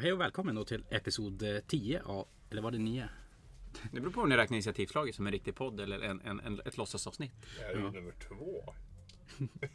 hej 0.00 0.12
och 0.12 0.20
välkommen 0.20 0.54
då 0.54 0.64
till 0.64 0.84
episod 0.90 1.42
eh, 1.42 1.60
10 1.66 2.02
av, 2.04 2.26
eller 2.50 2.62
var 2.62 2.70
det 2.70 2.78
9? 2.78 3.08
Det 3.92 4.00
beror 4.00 4.12
på 4.12 4.20
om 4.20 4.28
ni 4.28 4.36
räknar 4.36 4.54
initiativslaget 4.56 5.14
som 5.14 5.26
en 5.26 5.32
riktig 5.32 5.54
podd 5.54 5.80
eller 5.80 6.00
en, 6.00 6.20
en, 6.20 6.40
en, 6.40 6.60
ett 6.64 6.76
låtsasavsnitt. 6.76 7.32
Det 7.58 7.64
här 7.64 7.70
är 7.70 7.76
ju 7.76 7.90
nummer 7.90 8.12
två. 8.28 8.74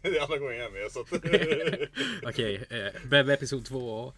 det 0.02 0.18
är 0.18 0.22
andra 0.22 0.38
gången 0.38 0.58
jag 0.58 0.66
är 0.66 0.72
med 0.72 0.91
så 0.91 1.02
att... 1.02 1.14
Okej, 2.30 2.66
eh, 2.70 3.09
Bebbe 3.09 3.34
episod 3.34 3.66
2 3.66 3.77
och 3.77 4.16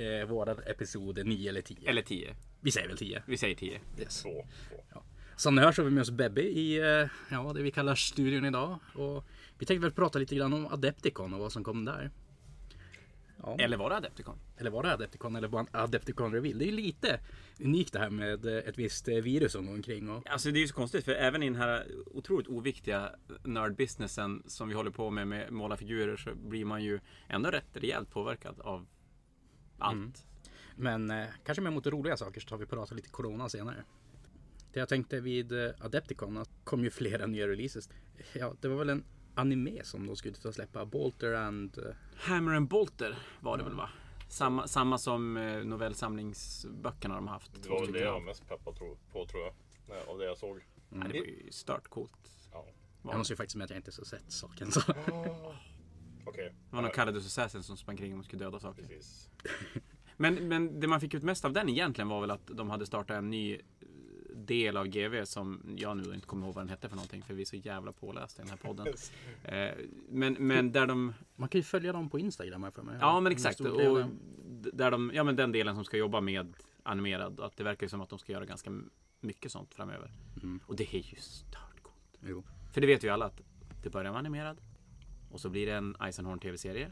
eh, 0.00 0.26
våran 0.26 0.58
episod 0.66 1.26
9 1.26 1.48
eller 1.48 1.62
10. 1.62 1.90
Eller 1.90 2.02
tio. 2.02 2.34
Vi 2.60 2.70
säger 2.70 2.88
väl 2.88 2.98
10. 2.98 3.22
Vi 3.26 3.36
säger 3.36 3.54
tio. 3.54 3.80
Yes. 3.98 4.22
två, 4.22 4.46
två. 4.68 5.02
Som 5.36 5.54
ni 5.54 5.62
hör 5.62 5.72
så 5.72 5.82
har 5.82 5.84
vi 5.88 5.94
med 5.94 6.02
oss 6.02 6.10
Bebbe 6.10 6.42
i 6.42 6.78
eh, 6.78 7.08
ja, 7.30 7.52
det 7.54 7.62
vi 7.62 7.70
kallar 7.70 7.94
studion 7.94 8.44
idag. 8.44 8.78
Och 8.94 9.24
vi 9.58 9.66
tänkte 9.66 9.82
väl 9.82 9.92
prata 9.92 10.18
lite 10.18 10.34
grann 10.34 10.52
om 10.52 10.66
Adepticon 10.66 11.34
och 11.34 11.40
vad 11.40 11.52
som 11.52 11.64
kom 11.64 11.84
där. 11.84 12.10
Ja. 13.42 13.56
Eller 13.58 13.76
var 13.76 13.90
det 13.90 13.96
Adepticon? 13.96 14.38
Eller 14.56 14.70
var 14.70 14.82
det 14.82 14.92
Adepticon 14.92 15.36
eller 15.36 15.48
var 15.48 15.60
en 15.60 15.66
Adepticon 15.72 16.32
Reveal? 16.32 16.58
Det 16.58 16.64
är 16.64 16.66
ju 16.66 16.76
lite 16.76 17.20
unikt 17.60 17.92
det 17.92 17.98
här 17.98 18.10
med 18.10 18.46
ett 18.46 18.78
visst 18.78 19.08
virus 19.08 19.52
som 19.52 19.66
går 19.66 19.74
omkring. 19.74 20.10
Och, 20.10 20.30
Alltså 20.30 20.50
det 20.50 20.58
är 20.58 20.60
ju 20.60 20.68
så 20.68 20.74
konstigt 20.74 21.04
för 21.04 21.12
även 21.12 21.42
i 21.42 21.46
den 21.46 21.56
här 21.56 21.86
otroligt 22.06 22.46
oviktiga 22.48 23.10
nördbusinessen 23.44 24.42
som 24.46 24.68
vi 24.68 24.74
håller 24.74 24.90
på 24.90 25.10
med 25.10 25.28
med 25.28 25.52
måla 25.52 25.76
figurer 25.76 26.16
så 26.16 26.34
blir 26.34 26.64
man 26.64 26.82
ju 26.84 27.00
ändå 27.28 27.50
rätt 27.50 27.76
rejält 27.76 28.10
påverkad 28.10 28.60
av 28.60 28.86
allt. 29.78 30.26
Men 30.76 31.10
eh, 31.10 31.26
kanske 31.44 31.62
mer 31.62 31.70
mot 31.70 31.86
roliga 31.86 32.16
saker 32.16 32.40
så 32.40 32.48
tar 32.48 32.56
vi 32.56 32.66
prata 32.66 32.94
lite 32.94 33.08
Corona 33.08 33.48
senare. 33.48 33.84
Det 34.72 34.78
jag 34.80 34.88
tänkte 34.88 35.20
vid 35.20 35.52
eh, 35.52 35.70
Adepticon 35.80 36.36
att 36.36 36.50
kom 36.64 36.84
ju 36.84 36.90
flera 36.90 37.26
nya 37.26 37.48
releases. 37.48 37.88
Ja, 38.32 38.54
det 38.60 38.68
var 38.68 38.76
väl 38.76 38.90
en 38.90 39.04
anime 39.36 39.84
som 39.84 40.06
de 40.06 40.16
skulle 40.16 40.34
ta 40.34 40.52
släppa. 40.52 40.84
Bolter 40.84 41.32
and... 41.32 41.78
eh, 41.78 41.84
Hammer 42.16 42.54
and 42.54 42.68
Bolter 42.68 43.18
var 43.40 43.58
det 43.58 43.64
väl 43.64 43.74
va? 43.74 43.90
Samma, 44.28 44.66
samma 44.66 44.98
som 44.98 45.36
eh, 45.36 45.64
novellsamlingsböckerna 45.64 47.14
de 47.14 47.26
har 47.26 47.34
haft. 47.34 47.62
Det 47.62 47.68
var 47.68 47.80
väl 47.84 47.92
det 47.92 48.00
jag 48.00 48.12
var 48.12 48.20
mest 48.20 48.48
peppad 48.48 48.76
tro- 48.76 48.98
på 49.12 49.26
tror 49.26 49.42
jag. 49.42 49.54
Nej, 49.88 50.02
Av 50.08 50.18
det 50.18 50.24
jag 50.24 50.38
såg. 50.38 50.56
Ja, 50.90 50.96
det 50.96 51.02
var 51.18 51.26
ju 51.26 51.48
stört 51.50 51.88
coolt. 51.88 52.30
Ja. 52.52 52.66
Jag 53.02 53.18
måste 53.18 53.32
ju 53.32 53.36
faktiskt 53.36 53.56
med 53.56 53.64
att 53.64 53.70
jag 53.70 53.78
inte 53.78 53.92
så 53.92 54.04
sett 54.04 54.32
saken. 54.32 54.72
Så. 54.72 54.80
Okej. 56.24 56.54
Det 56.70 56.76
var 56.76 56.82
någon 56.82 56.90
Caradus 56.90 57.26
Assassin 57.26 57.62
som 57.62 57.76
sprang 57.76 57.96
kring 57.96 58.18
och 58.18 58.24
skulle 58.24 58.44
döda 58.44 58.60
saker. 58.60 58.82
Precis. 58.82 59.28
Men, 60.16 60.48
men 60.48 60.80
det 60.80 60.86
man 60.88 61.00
fick 61.00 61.14
ut 61.14 61.22
mest 61.22 61.44
av 61.44 61.52
den 61.52 61.68
egentligen 61.68 62.08
var 62.08 62.20
väl 62.20 62.30
att 62.30 62.46
de 62.46 62.70
hade 62.70 62.86
startat 62.86 63.16
en 63.16 63.30
ny 63.30 63.60
del 64.44 64.76
av 64.76 64.86
GV 64.86 65.24
som 65.24 65.74
jag 65.78 65.96
nu 65.96 66.14
inte 66.14 66.26
kommer 66.26 66.46
ihåg 66.46 66.54
vad 66.54 66.64
den 66.64 66.68
hette 66.68 66.88
för 66.88 66.96
någonting 66.96 67.22
för 67.22 67.34
vi 67.34 67.42
är 67.42 67.46
så 67.46 67.56
jävla 67.56 67.92
pålästa 67.92 68.42
i 68.42 68.44
den 68.44 68.50
här 68.50 68.68
podden. 68.68 68.86
Eh, 69.44 69.70
men, 70.08 70.32
men 70.32 70.72
där 70.72 70.86
de, 70.86 71.14
Man 71.36 71.48
kan 71.48 71.58
ju 71.58 71.62
följa 71.62 71.92
dem 71.92 72.10
på 72.10 72.18
Instagram 72.18 72.62
här 72.62 72.70
för 72.70 72.82
mig. 72.82 72.96
ja 73.00 73.20
men 73.20 73.26
En 73.26 73.32
exakt. 73.32 73.60
Och 73.60 74.02
där 74.72 74.90
de, 74.90 75.10
ja 75.14 75.24
men 75.24 75.36
den 75.36 75.52
delen 75.52 75.74
som 75.74 75.84
ska 75.84 75.96
jobba 75.96 76.20
med 76.20 76.54
animerad. 76.82 77.40
Att 77.40 77.56
det 77.56 77.64
verkar 77.64 77.88
som 77.88 78.00
att 78.00 78.08
de 78.08 78.18
ska 78.18 78.32
göra 78.32 78.44
ganska 78.44 78.70
mycket 79.20 79.52
sånt 79.52 79.74
framöver. 79.74 80.10
Och 80.66 80.76
det 80.76 80.94
är 80.94 80.98
ju 80.98 81.16
stört 81.16 81.82
coolt. 81.82 82.18
Jo. 82.20 82.44
För 82.72 82.80
det 82.80 82.86
vet 82.86 83.04
ju 83.04 83.08
alla 83.08 83.24
att 83.24 83.40
det 83.82 83.90
börjar 83.90 84.10
med 84.10 84.18
animerad. 84.18 84.60
Och 85.30 85.40
så 85.40 85.48
blir 85.48 85.66
det 85.66 85.72
en 85.72 85.96
Eisenhorn 86.00 86.38
tv-serie. 86.38 86.90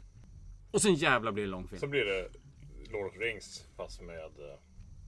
Och 0.70 0.82
sen 0.82 0.94
jävla 0.94 1.32
blir 1.32 1.44
det 1.44 1.50
långfilm. 1.50 1.80
Så 1.80 1.86
blir 1.86 2.04
det 2.04 2.28
Lord 2.92 3.06
of 3.06 3.16
Rings 3.16 3.66
fast 3.76 4.02
med 4.02 4.18
eh, 4.18 4.58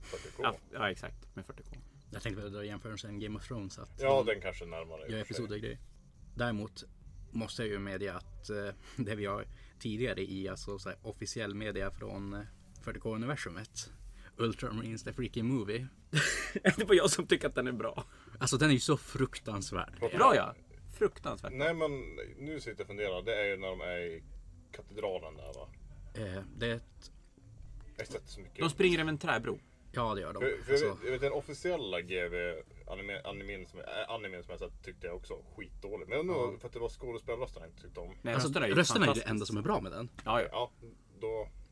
40K. 0.02 0.40
Ja, 0.42 0.56
ja 0.72 0.90
exakt, 0.90 1.34
med 1.34 1.44
40K. 1.44 1.76
Jag 2.10 2.22
tänkte 2.22 2.42
väl 2.42 2.52
dra 2.52 2.64
jämförelsen 2.64 3.20
Game 3.20 3.38
of 3.38 3.48
Thrones. 3.48 3.78
Att 3.78 3.90
Ja, 3.98 4.22
de 4.24 4.32
den 4.32 4.40
kanske 4.40 4.64
är 4.64 4.68
närmare. 4.68 5.12
gör 5.12 5.18
episoder 5.18 5.58
grejer. 5.58 5.78
Däremot 6.34 6.84
måste 7.30 7.62
jag 7.62 7.70
ju 7.70 7.78
medge 7.78 8.14
att 8.14 8.50
eh, 8.50 8.68
det 8.96 9.14
vi 9.14 9.26
har 9.26 9.46
tidigare 9.78 10.20
i 10.30 10.48
alltså, 10.48 10.78
så 10.78 10.88
här, 10.88 10.98
officiell 11.02 11.54
media 11.54 11.90
från 11.90 12.34
eh, 12.34 12.40
40K-universumet. 12.84 13.90
Ultramarines 14.36 15.04
The 15.04 15.12
Freaking 15.12 15.46
Movie. 15.46 15.86
det 16.76 16.84
var 16.84 16.94
jag 16.94 17.10
som 17.10 17.26
tycker 17.26 17.48
att 17.48 17.54
den 17.54 17.66
är 17.66 17.72
bra. 17.72 18.04
Alltså 18.38 18.56
den 18.56 18.68
är 18.68 18.74
ju 18.74 18.80
så 18.80 18.96
fruktansvärd. 18.96 19.98
Bra 20.00 20.36
ja! 20.36 20.54
Fruktansvärt. 20.98 21.52
Nej 21.52 21.74
men 21.74 21.90
nu 22.38 22.60
sitter 22.60 22.70
jag 22.70 22.80
och 22.80 22.86
funderar. 22.86 23.22
Det 23.22 23.34
är 23.40 23.44
ju 23.44 23.56
när 23.56 23.68
de 23.68 23.80
är 23.80 23.98
i 23.98 24.22
katedralen 24.72 25.36
där 25.36 25.52
va? 25.54 25.68
Eh, 26.14 26.42
det 26.56 26.66
är 26.66 26.74
ett, 26.74 27.12
Jag 27.96 28.04
har 28.04 28.12
sett 28.12 28.28
så 28.28 28.40
mycket. 28.40 28.58
De 28.58 28.70
springer 28.70 28.98
över 28.98 29.08
en 29.08 29.18
träbro. 29.18 29.58
Ja 29.96 30.14
det 30.14 30.20
gör 30.20 30.32
de. 30.32 30.40
För, 30.42 30.56
för 30.64 30.72
Alltså, 30.72 30.86
jag, 30.86 30.94
vet, 30.94 31.04
jag 31.04 31.12
vet 31.12 31.20
den 31.20 31.32
officiella 31.32 32.00
GV 32.00 32.34
anime, 32.86 33.20
animen 33.24 33.66
som, 33.66 33.80
äh, 33.80 33.86
animen 34.08 34.42
som 34.42 34.50
jag 34.50 34.58
sett 34.60 34.84
tyckte 34.84 35.06
jag 35.06 35.16
också 35.16 35.34
skitdålig. 35.56 36.08
Men 36.08 36.26
nog 36.26 36.60
för 36.60 36.66
att 36.66 36.72
det 36.72 36.78
var 36.78 36.88
skådespelarrösterna 36.88 37.66
jag 37.66 37.70
inte 37.72 37.82
tyckte 37.82 38.00
om. 38.00 38.14
Nej, 38.22 38.34
alltså, 38.34 38.48
rösterna 38.48 38.66
är 38.66 38.70
ju 38.70 38.74
rösterna 38.74 39.06
är 39.06 39.14
det 39.14 39.20
enda 39.22 39.46
som 39.46 39.56
är 39.56 39.62
bra 39.62 39.80
med 39.80 39.92
den. 39.92 40.08
Ja, 40.24 40.40
ja. 40.42 40.48
Ja, 40.52 40.70
då... 41.20 41.28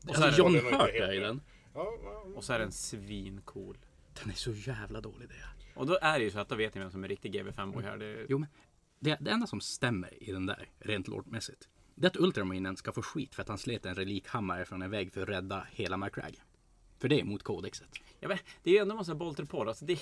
Och 0.09 0.15
så 0.15 0.21
är 0.21 0.25
Alltså, 0.27 0.43
det- 0.43 0.57
John 0.59 0.65
Hurt 0.79 0.89
är 0.93 1.13
i 1.13 1.19
den. 1.19 1.41
Ja, 1.73 1.97
ja, 2.03 2.23
Och 2.35 2.43
så 2.43 2.53
är 2.53 2.59
den 2.59 2.71
svincool. 2.71 3.77
Den 4.21 4.29
är 4.29 4.35
så 4.35 4.51
jävla 4.51 5.01
dålig 5.01 5.29
det. 5.29 5.35
Och 5.75 5.85
då 5.87 5.97
är 6.01 6.19
det 6.19 6.25
ju 6.25 6.31
så 6.31 6.39
att 6.39 6.49
då 6.49 6.55
vet 6.55 6.73
ni 6.75 6.81
vem 6.81 6.91
som 6.91 7.03
är 7.03 7.07
riktig 7.07 7.35
GV5-boy 7.35 7.83
här. 7.83 7.97
Det, 7.97 8.25
Jo 8.29 8.37
men 8.37 8.49
det, 8.99 9.17
det 9.21 9.31
enda 9.31 9.47
som 9.47 9.61
stämmer 9.61 10.23
i 10.23 10.31
den 10.31 10.45
där, 10.45 10.69
rent 10.79 11.07
låtmässigt. 11.07 11.67
Det 11.95 12.05
är 12.05 12.09
att 12.09 12.17
Ultramarinen 12.17 12.77
ska 12.77 12.91
få 12.91 13.01
skit 13.01 13.35
för 13.35 13.41
att 13.41 13.47
han 13.47 13.57
slet 13.57 13.85
en 13.85 13.95
relikhammare 13.95 14.65
från 14.65 14.81
en 14.81 14.91
vägg 14.91 15.13
för 15.13 15.21
att 15.21 15.29
rädda 15.29 15.67
hela 15.71 15.97
McCrag. 15.97 16.41
För 17.05 17.09
det 17.09 17.15
är 17.15 17.19
emot 17.21 17.43
kodexet. 17.43 17.87
ja, 18.19 18.27
men, 18.27 18.37
det 18.63 18.69
är 18.69 18.73
ju 18.73 18.79
ändå 18.79 18.91
en 18.93 18.97
massa 18.97 19.15
bolter 19.15 19.45
på 19.45 19.63
det. 19.63 19.69
Alltså 19.69 19.85
det, 19.85 19.99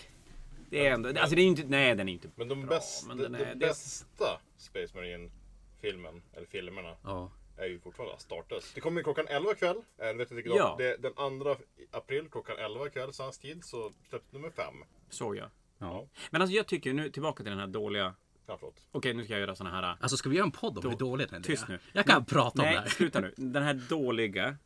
det 0.70 0.88
är 0.88 0.94
ändå, 0.94 1.10
alltså 1.10 1.36
det 1.36 1.42
är 1.42 1.44
ju 1.44 1.50
inte, 1.50 1.64
nej 1.68 1.96
den 1.96 2.10
är 2.10 2.14
inte 2.14 2.30
Men 2.36 2.48
de, 2.48 2.62
bra. 2.62 2.70
bäst, 2.70 3.08
men 3.08 3.18
de, 3.18 3.24
den 3.24 3.32
de 3.32 3.38
är, 3.38 3.46
det 3.46 3.52
är, 3.52 3.56
bästa 3.70 4.40
Space 4.58 4.96
Marine-filmen, 4.96 6.22
eller 6.34 6.48
filmerna, 6.48 6.96
Ja. 7.04 7.32
är 7.58 7.66
ju 7.66 7.80
fortfarande 7.80 8.16
Astartes. 8.16 8.74
Det 8.74 8.82
kommer 8.82 9.04
klockan 9.04 9.28
11 9.28 9.52
ikväll. 9.52 9.78
Eh, 9.98 10.14
vet 10.18 10.32
inte 10.32 10.50
Ja. 10.50 10.76
det, 10.78 10.98
den 10.98 11.14
2 11.14 11.56
april 11.92 12.28
klockan 12.32 12.58
11 12.58 12.88
ikväll 12.88 13.14
svensk 13.14 13.42
tid 13.42 13.64
så 13.66 13.92
släpps 14.10 14.32
nummer 14.34 14.50
5. 14.50 14.74
såg 15.10 15.36
jag. 15.36 15.50
ja. 15.78 16.08
Men 16.30 16.42
alltså 16.42 16.56
jag 16.56 16.68
tycker 16.68 16.94
nu 16.94 17.10
tillbaka 17.10 17.44
till 17.44 17.50
den 17.52 17.60
här 17.60 17.68
dåliga. 17.68 18.16
Ja. 18.48 18.60
Okej 18.92 19.14
nu 19.14 19.24
ska 19.24 19.34
jag 19.34 19.40
göra 19.42 19.56
såna 19.56 19.70
här. 19.72 19.98
Alltså 20.00 20.18
ska 20.18 20.30
vi 20.30 20.36
göra 20.36 20.46
en 20.46 20.52
podd 20.52 20.78
om 20.78 20.90
hur 20.92 20.98
dåligt 20.98 21.30
den 21.30 21.40
är? 21.42 21.44
Tyst 21.46 21.68
nu. 21.68 21.80
Jag 21.94 22.06
kan 22.06 22.26
prata 22.26 22.62
om 22.62 22.66
det 22.68 22.72
Nej 22.72 22.80
här. 22.80 22.88
sluta 22.90 23.20
nu. 23.20 23.34
Den 23.38 23.64
här 23.64 23.74
dåliga. 23.74 24.58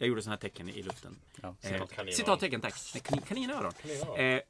Jag 0.00 0.08
gjorde 0.08 0.22
såna 0.22 0.32
här 0.32 0.40
tecken 0.40 0.68
i 0.68 0.82
luften. 0.82 1.16
Ja, 1.42 1.56
Eh, 1.62 1.72
citat. 1.72 2.14
Citattecken 2.14 2.60
tack. 2.60 2.74
Kaninöron. 3.28 3.72
Eh, 4.18 4.40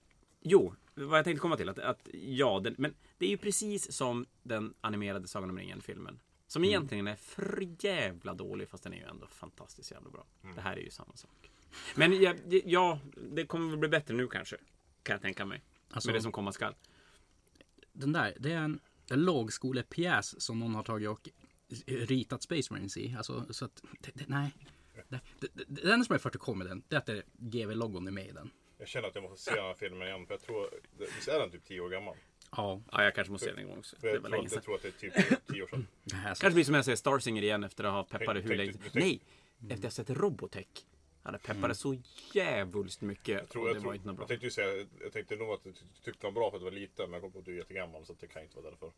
jo, 0.41 0.75
vad 0.95 1.19
jag 1.19 1.25
tänkte 1.25 1.41
komma 1.41 1.57
till. 1.57 1.69
Att, 1.69 1.79
att 1.79 2.09
ja, 2.13 2.61
den, 2.65 2.75
men 2.79 2.95
det 3.19 3.27
är 3.27 3.31
ju 3.31 3.37
precis 3.37 3.93
som 3.93 4.27
den 4.43 4.75
animerade 4.81 5.29
Sagan 5.29 5.51
om 5.51 5.59
ringen-filmen. 5.59 6.21
Som 6.47 6.63
Mm. 6.63 6.69
egentligen 6.71 7.07
är 7.07 7.17
för 7.17 7.69
jävla 7.85 8.35
dålig 8.35 8.69
fast 8.69 8.83
den 8.85 8.93
är 8.93 8.97
ju 8.97 9.03
ändå 9.05 9.27
fantastiskt 9.27 9.91
jävla 9.91 10.11
bra. 10.11 10.25
Mm. 10.43 10.55
Det 10.57 10.61
här 10.63 10.77
är 10.77 10.81
ju 10.81 10.91
samma 10.91 11.17
sak. 11.17 11.51
Men 11.95 12.21
ja, 12.23 12.35
ja, 12.65 12.99
det 13.33 13.47
kommer 13.47 13.71
väl 13.71 13.79
bli 13.79 13.89
bättre 13.89 14.15
nu 14.15 14.27
kanske. 14.29 14.57
Kan 15.03 15.15
jag 15.15 15.23
tänka 15.23 15.45
mig. 15.45 15.63
Alltså- 15.91 16.09
Med 16.09 16.15
det 16.17 16.23
som 16.23 16.33
komma 16.33 16.53
skall. 16.53 16.75
Den 17.93 18.13
där, 18.13 18.37
det 18.41 18.53
är 18.53 18.57
en, 18.59 18.81
en 19.11 19.21
lågskolepjäs 19.25 20.41
som 20.41 20.59
någon 20.59 20.75
har 20.75 20.83
tagit 20.83 21.09
och 21.09 21.29
ritat 21.87 22.43
Space 22.43 22.73
Marines 22.73 22.97
i. 22.97 23.15
Alltså, 23.17 23.47
så 23.51 23.65
att, 23.65 23.83
det, 24.01 24.11
det, 24.15 24.25
nej. 24.29 24.51
Det, 25.09 25.21
det, 25.41 25.49
det, 25.55 25.65
det 25.83 25.93
enda 25.93 26.05
som 26.05 26.15
är 26.15 26.19
40K 26.19 26.55
med 26.55 26.67
den, 26.67 26.83
det 26.89 26.95
är 26.97 26.99
att 26.99 27.07
det 27.07 27.13
är 27.13 27.23
GV-logon 27.39 28.07
är 28.07 28.11
med 28.11 28.27
i 28.29 28.33
den. 28.33 28.51
Jag 28.79 28.89
känner 28.89 29.09
att 29.09 29.15
jag 29.15 29.23
måste 29.23 29.51
se 29.51 29.57
den 29.57 29.65
här 29.65 29.75
filmen 29.75 30.09
igen. 30.09 30.27
För 30.27 30.35
jag 30.35 30.41
tror, 30.43 30.71
det- 30.99 31.05
visst 31.17 31.29
är 31.29 31.39
den 31.41 31.51
typ 31.51 31.65
10 31.65 31.81
år 31.81 31.89
gammal? 31.89 32.17
Ja, 32.57 32.81
Ja, 32.93 33.05
jag 33.05 33.15
kanske 33.15 33.33
måste 33.33 33.45
se 33.45 33.51
den 33.51 33.61
en 33.61 33.69
gång 33.69 33.79
också. 33.79 33.97
Det 34.01 34.07
jag, 34.07 34.15
var 34.15 34.21
tror, 34.29 34.37
länge 34.37 34.49
sedan. 34.49 34.57
jag 34.57 34.65
tror 34.65 34.75
att 34.75 34.83
det 34.83 34.89
är 34.89 35.11
typ 35.11 35.47
10 35.47 35.63
år 35.63 35.67
sedan. 35.67 35.87
det 36.05 36.15
här 36.17 36.35
så, 36.35 36.41
Kanske 36.41 36.55
blir 36.55 36.65
som 36.65 36.75
jag 36.75 36.85
säger 36.85 36.97
Starsinger 36.97 37.43
igen 37.43 37.65
efter 37.65 37.85
att 37.85 37.93
ha 37.93 38.05
peppat 38.19 38.37
hur 38.37 38.57
länge 38.57 38.73
Nej! 38.95 39.21
Efter 39.63 39.75
att 39.77 39.83
ha 39.83 39.91
sett 39.91 40.11
Robotech. 40.11 40.67
Jag 41.23 41.29
hade 41.33 41.39
peppat 41.39 41.71
det 41.71 41.75
så 41.75 41.97
jävulst 42.33 43.01
mycket. 43.01 43.29
Jag, 43.29 43.49
tror, 43.49 43.63
och 43.63 43.69
det 43.69 43.75
jag, 43.75 43.75
var 43.75 43.83
tror, 43.83 43.95
inte 43.95 44.07
något 44.07 44.17
bra. 44.17 44.23
jag 44.23 44.29
tänkte 44.29 44.47
ju 44.47 44.51
säga, 44.51 44.87
jag 45.01 45.13
tänkte 45.13 45.37
nog 45.37 45.51
att 45.53 45.65
du 45.65 45.73
ty- 45.73 45.81
tyckte 46.05 46.27
den 46.27 46.35
var 46.35 46.41
bra 46.41 46.51
för 46.51 46.57
att 46.57 46.61
du 46.61 46.65
var 46.65 46.71
liten. 46.73 47.05
Men 47.11 47.13
jag 47.13 47.23
kom 47.23 47.33
på 47.33 47.39
att 47.39 47.45
du 47.45 47.53
är 47.53 47.57
jättegammal 47.59 48.07
så 48.07 48.13
det 48.21 48.27
kan 48.27 48.43
inte 48.43 48.57
vara 48.61 48.71
därför. 48.71 48.93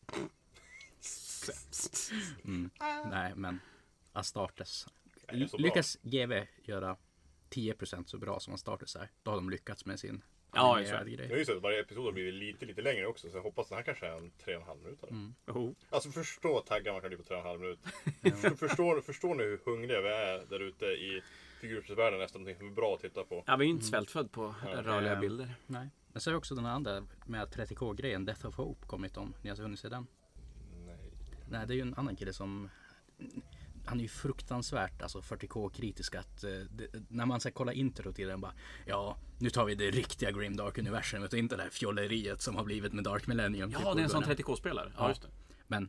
nej 3.11 3.33
men 3.37 3.61
Astartes. 4.13 4.87
Det 5.39 5.45
är 5.45 5.47
så. 5.49 5.57
Lyckas 5.59 5.99
GV 6.03 6.33
göra 6.65 6.97
10% 7.51 8.05
så 8.07 8.19
bra 8.19 8.41
som 8.41 8.55
Astartes 8.55 8.97
är, 8.97 9.09
då 9.23 9.31
har 9.31 9.37
de 9.37 9.51
lyckats 9.51 9.87
med 9.87 10.01
sin 10.01 10.23
Ja, 10.55 10.81
Jag 10.81 10.99
har 10.99 11.05
grej. 11.05 11.39
ju 11.39 11.45
sett 11.45 11.57
att 11.57 11.63
varje 11.63 11.81
episod 11.81 12.05
har 12.05 12.13
blivit 12.13 12.35
lite, 12.35 12.67
lite 12.67 12.83
längre 12.83 13.07
också. 13.07 13.31
Så 13.31 13.37
jag 13.37 13.43
hoppas 13.43 13.69
den 13.69 13.77
här 13.77 13.83
kanske 13.85 14.07
är 14.07 14.17
en 14.17 14.31
3,5 14.45 14.83
minuter. 14.83 15.09
Oh. 15.47 15.73
Alltså 15.91 16.11
förstå 16.11 16.61
taggar 16.61 16.93
man 16.93 17.01
kan 17.01 17.09
bli 17.11 17.17
på 17.17 17.23
3,5 17.23 17.59
minuter. 17.59 17.91
För- 18.31 18.57
förstår, 18.69 19.01
förstår 19.01 19.35
ni 19.35 19.43
hur 19.43 19.61
hungriga 19.65 20.01
vi 20.03 20.09
är 20.09 20.47
där 20.51 20.61
ute 20.61 20.85
i 20.85 21.23
figurspelsvärlden 21.61 22.21
efter 22.21 22.39
någonting 22.39 22.59
som 22.59 22.69
är 22.69 22.75
bra 22.75 22.95
att 22.95 23.01
titta 23.01 23.25
på? 23.25 23.45
Jag 23.47 23.57
var 23.57 23.65
ju 23.65 23.71
inte 23.71 23.85
svältfödd 23.85 24.33
på 24.33 24.55
rörliga 24.65 25.13
Eh, 25.13 25.21
bilder. 25.21 25.55
Nej. 25.67 25.89
Men 26.09 26.21
så 26.21 26.31
är 26.31 26.35
också 26.35 26.55
den 26.55 26.67
andra 26.67 27.07
med 27.27 27.49
30K-grejen, 27.49 28.25
Death 28.25 28.47
of 28.47 28.55
Hope, 28.55 28.87
kommit 28.87 29.17
om. 29.17 29.35
Ni 29.43 29.51
har 29.51 29.57
hunnit 29.57 29.81
se 29.81 29.89
den? 29.89 30.07
Nej. 30.87 30.97
Nej, 31.51 31.67
det 31.67 31.73
är 31.73 31.77
ju 31.77 31.83
en 31.83 31.95
annan 31.95 32.17
kille 32.17 32.33
som 32.33 32.69
han 33.85 33.99
är 33.99 34.03
ju 34.03 34.09
fruktansvärt 34.09 35.03
alltså 35.03 35.21
40K-kritisk 35.21 36.19
att 36.19 36.45
eh, 36.45 36.51
det, 36.51 36.89
när 37.09 37.27
man 37.27 37.41
ska 37.41 37.51
kolla 37.51 37.73
intro 37.73 38.13
till 38.13 38.29
den 38.29 38.41
bara 38.41 38.53
Ja, 38.87 39.17
nu 39.39 39.51
tar 39.51 39.65
vi 39.65 39.75
det 39.75 39.91
riktiga 39.91 40.31
Grim 40.31 40.57
Dark 40.57 40.79
universumet 40.79 41.33
och 41.33 41.39
inte 41.39 41.57
det 41.57 41.63
här 41.63 41.71
fjolleriet 41.71 42.43
som 42.43 42.57
har 42.57 42.65
blivit 42.65 42.93
med 42.93 43.05
Dark 43.05 43.27
Millennium. 43.27 43.71
typ, 43.71 43.81
Ja, 43.85 43.95
det 43.95 44.01
är 44.01 44.05
en 44.05 44.11
sån 44.11 44.21
början. 44.21 44.37
30K-spelare. 44.37 44.93
Ja, 44.97 45.09
just 45.09 45.23
det. 45.23 45.29
Men 45.67 45.89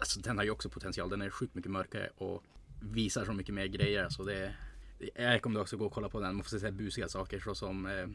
alltså, 0.00 0.20
den 0.20 0.36
har 0.36 0.44
ju 0.44 0.50
också 0.50 0.68
potential. 0.70 1.08
Den 1.08 1.22
är 1.22 1.30
sjukt 1.30 1.54
mycket 1.54 1.70
mörkare 1.70 2.10
och 2.16 2.42
visar 2.80 3.24
så 3.24 3.32
mycket 3.32 3.54
mer 3.54 3.66
grejer. 3.66 4.04
Alltså, 4.04 4.22
det 4.22 4.54
Jag 4.98 5.30
rekommenderar 5.32 5.62
också 5.62 5.76
gå 5.76 5.86
och 5.86 5.92
kolla 5.92 6.08
på 6.08 6.20
den. 6.20 6.34
Man 6.34 6.44
får 6.44 6.58
se 6.58 6.70
busiga 6.70 7.08
saker 7.08 7.40
såsom 7.40 7.86
eh, 7.86 8.06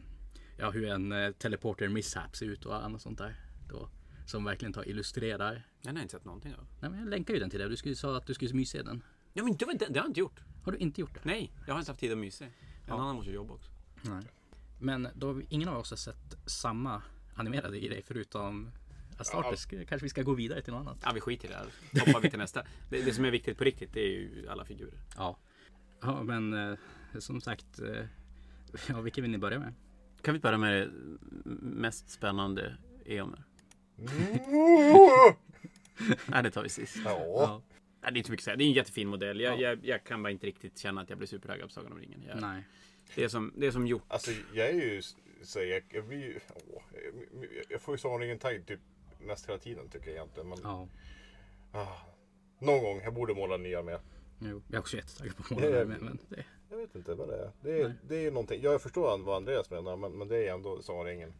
ja, 0.58 0.70
hur 0.70 0.88
en 0.88 1.12
eh, 1.12 1.32
teleporter 1.32 1.88
mishap 1.88 2.36
ser 2.36 2.46
ut 2.46 2.64
och 2.66 2.84
annat 2.84 3.02
sånt 3.02 3.18
där. 3.18 3.40
Då, 3.68 3.88
som 4.26 4.44
verkligen 4.44 4.72
tar 4.72 4.88
illustrerar. 4.88 5.52
Den 5.82 5.96
har 5.96 6.00
jag 6.00 6.04
inte 6.04 6.12
sett 6.12 6.24
någonting 6.24 6.54
av. 6.54 6.66
Nej, 6.80 6.90
men 6.90 7.00
jag 7.00 7.08
länkar 7.08 7.34
ju 7.34 7.40
den 7.40 7.50
till 7.50 7.60
dig. 7.60 7.68
Du 7.68 7.76
skulle 7.76 7.94
sa 7.96 8.16
att 8.16 8.26
du 8.26 8.34
skulle 8.34 8.54
mysa 8.54 8.82
den. 8.82 9.02
Ja, 9.32 9.44
men 9.44 9.56
det, 9.56 9.64
var 9.64 9.72
inte- 9.72 9.86
det 9.88 9.98
har 9.98 10.04
jag 10.04 10.10
inte 10.10 10.20
gjort. 10.20 10.40
Har 10.64 10.72
du 10.72 10.78
inte 10.78 11.00
gjort 11.00 11.14
det? 11.14 11.20
Nej, 11.22 11.52
jag 11.66 11.74
har 11.74 11.78
inte 11.80 11.90
haft 11.90 12.00
tid 12.00 12.12
att 12.12 12.18
mysa. 12.18 12.44
En 12.44 12.50
Ja. 12.86 12.94
annan 12.94 13.16
måste 13.16 13.30
jobba 13.32 13.54
också. 13.54 13.70
Nej. 14.02 14.22
Men 14.80 15.08
då 15.14 15.26
har 15.26 15.34
vi, 15.34 15.46
ingen 15.48 15.68
av 15.68 15.78
oss 15.78 15.90
har 15.90 15.96
sett 15.96 16.36
samma 16.46 17.02
animerade 17.34 17.80
grej 17.80 18.02
förutom 18.06 18.70
Astartes. 19.18 19.66
Kanske 19.66 19.96
vi 19.96 20.08
ska 20.08 20.22
gå 20.22 20.34
vidare 20.34 20.62
till 20.62 20.72
något 20.72 20.80
annat. 20.80 20.98
Ja, 21.04 21.10
vi 21.14 21.20
skiter 21.20 21.48
i 21.48 21.50
det 21.50 21.56
här. 21.56 22.06
Hoppar 22.06 22.20
vi 22.20 22.30
till 22.30 22.38
nästa. 22.38 22.62
Det, 22.90 23.02
det 23.02 23.14
som 23.14 23.24
är 23.24 23.30
viktigt 23.30 23.58
på 23.58 23.64
riktigt, 23.64 23.92
det 23.92 24.00
är 24.00 24.08
ju 24.10 24.48
alla 24.48 24.64
figurer. 24.64 24.94
Ja. 25.16 25.38
Ja, 26.00 26.22
men 26.22 26.52
eh, 26.54 26.78
som 27.18 27.40
sagt. 27.40 27.78
Eh, 27.80 28.04
ja, 28.88 29.00
vilken 29.00 29.22
vill 29.22 29.30
ni 29.30 29.38
börja 29.38 29.58
med? 29.58 29.74
Kan 30.22 30.34
vi 30.34 30.40
börja 30.40 30.58
med 30.58 30.72
det 30.80 30.88
mest 31.62 32.10
spännande 32.10 32.76
Eomer? 33.06 33.44
Nej, 36.26 36.42
det 36.42 36.50
tar 36.50 36.62
vi 36.62 36.68
sist. 36.68 36.96
Ja. 37.04 37.62
Nej, 38.02 38.12
det 38.12 38.16
är 38.16 38.18
inte 38.18 38.30
mycket 38.30 38.42
att 38.42 38.44
säga. 38.44 38.56
Det 38.56 38.64
är 38.64 38.66
en 38.66 38.72
jättefin 38.72 39.08
modell. 39.08 39.40
Jag, 39.40 39.60
jag, 39.60 39.86
jag 39.86 40.04
kan 40.04 40.22
bara 40.22 40.30
inte 40.30 40.46
riktigt 40.46 40.78
känna 40.78 41.00
att 41.00 41.08
jag 41.08 41.18
blir 41.18 41.28
supertaggad 41.28 41.66
på 41.68 41.72
Sagan 41.72 41.92
om 41.92 41.98
ringen. 41.98 42.22
Jag, 42.28 42.40
Nej. 42.40 42.62
det, 43.14 43.24
är 43.24 43.28
som, 43.28 43.52
det 43.56 43.66
är 43.66 43.70
som 43.70 43.86
gjort. 43.86 44.02
Alltså 44.08 44.30
jag 44.54 44.68
är 44.68 44.72
ju, 44.74 45.02
så 45.42 45.58
jag, 45.62 45.82
jag 45.88 46.04
blir 46.04 46.18
ju, 46.18 46.40
åh, 46.72 46.82
jag- 46.92 47.48
jag 47.68 47.80
får 47.80 47.94
ju 47.94 47.98
Sagan 47.98 48.14
om 48.14 48.20
ringen 48.20 48.38
tagg 48.38 48.66
typ 48.66 48.80
nästan 49.20 49.52
hela 49.52 49.62
tiden 49.62 49.88
tycker 49.88 50.06
jag 50.06 50.14
egentligen. 50.16 50.48
Men 50.48 50.58
Ja. 50.62 50.88
ah, 51.72 51.96
någon 52.58 52.82
gång, 52.84 53.00
jag 53.04 53.14
borde 53.14 53.34
måla 53.34 53.56
nya 53.56 53.82
med. 53.82 54.00
Jo, 54.38 54.62
jag 54.68 54.74
är 54.74 54.78
också 54.80 54.96
jättetaggad 54.96 55.36
på 55.36 55.42
att 55.42 55.50
måla 55.50 55.70
det 55.70 55.84
med. 55.84 56.02
Men 56.02 56.18
det, 56.28 56.44
Jag 56.70 56.76
vet 56.76 56.94
inte 56.94 57.14
vad 57.14 57.28
det 57.28 57.36
är. 57.36 57.50
Det 57.62 57.80
är, 57.80 57.88
Nej. 57.88 57.96
det 58.08 58.26
är 58.26 58.30
någonting. 58.30 58.62
Jag 58.62 58.82
förstår 58.82 59.18
vad 59.18 59.36
Andreas 59.36 59.70
menar 59.70 59.96
men, 59.96 60.12
men 60.12 60.28
det 60.28 60.48
är 60.48 60.54
ändå 60.54 60.82
Sagan 60.82 61.00
om 61.00 61.06
ringen. 61.06 61.32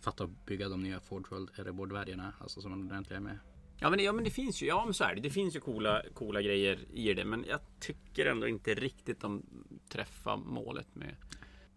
Fatta 0.00 0.24
att 0.24 0.46
bygga 0.46 0.68
de 0.68 0.82
nya 0.82 1.00
Ford 1.00 1.26
Erebor-dvärgarna. 1.56 2.32
Alltså 2.40 2.60
som 2.60 2.70
de 2.70 2.86
ordentliga 2.86 3.16
är 3.16 3.22
med. 3.22 3.38
Ja 3.78 3.90
men, 3.90 3.98
det- 3.98 4.04
ja 4.04 4.12
men 4.12 4.24
det 4.24 4.30
finns 4.30 4.62
ju, 4.62 4.66
ja 4.66 4.84
men 4.84 4.94
så 4.94 5.04
är 5.04 5.14
det. 5.14 5.20
Det 5.20 5.30
finns 5.30 5.56
ju 5.56 5.60
coola, 5.60 6.02
coola 6.14 6.42
grejer 6.42 6.78
i 6.92 7.14
det. 7.14 7.24
Men 7.24 7.44
jag 7.48 7.60
tycker 7.80 8.26
ändå 8.26 8.48
inte 8.48 8.74
riktigt 8.74 9.20
de 9.20 9.42
träffar 9.88 10.36
målet 10.36 10.94
med. 10.94 11.16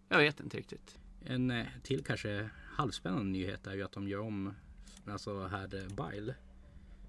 Jag 0.08 0.18
vet 0.18 0.40
inte 0.40 0.56
riktigt. 0.56 0.98
En 1.24 1.50
eh, 1.50 1.66
till 1.82 2.04
kanske 2.04 2.50
halvspännande 2.74 3.24
nyhet 3.24 3.66
är 3.66 3.74
ju 3.74 3.82
att 3.82 3.92
de 3.92 4.08
gör 4.08 4.20
om 4.20 4.54
alltså 5.06 5.46
här 5.46 5.74
eh, 5.74 5.88
Bile. 6.10 6.34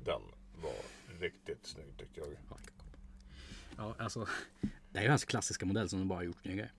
Den 0.06 0.22
var 0.62 0.74
riktigt 1.20 1.66
snygg 1.66 1.98
tyckte 1.98 2.20
jag. 2.20 2.30
Ja, 3.78 3.96
alltså. 4.00 4.28
Det 4.92 5.00
är 5.00 5.04
ju 5.04 5.10
hans 5.10 5.26
klassiska 5.26 5.66
modell 5.66 5.90
som 5.90 6.00
de 6.00 6.08
bara 6.08 6.20
har 6.20 6.24
gjort 6.24 6.42
snyggare. 6.42 6.70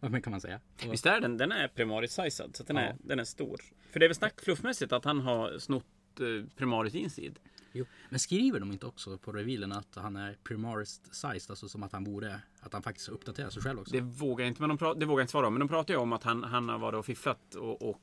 Mer 0.10 0.20
kan 0.20 0.30
man 0.30 0.40
säga? 0.40 0.60
Visst 0.90 1.06
är 1.06 1.20
den, 1.20 1.36
den 1.36 1.52
är 1.52 1.68
primaris 1.68 2.12
sized 2.12 2.56
så 2.56 2.62
den, 2.62 2.76
Ja. 2.76 2.82
är, 2.82 2.96
den 2.98 3.18
är 3.18 3.24
stor. 3.24 3.60
För 3.90 4.00
det 4.00 4.06
är 4.06 4.08
väl 4.08 4.14
snack 4.16 4.40
fluffmässigt 4.40 4.92
att 4.92 5.04
han 5.04 5.20
har 5.20 5.58
snott 5.58 5.84
eh, 6.20 6.48
primaris 6.56 6.94
insid. 6.94 7.38
jo. 7.72 7.84
Men 8.10 8.18
skriver 8.18 8.60
de 8.60 8.72
inte 8.72 8.86
också 8.86 9.18
på 9.18 9.32
revealen 9.32 9.72
att 9.72 9.94
han 9.94 10.16
är 10.16 10.36
primarist 10.44 11.14
sized? 11.14 11.50
Alltså 11.50 11.68
som 11.68 11.82
att 11.82 11.92
han 11.92 12.04
borde, 12.04 12.40
att 12.60 12.72
han 12.72 12.82
faktiskt 12.82 13.08
uppdaterar 13.08 13.50
sig 13.50 13.62
själv 13.62 13.80
också? 13.80 13.92
Det 13.92 14.00
vågar 14.00 14.44
jag 14.44 14.50
inte, 14.50 14.60
men 14.62 14.68
de 14.68 14.78
pra- 14.78 14.98
det 14.98 15.06
vågar 15.06 15.22
inte 15.22 15.30
svara 15.30 15.46
om. 15.46 15.54
Men 15.54 15.60
de 15.60 15.68
pratar 15.68 15.94
ju 15.94 16.00
om 16.00 16.12
att 16.12 16.22
han, 16.22 16.44
han 16.44 16.68
har 16.68 16.78
varit 16.78 16.98
och 16.98 17.06
fifflat 17.06 17.54
och, 17.54 17.82
och 17.88 18.00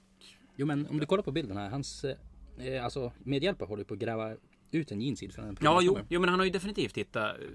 Jo 0.56 0.66
men 0.66 0.88
om 0.88 1.00
du 1.00 1.06
kollar 1.06 1.24
på 1.24 1.32
bilden 1.32 1.58
här. 1.58 1.70
Hans 1.70 2.04
eh, 2.04 2.84
alltså 2.86 3.12
medhjälpare 3.24 3.68
håller 3.68 3.84
på 3.84 3.94
att 3.94 4.00
gräva 4.00 4.36
ut 4.72 4.92
en 4.92 5.02
jeansid 5.02 5.34
en 5.40 5.58
Ja, 5.62 5.80
jo, 5.82 5.98
jo, 6.10 6.20
men 6.20 6.30
han 6.30 6.40
har 6.40 6.46
ju 6.46 6.52
definitivt 6.52 6.98
hittat 6.98 7.38
eh, 7.40 7.46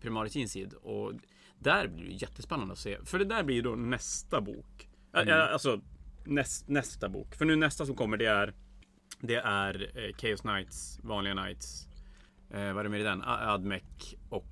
Primaris 0.00 0.36
Insid 0.36 0.74
och 0.74 1.12
där 1.62 1.88
blir 1.88 2.04
det 2.04 2.12
jättespännande 2.12 2.72
att 2.72 2.78
se. 2.78 2.98
För 3.04 3.18
det 3.18 3.24
där 3.24 3.42
blir 3.42 3.56
ju 3.56 3.62
då 3.62 3.74
nästa 3.74 4.40
bok. 4.40 4.88
Mm. 5.12 5.52
Alltså 5.52 5.80
näst, 6.24 6.68
nästa 6.68 7.08
bok. 7.08 7.34
För 7.34 7.44
nu 7.44 7.56
nästa 7.56 7.86
som 7.86 7.94
kommer 7.96 8.16
det 8.16 8.26
är 8.26 8.54
Det 9.20 9.34
är 9.36 9.90
eh, 9.98 10.14
Chaos 10.16 10.40
Knights, 10.40 11.00
vanliga 11.02 11.34
Knights. 11.34 11.88
Eh, 12.50 12.72
vad 12.72 12.78
är 12.78 12.82
det 12.84 12.88
med 12.88 13.00
i 13.00 13.04
den? 13.04 13.22
Admec 13.24 13.82
och 14.30 14.46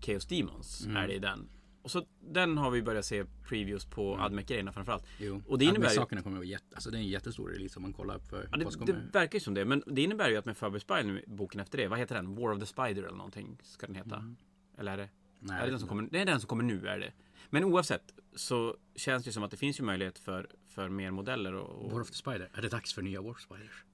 Chaos 0.00 0.26
Demons 0.26 0.84
Mm. 0.84 0.96
är 0.96 1.08
det 1.08 1.14
i 1.14 1.18
den. 1.18 1.48
Och 1.82 1.90
så 1.90 2.06
den 2.20 2.58
har 2.58 2.70
vi 2.70 2.82
börjat 2.82 3.04
se 3.04 3.24
previews 3.48 3.84
på 3.84 4.12
Mm. 4.14 4.24
Admec-grejerna 4.24 4.72
framförallt. 4.72 5.04
Jo. 5.18 5.42
Och 5.46 5.58
det 5.58 5.64
innebär 5.64 5.88
ju... 5.88 5.94
sakerna 5.94 6.22
kommer 6.22 6.36
att 6.36 6.40
vara 6.40 6.48
jätte, 6.48 6.74
alltså 6.74 6.90
det 6.90 6.96
är 6.96 7.00
en 7.00 7.06
jättestor 7.08 7.48
release 7.48 7.76
om 7.76 7.82
man 7.82 7.92
kollar 7.92 8.14
upp 8.16 8.28
för 8.28 8.48
Ja, 8.52 8.56
det, 8.56 8.70
som 8.70 8.86
det 8.86 8.92
kommer. 8.92 9.08
verkar 9.12 9.36
ju 9.36 9.40
som 9.40 9.54
det. 9.54 9.64
Men 9.64 9.82
det 9.86 10.02
innebär 10.02 10.30
ju 10.30 10.36
att 10.36 10.44
med 10.44 10.56
Faber 10.56 10.78
Spine, 10.78 11.20
boken 11.26 11.60
efter 11.60 11.78
det, 11.78 11.88
vad 11.88 11.98
heter 11.98 12.14
den? 12.14 12.34
War 12.34 12.52
of 12.52 12.58
the 12.60 12.66
Spider 12.66 13.02
eller 13.02 13.16
någonting 13.16 13.58
ska 13.62 13.86
den 13.86 13.96
heta. 13.96 14.34
Eller 14.78 14.92
är 14.92 14.96
det? 14.96 15.08
Mm. 15.40 15.46
Nej, 15.46 15.56
är 15.56 15.58
jag 15.60 15.66
det, 15.66 15.70
den 15.70 15.72
vet 15.72 15.80
som 15.80 15.88
kommer, 15.88 16.02
det 16.10 16.18
är 16.20 16.24
den 16.26 16.40
som 16.40 16.48
kommer 16.48 16.64
nu, 16.64 16.88
är 16.88 16.98
det. 16.98 17.12
Men 17.50 17.64
oavsett 17.64 18.14
så 18.34 18.76
känns 18.94 19.24
det 19.24 19.32
som 19.32 19.42
att 19.42 19.50
det 19.50 19.56
finns 19.56 19.80
ju 19.80 19.84
möjlighet 19.84 20.18
för, 20.18 20.50
för 20.68 20.88
mer 20.88 21.10
modeller. 21.10 21.52
Och, 21.54 21.84
och, 21.84 21.92
War 21.92 22.00
of 22.00 22.08
the 22.08 22.14
Spider. 22.14 22.50
Är 22.54 22.62
det 22.62 22.68
dags 22.68 22.94
för 22.94 23.02
nya 23.02 23.22
War 23.22 23.30
of 23.30 23.40
Spiders? 23.40 23.84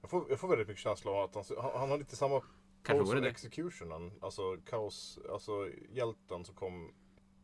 Jag 0.00 0.10
får, 0.10 0.26
jag 0.30 0.40
får 0.40 0.48
väldigt 0.48 0.68
mycket 0.68 0.82
känsla 0.82 1.10
av 1.10 1.24
att 1.24 1.34
han, 1.34 1.44
han, 1.62 1.80
han 1.80 1.90
har 1.90 1.98
lite 1.98 2.16
samma 2.16 2.40
Kanske 2.82 3.04
pose 3.04 3.16
som. 3.16 3.26
Executionen. 3.26 4.12
Alltså 4.20 4.56
kaos, 4.56 5.18
alltså 5.32 5.68
hjälten 5.92 6.44
som 6.44 6.54
kom. 6.54 6.92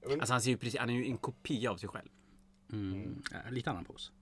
Jag 0.00 0.08
vet, 0.08 0.20
Alltså 0.20 0.32
han, 0.34 0.40
ser 0.42 0.50
ju 0.50 0.56
precis, 0.56 0.80
han 0.80 0.90
är 0.90 0.94
ju 0.94 1.06
en 1.06 1.18
kopia 1.18 1.70
av 1.70 1.76
sig 1.76 1.88
själv. 1.88 2.08
Mm. 2.72 3.22
Ja, 3.32 3.38
lite 3.50 3.70
annan 3.70 3.84
pos. 3.84 4.12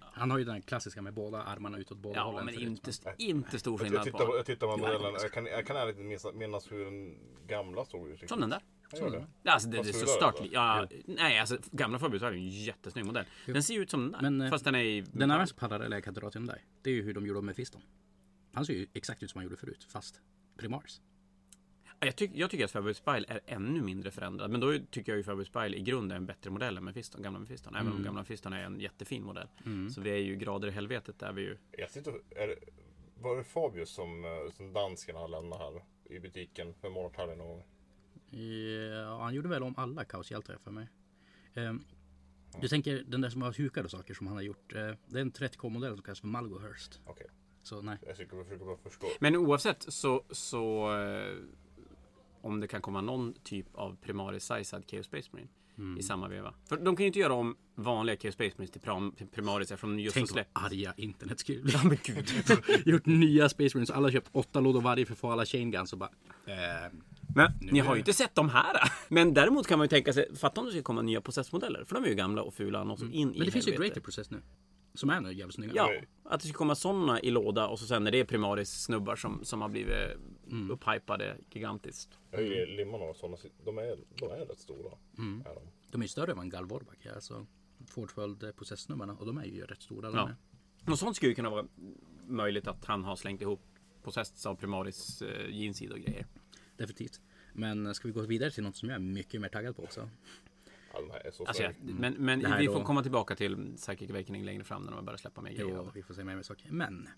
Han 0.00 0.30
har 0.30 0.38
ju 0.38 0.44
den 0.44 0.62
klassiska 0.62 1.02
med 1.02 1.14
båda 1.14 1.42
armarna 1.42 1.78
utåt 1.78 1.98
båda 1.98 2.16
Ja, 2.16 2.22
hållen. 2.22 2.44
men 2.44 2.54
förut, 2.54 2.66
inte, 2.68 2.90
st- 2.90 3.10
inte 3.18 3.58
stor 3.58 3.72
jag, 3.72 3.80
jag, 3.80 3.86
skillnad 3.86 4.04
tittar, 4.04 4.26
på- 4.26 4.36
jag 4.36 4.46
tittar 4.46 4.66
på 4.66 4.72
är 4.72 4.76
modellen. 4.76 5.14
Jag 5.22 5.32
kan, 5.32 5.46
jag 5.46 5.66
kan 5.66 5.76
ärligt 5.76 6.34
minnas 6.34 6.72
hur 6.72 6.84
den 6.84 7.18
gamla 7.46 7.84
såg 7.84 8.08
ut. 8.08 8.28
Som 8.28 8.40
den 8.40 8.50
där. 8.50 8.60
Gör 8.92 9.10
det. 9.10 9.26
Ja, 9.42 9.52
Alltså 9.52 9.68
det, 9.68 9.82
det 9.82 9.88
är 9.88 9.92
så 9.92 9.98
alltså. 9.98 10.48
Ja, 10.52 10.86
nej, 11.06 11.38
alltså 11.38 11.58
gamla 11.70 11.98
Spine 11.98 12.32
är 12.32 12.32
en 12.32 12.48
jättesnygg 12.48 13.04
modell. 13.06 13.24
Den 13.46 13.62
ser 13.62 13.74
ju 13.74 13.80
ut 13.82 13.90
som 13.90 14.02
den 14.02 14.12
där. 14.12 14.20
Men, 14.22 14.40
eh, 14.40 14.50
fast 14.50 14.64
den 14.64 14.74
är 14.74 14.82
i... 14.84 15.00
Den 15.00 15.30
parallella 15.56 16.00
kan 16.00 16.14
dra 16.14 16.30
till 16.30 16.40
den 16.40 16.46
där. 16.46 16.62
Det 16.82 16.90
är 16.90 16.94
ju 16.94 17.02
hur 17.02 17.14
de 17.14 17.26
gjorde 17.26 17.42
med 17.42 17.56
Fiston. 17.56 17.80
Han 18.52 18.66
ser 18.66 18.72
ju 18.74 18.86
exakt 18.94 19.22
ut 19.22 19.30
som 19.30 19.38
han 19.38 19.44
gjorde 19.44 19.56
förut. 19.56 19.86
Fast 19.90 20.20
Primaris. 20.58 21.00
Ja, 22.00 22.06
Jag, 22.06 22.16
tyck, 22.16 22.30
jag 22.34 22.50
tycker 22.50 22.64
att 22.64 22.70
Faber 22.70 22.92
Spile 22.92 23.24
är 23.28 23.40
ännu 23.46 23.82
mindre 23.82 24.10
förändrad. 24.10 24.50
Men 24.50 24.60
då 24.60 24.78
tycker 24.90 25.12
jag 25.12 25.16
ju 25.16 25.22
Faber 25.22 25.44
Spile 25.44 25.76
i 25.76 25.80
grunden 25.80 26.10
är 26.10 26.16
en 26.16 26.26
bättre 26.26 26.50
modell 26.50 26.76
än 26.76 26.84
Mephiston, 26.84 27.22
gamla 27.22 27.38
Mephiston. 27.38 27.74
Även 27.74 27.86
Mm. 27.86 27.98
om 27.98 28.04
gamla 28.04 28.20
Mephiston 28.20 28.52
är 28.52 28.62
en 28.64 28.80
jättefin 28.80 29.22
modell. 29.24 29.48
Så 29.94 30.00
vi 30.00 30.10
är 30.10 30.16
ju 30.16 30.36
grader 30.36 30.68
i 30.68 30.70
helvetet 30.70 31.18
där 31.18 31.32
vi 31.32 31.42
ju... 31.42 31.56
Jag 31.70 31.90
sitter, 31.90 32.12
är, 32.30 32.54
var 33.14 33.36
det 33.36 33.44
Fabius 33.44 33.90
som, 33.90 34.24
eh, 34.24 34.52
som 34.56 34.72
dansken 34.72 35.16
har 35.16 35.28
lämnat 35.28 35.58
här 35.58 35.82
i 36.16 36.20
butiken 36.20 36.74
för 36.74 36.90
månadshelgen 36.90 37.38
någon 37.38 37.48
gång? 37.48 37.64
Ja, 38.30 39.22
han 39.22 39.34
gjorde 39.34 39.48
väl 39.48 39.62
om 39.62 39.74
alla 39.76 40.04
kaoshjältar 40.04 40.56
för 40.64 40.70
mig. 40.70 40.88
Ehm, 41.54 41.84
du 42.60 42.68
tänker 42.68 43.04
den 43.06 43.20
där 43.20 43.30
som 43.30 43.42
har 43.42 43.52
hukade 43.52 43.88
saker 43.88 44.14
som 44.14 44.26
han 44.26 44.36
har 44.36 44.42
gjort. 44.42 44.74
eh, 44.74 44.90
det 45.06 45.18
är 45.18 45.22
en 45.22 45.32
30K-modell 45.32 45.94
som 45.94 46.02
kallas 46.02 46.20
för 46.20 46.26
Malgohurst. 46.26 47.00
Okej, 47.04 47.26
Så 47.62 47.82
nej. 47.82 47.98
jag 48.06 48.16
försöker, 48.16 48.44
försöker 48.44 48.64
bara 48.64 48.76
förstå. 48.76 49.06
Men 49.20 49.36
oavsett 49.36 49.84
så... 49.88 50.24
så 50.30 50.92
eh, 51.00 51.36
om 52.40 52.60
det 52.60 52.68
kan 52.68 52.80
komma 52.82 53.00
någon 53.00 53.34
typ 53.34 53.66
av 53.74 53.96
primaris 54.02 54.44
sized 54.44 54.84
Chaos 54.90 55.06
Space 55.06 55.28
Marine 55.32 55.48
Mm. 55.78 55.98
i 55.98 56.02
samma 56.02 56.28
veva. 56.28 56.54
För 56.68 56.76
de 56.76 56.96
kan 56.96 57.02
ju 57.04 57.06
inte 57.06 57.18
göra 57.18 57.32
om 57.32 57.56
vanliga 57.74 58.16
Chaos 58.16 58.34
Space 58.34 58.54
Marines 58.56 58.70
till 58.70 59.16
till 59.16 59.26
primaris 59.26 59.72
eftersom 59.72 59.98
just 59.98 60.14
Tänk 60.14 60.24
vad 60.24 60.32
släppt. 60.32 60.50
arga 60.52 60.94
internet 60.96 61.38
skulle 61.40 61.62
bli. 61.62 61.72
Ja 61.72 61.80
men 61.84 61.96
gud. 62.04 62.30
Gjort 62.86 63.06
nya 63.06 63.48
Space 63.48 63.76
Marines. 63.76 63.90
Alla 63.90 64.10
köpt 64.10 64.28
åtta 64.32 64.60
lådor 64.60 64.80
varje 64.80 65.06
för 65.06 65.12
att 65.12 65.18
få 65.18 65.30
alla 65.30 65.46
chain 65.46 65.70
guns 65.70 65.92
och 65.92 65.98
bara. 65.98 66.10
Eh, 66.46 66.92
Men 67.34 67.52
Nu 67.60 67.72
ni 67.72 67.78
har 67.78 67.94
ju 67.94 67.98
inte 67.98 68.12
sett 68.12 68.34
de 68.34 68.48
här. 68.48 68.76
Men 69.08 69.34
däremot 69.34 69.66
kan 69.66 69.78
man 69.78 69.84
ju 69.84 69.88
tänka 69.88 70.12
sig, 70.12 70.36
fatta 70.36 70.60
om 70.60 70.66
det 70.66 70.72
ska 70.72 70.82
komma 70.82 71.02
nya 71.02 71.20
processmodeller. 71.20 71.84
För 71.84 71.94
de 71.94 72.04
är 72.04 72.08
ju 72.08 72.14
gamla 72.14 72.42
och 72.42 72.54
fula 72.54 72.82
och 72.82 72.98
så 72.98 73.04
in 73.04 73.12
i 73.12 73.22
Mm. 73.22 73.34
men 73.36 73.44
det 73.46 73.50
finns 73.52 73.68
ju 73.68 73.72
helvete. 73.72 73.88
Greater 73.88 74.00
Process 74.00 74.30
nu. 74.30 74.42
Som 74.94 75.10
är 75.10 75.20
nu 75.20 75.32
jävligt 75.32 75.54
snygga. 75.54 75.72
Ja, 75.74 75.90
att 76.24 76.40
det 76.40 76.48
ska 76.48 76.58
komma 76.58 76.74
sådana 76.74 77.20
i 77.20 77.30
låda 77.30 77.68
och 77.68 77.78
så 77.78 77.86
sen 77.86 78.06
är 78.06 78.10
det 78.10 78.24
primaris 78.24 78.70
snubbar 78.70 79.16
som, 79.16 79.40
som 79.44 79.60
har 79.62 79.68
blivit 79.68 79.94
Mm. 80.50 80.70
upphypade 80.70 81.36
gigantiskt. 81.50 82.18
Jag 82.30 82.40
är 82.40 82.44
ju 82.44 82.66
limman 82.76 83.00
och 83.02 83.16
sådana, 83.16 83.36
de 83.64 83.78
är, 83.78 83.96
de 84.18 84.24
är 84.30 84.46
rätt 84.46 84.58
stora. 84.58 84.92
Mm. 85.18 85.40
Är 85.40 85.54
de. 85.54 85.60
De 85.90 86.00
är 86.00 86.04
ju 86.04 86.08
större 86.08 86.30
än 86.30 86.36
vad 86.36 86.44
en 86.44 86.50
Galvorback 86.50 87.06
är. 87.06 87.14
Alltså 87.14 87.46
Fordföljd 87.86 88.56
processnumren 88.56 89.10
och 89.10 89.26
de 89.26 89.38
är 89.38 89.44
ju 89.44 89.64
rätt 89.64 89.82
stora. 89.82 90.10
Ja. 90.14 90.30
Och 90.92 90.98
sånt 90.98 91.16
skulle 91.16 91.30
ju 91.30 91.34
kunna 91.34 91.50
vara 91.50 91.66
möjligt 92.26 92.66
att 92.66 92.84
han 92.84 93.04
har 93.04 93.16
slängt 93.16 93.42
ihop 93.42 93.60
process 94.04 94.46
av 94.46 94.54
primaris 94.54 95.22
eh, 95.22 95.50
jeansid 95.50 95.92
och 95.92 95.98
grejer. 95.98 96.26
Definitivt. 96.78 97.20
Men 97.52 97.94
ska 97.94 98.08
vi 98.08 98.14
gå 98.14 98.20
vidare 98.20 98.50
till 98.50 98.62
något 98.62 98.76
som 98.76 98.88
jag 98.88 98.96
är 98.96 99.00
mycket 99.00 99.40
mer 99.40 99.48
taggad 99.48 99.76
på 99.76 99.82
också? 99.82 100.10
Ja, 100.92 101.00
de 101.00 101.10
här 101.10 101.26
är 101.26 101.30
så 101.30 101.44
Alltså, 101.44 101.62
jag, 101.62 101.74
men 101.82 102.14
men 102.14 102.58
vi 102.58 102.66
då- 102.66 102.72
får 102.72 102.84
komma 102.84 103.02
tillbaka 103.02 103.34
till 103.36 103.72
Psychic 103.76 104.10
Awakening 104.10 104.44
längre 104.44 104.64
fram 104.64 104.82
när 104.82 104.92
de 104.92 105.04
börjar 105.04 105.16
släppa 105.18 105.40
mer 105.40 105.50
grejer. 105.50 105.74
Jo, 105.76 105.90
vi 105.94 106.02
får 106.02 106.14
se 106.14 106.24
mer 106.24 106.36
med 106.36 106.46
saker. 106.46 106.66
Men 106.72 107.08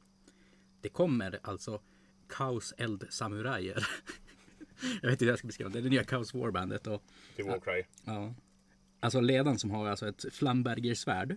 det 0.80 0.88
kommer 0.88 1.38
alltså 1.42 1.80
Kaos 2.28 2.74
Eld 2.76 3.06
Samurajer. 3.10 3.86
jag 5.02 5.08
vet 5.08 5.10
inte 5.12 5.24
hur 5.24 5.32
jag 5.32 5.38
ska 5.38 5.46
beskriva 5.46 5.70
det. 5.70 5.74
Det 5.74 5.78
är 5.80 5.82
det 5.82 5.88
nya 5.90 6.04
Kaos 6.04 6.34
Warbandet. 6.34 6.86
Och, 6.86 7.02
Till 7.36 7.44
Warcry. 7.44 7.82
ja. 8.04 8.34
Alltså 9.00 9.20
ledaren 9.20 9.58
som 9.58 9.70
har 9.70 9.88
alltså 9.88 10.08
ett 10.08 10.24
Flamberger 10.34 10.94
svärd. 10.94 11.36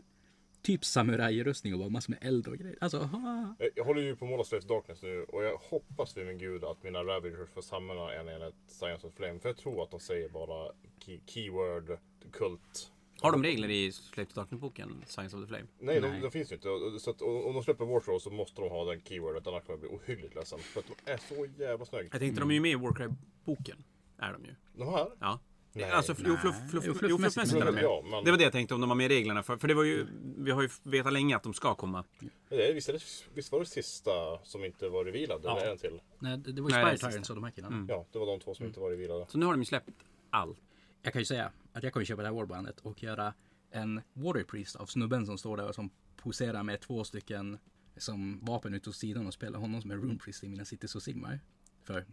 Typ 0.63 0.85
samurajrustning 0.85 1.73
och 1.73 1.79
bara 1.79 1.89
massor 1.89 2.11
med 2.13 2.19
eld 2.23 2.47
och 2.47 2.57
grejer. 2.57 2.77
Alltså, 2.81 2.97
ha. 2.99 3.55
Jag- 3.75 3.83
håller 3.85 4.01
ju 4.01 4.15
på 4.15 4.25
att 4.25 4.31
måla 4.31 4.43
Slaves 4.43 4.65
Darkness 4.65 5.01
nu 5.01 5.23
och 5.23 5.43
jag 5.43 5.57
hoppas 5.57 6.17
vid 6.17 6.25
min 6.25 6.37
gud 6.37 6.63
att 6.63 6.83
mina 6.83 7.03
Ravagers 7.03 7.49
får 7.49 7.61
samla 7.61 8.13
en 8.15 8.29
enhet 8.29 8.53
Science 8.67 9.07
of 9.07 9.13
Flame. 9.13 9.39
För 9.39 9.49
jag 9.49 9.57
tror 9.57 9.83
att 9.83 9.91
de 9.91 9.99
säger 9.99 10.29
bara 10.29 10.71
key, 10.99 11.19
keyword 11.25 11.97
kult. 12.31 12.89
Har 13.21 13.31
de 13.31 13.43
regler 13.43 13.69
i 13.69 13.91
Slave 13.91 14.25
to 14.29 14.33
Darkness-boken? 14.35 15.03
Science 15.07 15.37
of 15.37 15.43
the 15.43 15.47
Flame? 15.47 15.65
Nej, 15.79 16.01
Nej. 16.01 16.11
De, 16.11 16.19
de 16.21 16.31
finns 16.31 16.51
ju 16.51 16.55
inte. 16.55 16.99
Så 16.99 17.09
att, 17.09 17.21
om 17.21 17.53
de 17.53 17.63
släpper 17.63 17.85
Warsaw 17.85 18.19
så 18.19 18.29
måste 18.29 18.61
de 18.61 18.69
ha 18.69 18.85
den 18.85 19.01
keywordet. 19.01 19.47
Annars 19.47 19.63
kommer 19.63 19.79
jag 19.83 19.89
bli 19.89 19.99
ohyggligt 19.99 20.35
ledsen. 20.35 20.59
För 20.59 20.79
att 20.79 20.85
de 21.05 21.11
är 21.11 21.17
så 21.17 21.45
jävla 21.63 21.85
snygga. 21.85 22.09
Jag 22.11 22.19
tänkte 22.21 22.39
de 22.41 22.49
är 22.49 22.53
ju 22.53 22.59
med 22.61 22.71
i 22.71 22.75
Warcry-boken. 22.75 23.83
Är 24.17 24.33
de 24.33 24.45
ju. 24.45 24.55
De 24.75 24.87
här? 24.89 25.07
Ja. 25.19 25.39
Nej. 25.75 25.91
Alltså, 25.91 26.15
jo, 26.17 26.37
fluff, 26.37 26.55
Nej. 26.59 26.69
fluff, 26.69 26.83
Jo, 26.87 26.93
jo, 27.01 27.17
fluffmässigt 27.17 27.61
är 27.61 27.65
de 27.65 27.75
med. 27.75 27.83
Ja, 27.83 28.01
men 28.11 28.23
Det 28.23 28.31
var 28.31 28.37
det 28.37 28.43
jag 28.43 28.51
tänkte 28.51 28.75
om 28.75 28.81
de 28.81 28.89
var 28.89 28.95
med 28.95 29.07
reglerna. 29.07 29.43
För, 29.43 29.57
för 29.57 29.67
det 29.67 29.73
var 29.73 29.83
ju, 29.83 30.07
vi 30.37 30.51
har 30.51 30.61
ju 30.61 30.69
vetat 30.83 31.13
länge 31.13 31.35
att 31.35 31.43
de 31.43 31.53
ska 31.53 31.75
komma. 31.75 32.03
det 32.49 32.73
visst, 32.73 32.89
är 32.89 32.93
det, 32.93 32.99
visst 33.33 33.51
var 33.51 33.59
det 33.59 33.65
sista 33.65 34.11
som 34.43 34.65
inte 34.65 34.89
var 34.89 35.05
revealad? 35.05 35.41
Ja. 35.43 35.59
Eller 35.59 35.71
en 35.71 35.77
till? 35.77 36.01
Nej, 36.19 36.37
det, 36.37 36.51
det 36.51 36.61
var 36.61 36.69
ju 36.69 36.75
Nej, 36.75 36.97
Spire. 36.97 37.11
Tyrants 37.11 37.29
och 37.29 37.35
de 37.35 37.43
här 37.43 37.51
killarna. 37.51 37.75
Mm. 37.75 37.87
Ja, 37.89 38.05
det 38.11 38.19
var 38.19 38.25
de 38.25 38.39
två 38.39 38.53
som 38.55 38.65
inte 38.65 38.79
var 38.79 38.89
revealade. 38.89 39.25
Så 39.29 39.37
nu 39.37 39.45
har 39.45 39.53
de 39.53 39.61
ju 39.61 39.65
släppt 39.65 39.89
allt. 40.29 40.57
Jag 41.01 41.13
kan 41.13 41.21
ju 41.21 41.25
säga 41.25 41.51
att 41.73 41.83
jag 41.83 41.93
kommer 41.93 42.05
köpa 42.05 42.21
det 42.21 42.27
här 42.27 42.35
warbandet 42.35 42.79
och 42.79 43.03
göra 43.03 43.33
en 43.71 44.01
Warrior 44.13 44.65
av 44.79 44.85
snubben 44.85 45.25
som 45.25 45.37
står 45.37 45.57
där 45.57 45.67
och 45.67 45.75
som 45.75 45.89
poserar 46.17 46.63
med 46.63 46.81
två 46.81 47.03
stycken 47.03 47.57
som 47.97 48.39
vapen 48.45 48.73
ut 48.73 48.87
åt 48.87 48.95
sidan 48.95 49.27
och 49.27 49.33
spelar 49.33 49.59
honom 49.59 49.81
som 49.81 49.91
en 49.91 50.01
Rune 50.01 50.17
Priest 50.17 50.43
i 50.43 50.47
mina 50.49 50.65
Cities 50.65 50.95
och 50.95 51.03
Sigmar. 51.03 51.39
För 51.83 52.05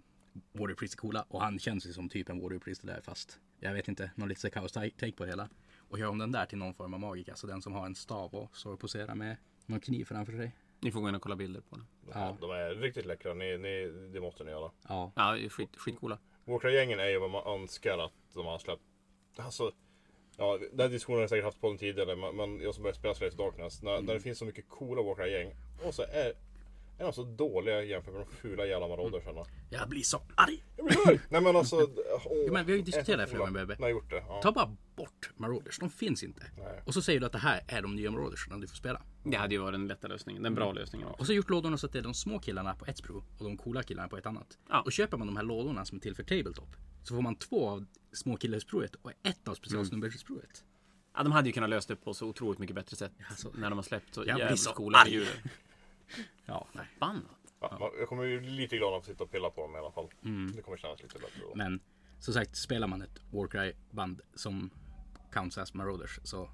Warrior 0.52 0.76
Priest 0.76 0.94
är 0.94 0.98
coola 0.98 1.24
och 1.28 1.42
han 1.42 1.58
känns 1.58 1.86
ju 1.86 1.92
som 1.92 2.08
typ 2.08 2.28
en 2.28 2.40
Warrior 2.40 2.58
Priest 2.58 2.86
där 2.86 3.00
fast 3.00 3.40
jag 3.60 3.72
vet 3.72 3.88
inte, 3.88 4.10
någon 4.14 4.28
lite 4.28 4.50
kaos 4.50 4.72
take 4.72 5.12
på 5.12 5.24
det 5.24 5.30
hela. 5.30 5.48
Och 5.78 5.98
gör 5.98 6.08
om 6.08 6.18
den 6.18 6.32
där 6.32 6.46
till 6.46 6.58
någon 6.58 6.74
form 6.74 6.94
av 6.94 7.00
magik, 7.00 7.28
alltså 7.28 7.46
den 7.46 7.62
som 7.62 7.72
har 7.72 7.86
en 7.86 7.94
stav 7.94 8.34
och 8.34 8.56
står 8.56 8.72
och 8.72 8.80
poserar 8.80 9.14
med 9.14 9.36
någon 9.66 9.80
kniv 9.80 10.04
framför 10.04 10.32
sig. 10.32 10.56
Ni 10.80 10.92
får 10.92 11.00
gå 11.00 11.08
in 11.08 11.14
och 11.14 11.22
kolla 11.22 11.36
bilder 11.36 11.60
på 11.60 11.76
den. 11.76 11.86
Ja. 12.14 12.36
de 12.40 12.50
är 12.50 12.74
riktigt 12.74 13.06
läckra. 13.06 13.34
Ni, 13.34 13.58
ni, 13.58 13.86
det 14.12 14.20
måste 14.20 14.44
ni 14.44 14.50
göra. 14.50 14.70
Ja, 14.88 15.12
Ja, 15.16 15.32
det 15.32 15.44
är 15.44 15.48
skit, 15.48 15.76
skitcoola. 15.76 16.18
Warcry-gängen 16.44 17.00
är 17.00 17.08
ju 17.08 17.18
vad 17.18 17.30
man 17.30 17.60
önskar 17.60 17.98
att 17.98 18.12
de 18.34 18.46
har 18.46 18.58
släppt. 18.58 18.82
Alltså, 19.36 19.72
ja, 20.36 20.58
den 20.72 20.80
här 20.80 20.88
diskussionen 20.88 21.16
har 21.16 21.22
jag 21.22 21.30
säkert 21.30 21.44
haft 21.44 21.60
på 21.60 21.68
den 21.68 21.78
tidigare, 21.78 22.16
men, 22.16 22.36
men 22.36 22.60
jag 22.60 22.74
som 22.74 22.82
började 22.82 22.98
spela 22.98 23.14
Slaves 23.14 23.36
Darkness. 23.36 23.82
När, 23.82 24.00
när 24.00 24.14
det 24.14 24.20
finns 24.20 24.38
så 24.38 24.44
mycket 24.44 24.68
coola 24.68 25.02
Warcry-gäng 25.02 25.54
och 25.84 25.94
så 25.94 26.02
är, 26.02 26.32
är 27.00 27.04
de 27.04 27.12
så 27.12 27.24
dåliga 27.24 27.82
jämfört 27.82 28.14
med 28.14 28.26
de 28.26 28.36
fula 28.36 28.66
jävla 28.66 28.88
marodersarna. 28.88 29.44
jag 29.70 29.88
blir 29.88 30.02
så 30.02 30.22
arg! 30.34 30.64
Jag 30.76 30.86
blir 30.86 31.08
arg! 31.08 31.20
Nej 31.28 31.40
men 31.40 31.56
alltså. 31.56 31.76
Åh, 32.14 32.22
Jo, 32.46 32.52
men 32.52 32.66
vi 32.66 32.72
har 32.72 32.76
ju 32.76 32.82
diskuterat 32.84 33.18
det 33.18 33.22
är 33.22 33.26
så 33.26 33.30
flera 33.30 33.46
gånger, 33.50 33.76
har 33.80 33.88
gjort 33.88 34.10
det. 34.10 34.24
Ja. 34.28 34.40
Ta 34.42 34.52
bara 34.52 34.76
bort 34.96 35.30
Marauders, 35.36 35.78
de 35.78 35.90
finns 35.90 36.22
inte. 36.22 36.46
Nej. 36.58 36.82
Och 36.86 36.94
så 36.94 37.02
säger 37.02 37.20
du 37.20 37.26
att 37.26 37.32
det 37.32 37.38
här 37.38 37.60
är 37.68 37.82
de 37.82 37.96
nya 37.96 38.10
Maraudersarna 38.10 38.58
du 38.58 38.66
får 38.66 38.76
spela. 38.76 39.02
Det 39.24 39.36
hade 39.36 39.54
ju 39.54 39.60
varit 39.60 39.74
den 39.74 39.86
lätta 39.86 40.08
lösningen. 40.08 40.42
Den 40.42 40.54
bra 40.54 40.72
lösningen 40.72 41.08
också. 41.08 41.20
Och 41.20 41.26
så 41.26 41.32
gjort 41.32 41.50
lådorna 41.50 41.76
så 41.76 41.86
att 41.86 41.92
det 41.92 41.98
är 41.98 42.02
de 42.02 42.14
små 42.14 42.38
killarna 42.38 42.74
på 42.74 42.86
ett 42.86 42.98
sprue 42.98 43.22
och 43.38 43.44
de 43.44 43.56
coola 43.56 43.82
killarna 43.82 44.08
på 44.08 44.16
ett 44.16 44.26
annat. 44.26 44.58
Ja. 44.68 44.80
Och 44.80 44.92
köper 44.92 45.16
man 45.16 45.26
de 45.26 45.36
här 45.36 45.44
lådorna 45.44 45.84
som 45.84 45.96
är 45.96 46.00
till 46.00 46.14
för 46.14 46.22
Tabletop 46.22 46.76
så 47.02 47.14
får 47.14 47.22
man 47.22 47.36
två 47.36 47.68
av 47.68 47.86
små 48.12 48.34
och 49.02 49.12
ett 49.22 49.48
av 49.48 49.54
specialsnubbersspruet. 49.54 50.64
Ja, 51.16 51.22
de 51.22 51.32
hade 51.32 51.48
ju 51.48 51.52
kunnat 51.52 51.70
lösa 51.70 51.94
det 51.94 51.96
på 52.00 52.14
så 52.14 52.26
otroligt 52.26 52.58
mycket 52.58 52.76
bättre 52.76 52.96
sätt. 52.96 53.12
Alltså, 53.28 53.52
när 53.54 53.70
de 53.70 53.78
har 53.78 53.82
släppt 53.82 54.14
så 54.14 54.24
jävligt 54.24 54.60
så 54.60 54.72
coola 54.72 55.04
figurer. 55.04 55.42
Ja, 56.46 56.68
nej. 56.72 56.86
Förbannat. 56.92 57.24
Ja, 57.60 57.92
jag 57.98 58.08
kommer 58.08 58.24
ju 58.24 58.40
lite 58.40 58.76
glad 58.76 58.94
att 58.94 59.04
sitta 59.04 59.24
och 59.24 59.30
pilla 59.30 59.50
på 59.50 59.60
dem 59.60 59.74
i 59.74 59.78
alla 59.78 59.90
fall. 59.92 60.08
Det 60.56 60.62
kommer 60.62 60.76
kännas 60.78 61.02
lite 61.02 61.18
bättre 61.18 61.40
då. 61.40 61.52
Men 61.54 61.80
som 62.18 62.34
sagt, 62.34 62.56
spelar 62.56 62.86
man 62.86 63.02
ett 63.02 63.20
Warcry-band 63.32 64.20
som 64.34 64.70
counts 65.32 65.58
as 65.58 65.74
Marauders 65.74 66.20
så 66.22 66.50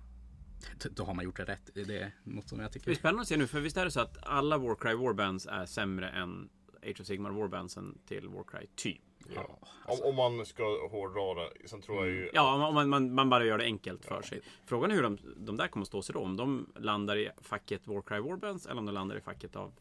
då 0.91 1.05
har 1.05 1.15
man 1.15 1.25
gjort 1.25 1.37
det 1.37 1.45
rätt. 1.45 1.71
Det 1.75 1.81
är 2.03 2.13
något 2.25 2.49
som 2.49 2.61
jag 2.61 2.67
Det 2.73 2.77
är 2.77 2.81
tycker. 2.81 2.95
spännande 2.95 3.23
att 3.23 3.29
se 3.29 3.37
nu, 3.37 3.47
för 3.47 3.61
visst 3.61 3.77
är 3.77 3.85
det 3.85 3.91
så 3.91 4.01
att 4.01 4.27
alla 4.27 4.59
Warcry 4.59 4.95
Warbands 4.95 5.47
är 5.47 5.67
sämre 5.67 6.09
än 6.09 6.49
Age 6.83 7.01
of 7.01 7.07
Sigmar 7.07 7.31
Warbandsen 7.31 7.99
till 8.07 8.29
Warcry, 8.29 8.67
typ. 8.77 9.01
Ja. 9.35 9.59
Om, 9.87 9.99
om 10.03 10.15
man 10.15 10.47
ska 10.47 10.89
hårdra 10.89 11.35
det. 11.45 11.69
Sen 11.69 11.83
tror 11.83 12.07
jag 12.07 12.15
ju. 12.15 12.31
Ja, 12.35 12.67
om 12.69 12.75
man, 12.75 12.89
man, 12.89 13.15
man 13.15 13.31
bara 13.31 13.45
gör 13.45 13.59
det 13.59 13.65
enkelt 13.65 14.05
för 14.05 14.23
sig. 14.23 14.41
Frågan 14.67 14.91
är 14.91 14.95
hur 14.95 15.03
de, 15.03 15.19
de 15.37 15.57
där 15.57 15.69
kommer 15.69 15.83
att 15.85 15.89
stå 15.89 16.03
sig 16.03 16.13
då. 16.13 16.21
Om 16.21 16.37
de 16.37 16.73
landar 16.77 17.17
i 17.17 17.31
facket 17.41 17.87
Warcry 17.87 18.21
Warbands 18.21 18.67
eller 18.67 18.79
om 18.79 18.87
de 18.87 18.95
landar 18.95 19.17
i 19.17 19.21
facket 19.21 19.57
av 19.57 19.73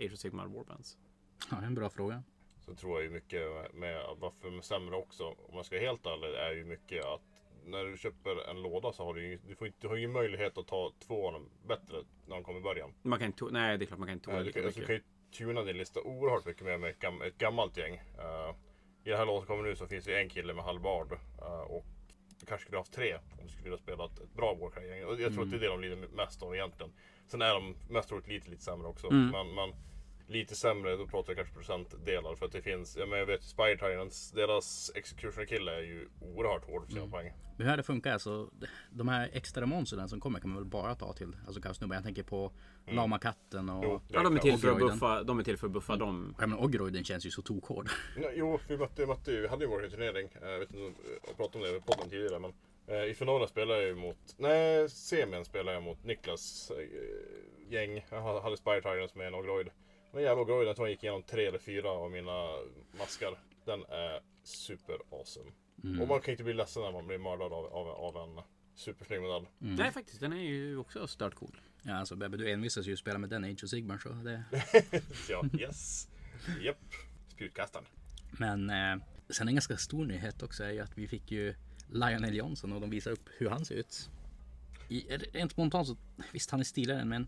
Age 0.00 0.12
of 0.12 0.18
Sigmar 0.18 0.46
Warbands. 0.46 0.98
Ja, 1.50 1.56
en 1.62 1.74
bra 1.74 1.88
fråga. 1.88 2.22
Så 2.66 2.74
tror 2.74 2.92
jag 2.92 3.02
ju 3.02 3.10
mycket 3.10 3.40
med, 3.40 3.74
med 3.74 4.04
varför 4.18 4.50
de 4.50 4.58
är 4.58 4.62
sämre 4.62 4.96
också. 4.96 5.24
Om 5.24 5.54
man 5.54 5.64
ska 5.64 5.76
vara 5.76 5.86
helt 5.86 6.06
ärlig 6.06 6.34
är 6.34 6.52
ju 6.54 6.64
mycket 6.64 7.04
att 7.04 7.22
när 7.66 7.84
du 7.84 7.96
köper 7.96 8.50
en 8.50 8.62
låda 8.62 8.92
så 8.92 9.04
har 9.04 9.14
du 9.14 9.26
ju 9.26 9.38
du 9.48 9.54
får 9.56 9.66
inte, 9.66 9.78
du 9.80 9.88
har 9.88 9.96
ingen 9.96 10.12
möjlighet 10.12 10.58
att 10.58 10.66
ta 10.66 10.92
två 11.06 11.26
av 11.26 11.32
dem 11.32 11.48
bättre 11.68 11.96
när 12.26 12.34
de 12.34 12.44
kommer 12.44 12.60
i 12.60 12.62
början. 12.62 12.94
Man 13.02 13.18
kan 13.18 13.26
inte, 13.26 13.44
nej, 13.50 13.78
det 13.78 13.84
är 13.84 13.86
klart 13.86 13.98
man 13.98 14.08
kan 14.08 14.12
inte 14.12 14.24
tåla 14.24 14.38
Du 14.38 14.44
lika 14.44 14.58
kan, 14.58 14.66
alltså, 14.66 14.80
du 14.80 14.86
mycket. 14.86 15.04
kan 15.32 15.42
ju 15.42 15.46
tuna 15.48 15.62
din 15.62 15.78
lista 15.78 16.00
oerhört 16.00 16.46
mycket 16.46 16.64
mer 16.64 16.78
med 16.78 16.90
ett, 16.90 16.98
gam, 16.98 17.22
ett 17.22 17.38
gammalt 17.38 17.76
gäng. 17.76 17.94
Eh, 17.94 18.54
I 19.04 19.10
det 19.10 19.16
här 19.16 19.26
låset 19.26 19.48
kommer 19.48 19.62
nu 19.62 19.76
så 19.76 19.86
finns 19.86 20.04
det 20.04 20.20
en 20.20 20.28
kille 20.28 20.54
med 20.54 20.64
halvbard. 20.64 21.12
eh, 21.38 21.60
och 21.60 21.84
du 22.40 22.46
kanske 22.46 22.64
skulle 22.64 22.78
haft 22.78 22.92
tre 22.92 23.14
om 23.14 23.44
du 23.46 23.48
skulle 23.48 23.64
vilja 23.64 23.78
spela 23.78 24.04
ett, 24.04 24.34
bra 24.36 24.54
Warcry-gäng. 24.54 25.04
Och 25.04 25.20
Jag 25.20 25.34
tror 25.34 25.42
att 25.44 25.50
det 25.50 25.56
är 25.56 25.60
det 25.60 25.66
de 25.68 25.80
lider 25.80 26.08
mest 26.16 26.42
av 26.42 26.54
egentligen. 26.54 26.92
Sen 27.26 27.42
är 27.42 27.54
de 27.54 27.76
mest 27.88 28.08
troligt 28.08 28.28
lite, 28.28 28.50
lite 28.50 28.62
sämre 28.62 28.88
också. 28.88 29.06
Mm. 29.06 29.28
Men, 29.30 29.54
men 29.54 29.74
lite 30.26 30.54
sämre, 30.56 30.96
då 30.96 31.06
pratar 31.06 31.30
jag 31.32 31.36
kanske 31.36 31.54
procentdelar. 31.54 32.34
För 32.34 32.46
att 32.46 32.52
det 32.52 32.62
finns, 32.62 32.96
ja, 32.96 33.06
men 33.06 33.18
jag 33.18 33.26
vet 33.26 33.42
Spire 33.42 33.76
Tyrants, 33.78 34.30
deras 34.30 34.92
executioner 34.94 35.46
kille 35.46 35.72
är 35.76 35.80
ju 35.80 36.08
oerhört 36.20 36.64
hård 36.64 36.84
för 36.86 36.92
sina 36.92 37.06
poäng. 37.08 37.32
Men 37.56 37.66
hur 37.68 37.76
det 37.76 37.82
funkar 37.82 38.12
alltså, 38.12 38.50
de 38.90 39.08
här 39.08 39.30
extra 39.32 39.66
monstren 39.66 40.08
som 40.08 40.20
kommer 40.20 40.40
kan 40.40 40.50
man 40.50 40.58
väl 40.58 40.64
bara 40.70 40.94
ta 40.94 41.12
till 41.12 41.36
alltså 41.46 41.60
kaosnubbar. 41.60 41.94
Jag 41.96 42.04
tänker 42.04 42.22
på 42.22 42.52
Lamakatten 42.86 43.68
och... 43.68 43.84
Jo, 43.84 44.00
Ja, 44.08 44.22
de 44.22 44.36
är 44.36 44.40
till 44.40 44.58
för 44.58 44.70
att 44.70 44.78
buffa, 44.78 45.22
de 45.22 45.38
är 45.38 45.42
till 45.42 45.56
för 45.58 45.66
att 45.66 45.72
buffa 45.72 45.96
dem. 45.96 46.34
Ja 46.40 46.46
men 46.46 46.58
Ogroiden 46.58 47.04
känns 47.04 47.26
ju 47.26 47.30
så 47.30 47.42
tokhård. 47.42 47.88
Ja, 48.22 48.28
Jo, 48.34 48.60
vi 48.68 48.76
mötte, 48.76 49.06
mötte 49.06 49.30
ju, 49.32 49.40
vi 49.40 49.48
hade 49.48 49.64
ju 49.64 49.70
vår 49.70 49.88
turnering. 49.90 50.28
Eh, 50.42 50.48
Jag 50.48 50.58
vet 50.58 50.70
inte 50.70 50.82
om 50.86 50.94
jag 51.26 51.36
pratade 51.36 51.58
om 51.66 51.70
det 51.72 51.76
i 51.78 51.80
podden 51.80 52.10
tidigare. 52.10 52.38
Men 52.38 52.52
eh, 52.86 53.04
i 53.04 53.14
finalen 53.14 53.48
spelade 53.48 53.80
jag 53.80 53.88
ju 53.88 53.94
mot, 53.94 54.16
nej 54.36 54.88
semin 54.88 55.44
spelade 55.44 55.72
jag 55.76 55.82
mot 55.82 56.04
Niklas 56.04 56.70
eh, 56.70 57.72
gäng. 57.72 58.04
Jag 58.10 58.20
ha- 58.20 58.42
hade 58.42 58.56
Spire 58.56 58.80
Tyrants 58.82 59.14
med 59.14 59.26
en 59.26 59.34
Ogroid. 59.34 59.68
Den 60.14 60.22
jävla 60.22 60.42
Ogroiden, 60.42 60.66
jag 60.66 60.76
tror 60.76 60.86
han 60.86 60.90
gick 60.90 61.02
igenom 61.02 61.22
tre 61.22 61.46
eller 61.46 61.58
fyra 61.58 61.90
av 61.90 62.10
mina 62.10 62.48
maskar. 62.98 63.38
Den 63.64 63.84
är 63.84 64.20
super 64.42 64.98
awesome. 65.10 65.50
Och 66.00 66.08
man 66.08 66.20
kan 66.20 66.32
inte 66.32 66.44
bli 66.44 66.54
ledsen 66.54 66.82
när 66.82 66.92
man 66.92 67.06
blir 67.06 67.18
mördad 67.18 67.52
av, 67.52 67.66
av, 67.66 67.88
av 67.88 68.16
en 68.16 68.44
supersnygg 68.74 69.20
modell. 69.20 69.46
Nej, 69.58 69.92
faktiskt. 69.92 70.20
Den 70.20 70.32
är 70.32 70.42
ju 70.42 70.76
också 70.76 71.06
stört 71.06 71.34
cool. 71.34 71.60
Ja 71.82 71.94
alltså 71.94 72.16
Bebbe 72.16 72.36
du 72.36 72.50
envisas 72.50 72.86
ju 72.86 72.92
att 72.92 72.98
spela 72.98 73.18
med 73.18 73.30
den 73.30 73.44
Age 73.44 73.64
of 73.64 73.70
Sigmar 73.70 73.98
så 73.98 74.08
det... 74.08 74.44
Ja, 75.28 75.44
yes. 75.58 76.08
Japp. 76.62 76.76
Spjutkastaren. 77.28 77.86
Men 78.38 78.70
eh, 78.70 79.04
sen 79.28 79.48
en 79.48 79.54
ganska 79.54 79.76
stor 79.76 80.04
nyhet 80.04 80.42
också 80.42 80.64
är 80.64 80.70
ju 80.70 80.80
att 80.80 80.98
vi 80.98 81.08
fick 81.08 81.32
ju 81.32 81.54
Lionel 81.90 82.34
Johnson 82.34 82.72
och 82.72 82.80
de 82.80 82.90
visar 82.90 83.10
upp 83.10 83.28
hur 83.36 83.48
han 83.50 83.64
ser 83.64 83.74
ut. 83.74 84.10
I, 84.88 85.16
rent 85.16 85.52
spontant 85.52 85.88
så, 85.88 85.96
visst 86.32 86.50
han 86.50 86.60
är 86.60 86.64
stiligare 86.64 87.04
men 87.04 87.26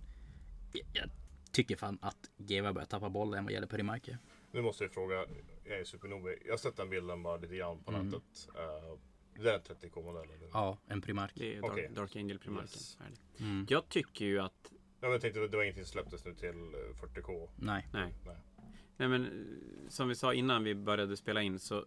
jag, 0.72 0.86
jag 0.92 1.10
tycker 1.56 1.76
fan 1.76 1.98
att 2.02 2.30
GW 2.38 2.72
börjar 2.72 2.86
tappa 2.86 3.08
bollen 3.10 3.44
vad 3.44 3.52
gäller 3.52 3.66
Perimarke. 3.66 4.18
Nu 4.52 4.62
måste 4.62 4.84
jag 4.84 4.92
fråga, 4.92 5.26
jag 5.64 5.80
är 5.80 5.84
supernobig. 5.84 6.38
Jag 6.44 6.52
har 6.52 6.58
sett 6.58 6.76
den 6.76 6.90
bilden 6.90 7.22
bara 7.22 7.36
lite 7.36 7.56
grann 7.56 7.82
på 7.84 7.90
Mm. 7.92 8.06
nätet. 8.06 8.48
Uh, 8.54 8.98
det 9.42 9.50
är 9.50 9.54
en 9.54 9.60
30k-modell 9.60 10.24
eller? 10.30 10.48
Ja, 10.52 10.78
en 10.86 11.02
Primark. 11.02 11.32
Det 11.34 11.56
är 11.56 11.60
Dark, 11.60 11.72
Okej. 11.72 11.90
Dark 11.94 12.16
Angel 12.16 12.38
Primarken. 12.38 12.68
Yes. 12.68 12.98
Mm. 13.40 13.66
Jag 13.68 13.88
tycker 13.88 14.24
ju 14.24 14.40
att 14.40 14.70
Ja, 15.00 15.08
men 15.08 15.10
jag 15.12 15.20
tänkte 15.20 15.40
det 15.40 15.56
var 15.56 15.62
ingenting 15.64 15.84
som 15.84 15.92
släpptes 15.92 16.24
nu 16.24 16.34
till 16.34 16.48
eh, 16.74 16.96
40k. 17.02 17.48
Nej. 17.56 17.88
Nej. 17.92 18.14
Nej. 18.26 18.36
Nej 18.96 19.08
men 19.08 19.24
eh, 19.26 19.88
som 19.88 20.08
vi 20.08 20.14
sa 20.14 20.34
innan 20.34 20.64
vi 20.64 20.74
började 20.74 21.16
spela 21.16 21.42
in 21.42 21.58
så 21.58 21.86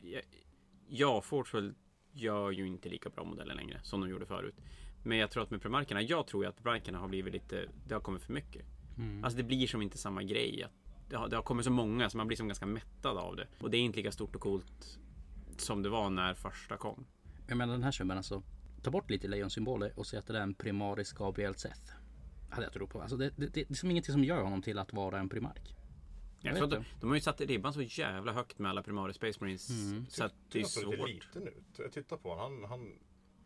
jag- 0.00 0.22
Ja, 0.88 1.20
Fortwell 1.20 1.74
gör 2.12 2.50
ju 2.50 2.66
inte 2.66 2.88
lika 2.88 3.10
bra 3.10 3.24
modeller 3.24 3.54
längre 3.54 3.80
som 3.82 4.00
de 4.00 4.10
gjorde 4.10 4.26
förut. 4.26 4.54
Men 5.04 5.18
jag 5.18 5.30
tror 5.30 5.42
att 5.42 5.50
med 5.50 5.62
primarkerna, 5.62 6.02
jag 6.02 6.26
tror 6.26 6.44
ju 6.44 6.48
att 6.48 6.56
primarkerna 6.56 6.98
har 6.98 7.08
blivit 7.08 7.32
lite, 7.32 7.68
det 7.86 7.94
har 7.94 8.00
kommit 8.00 8.22
för 8.22 8.32
mycket. 8.32 8.62
Mm. 8.98 9.24
Alltså 9.24 9.36
det 9.36 9.42
blir 9.42 9.66
som 9.66 9.82
inte 9.82 9.98
samma 9.98 10.22
grej. 10.22 10.62
Att 10.62 10.70
Det 11.08 11.16
har, 11.16 11.28
det 11.28 11.36
har 11.36 11.42
kommit 11.42 11.64
så 11.64 11.70
många 11.70 12.10
så 12.10 12.16
man 12.16 12.26
blir 12.26 12.36
som 12.36 12.48
ganska 12.48 12.66
mättad 12.66 13.18
av 13.18 13.36
det. 13.36 13.46
Och 13.60 13.70
det 13.70 13.76
är 13.76 13.80
inte 13.80 13.96
lika 13.98 14.12
stort 14.12 14.34
och 14.34 14.40
coolt 14.42 14.98
som 15.56 15.82
det 15.82 15.88
var 15.88 16.10
när 16.10 16.34
första 16.34 16.76
kom. 16.76 17.06
Jag 17.48 17.56
menar 17.56 17.72
den 17.72 17.82
här 17.82 17.90
snubben 17.92 18.16
alltså. 18.16 18.42
Ta 18.82 18.90
bort 18.90 19.10
lite 19.10 19.28
lejonsymboler 19.28 19.92
och 19.98 20.06
säg 20.06 20.18
att 20.18 20.26
det 20.26 20.38
är 20.38 20.42
en 20.42 20.54
Primaris 20.54 21.12
Gabriel 21.12 21.54
Seth. 21.54 21.92
Hade 22.50 22.62
jag 22.62 22.72
trott 22.72 22.90
på. 22.90 23.00
Alltså 23.00 23.16
det, 23.16 23.30
det, 23.36 23.46
det 23.54 23.70
är 23.70 23.74
som 23.74 23.90
ingenting 23.90 24.12
som 24.12 24.24
gör 24.24 24.42
honom 24.42 24.62
till 24.62 24.78
att 24.78 24.92
vara 24.92 25.18
en 25.18 25.28
Primark. 25.28 25.74
Jag 26.40 26.50
vet 26.52 26.56
tror 26.58 26.64
att 26.64 26.70
det. 26.70 26.76
de, 26.76 27.00
de 27.00 27.08
har 27.08 27.14
ju 27.14 27.20
satt 27.20 27.40
ribban 27.40 27.72
så 27.72 27.82
jävla 27.82 28.32
högt 28.32 28.58
med 28.58 28.70
alla 28.70 28.82
Primaris 28.82 29.16
Space 29.16 29.38
Marines. 29.40 29.70
Så 30.08 30.24
att 30.24 30.34
det 30.52 30.58
är 30.58 30.62
Det 30.62 30.68
ser 30.68 30.86
lite 30.86 30.96
svårt. 30.96 31.08
liten 31.08 31.48
ut. 31.48 31.78
Jag 31.78 31.92
tittar 31.92 32.16
på 32.16 32.34
honom. 32.34 32.64
Han, 32.64 32.70
han... 32.70 32.92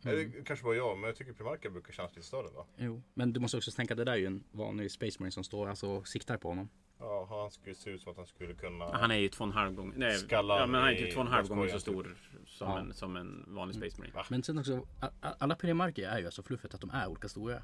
Eller, 0.03 0.43
kanske 0.45 0.63
bara 0.65 0.75
jag, 0.75 0.97
men 0.97 1.07
jag 1.07 1.15
tycker 1.15 1.33
primarken 1.33 1.73
brukar 1.73 1.93
kännas 1.93 2.15
lite 2.15 2.27
större 2.27 2.47
va? 2.55 2.65
Jo, 2.77 3.01
men 3.13 3.33
du 3.33 3.39
måste 3.39 3.57
också 3.57 3.71
tänka 3.71 3.93
att 3.93 3.97
det 3.97 4.03
där 4.03 4.11
är 4.11 4.17
ju 4.17 4.25
en 4.25 4.43
vanlig 4.51 4.91
Space 4.91 5.17
Marine 5.19 5.31
som 5.31 5.43
står 5.43 5.69
alltså 5.69 5.87
och 5.89 6.07
siktar 6.07 6.37
på 6.37 6.49
honom. 6.49 6.69
Ja, 6.99 7.27
han 7.29 7.51
skulle 7.51 7.75
se 7.75 7.89
ut 7.89 8.01
som 8.01 8.11
att 8.11 8.17
han 8.17 8.25
skulle 8.25 8.53
kunna... 8.53 8.85
Han 8.97 9.11
är 9.11 9.15
ju 9.15 9.29
två 9.29 9.43
och 9.43 9.47
en 9.47 9.53
halv 9.53 9.73
gång. 9.75 9.93
Nej, 9.95 10.17
ja, 10.29 10.41
men 10.67 10.81
han 10.81 10.89
är 10.89 10.91
i 10.91 10.97
typ 10.97 11.13
två 11.13 11.19
och 11.19 11.25
en 11.27 11.31
halv 11.31 11.47
gånger 11.47 11.67
så 11.67 11.79
stor 11.79 12.17
som, 12.45 12.67
Ja. 12.67 12.79
en, 12.79 12.93
som 12.93 13.15
en 13.15 13.45
vanlig 13.47 13.75
Space 13.75 13.97
Marine. 13.99 14.15
Va? 14.15 14.25
Men 14.29 14.43
sen 14.43 14.57
också, 14.59 14.87
alla 15.21 15.55
Primarker 15.55 16.09
är 16.09 16.19
ju 16.19 16.25
alltså 16.25 16.43
fluffet 16.43 16.73
att 16.73 16.81
de 16.81 16.89
är 16.89 17.07
olika 17.07 17.29
stora. 17.29 17.61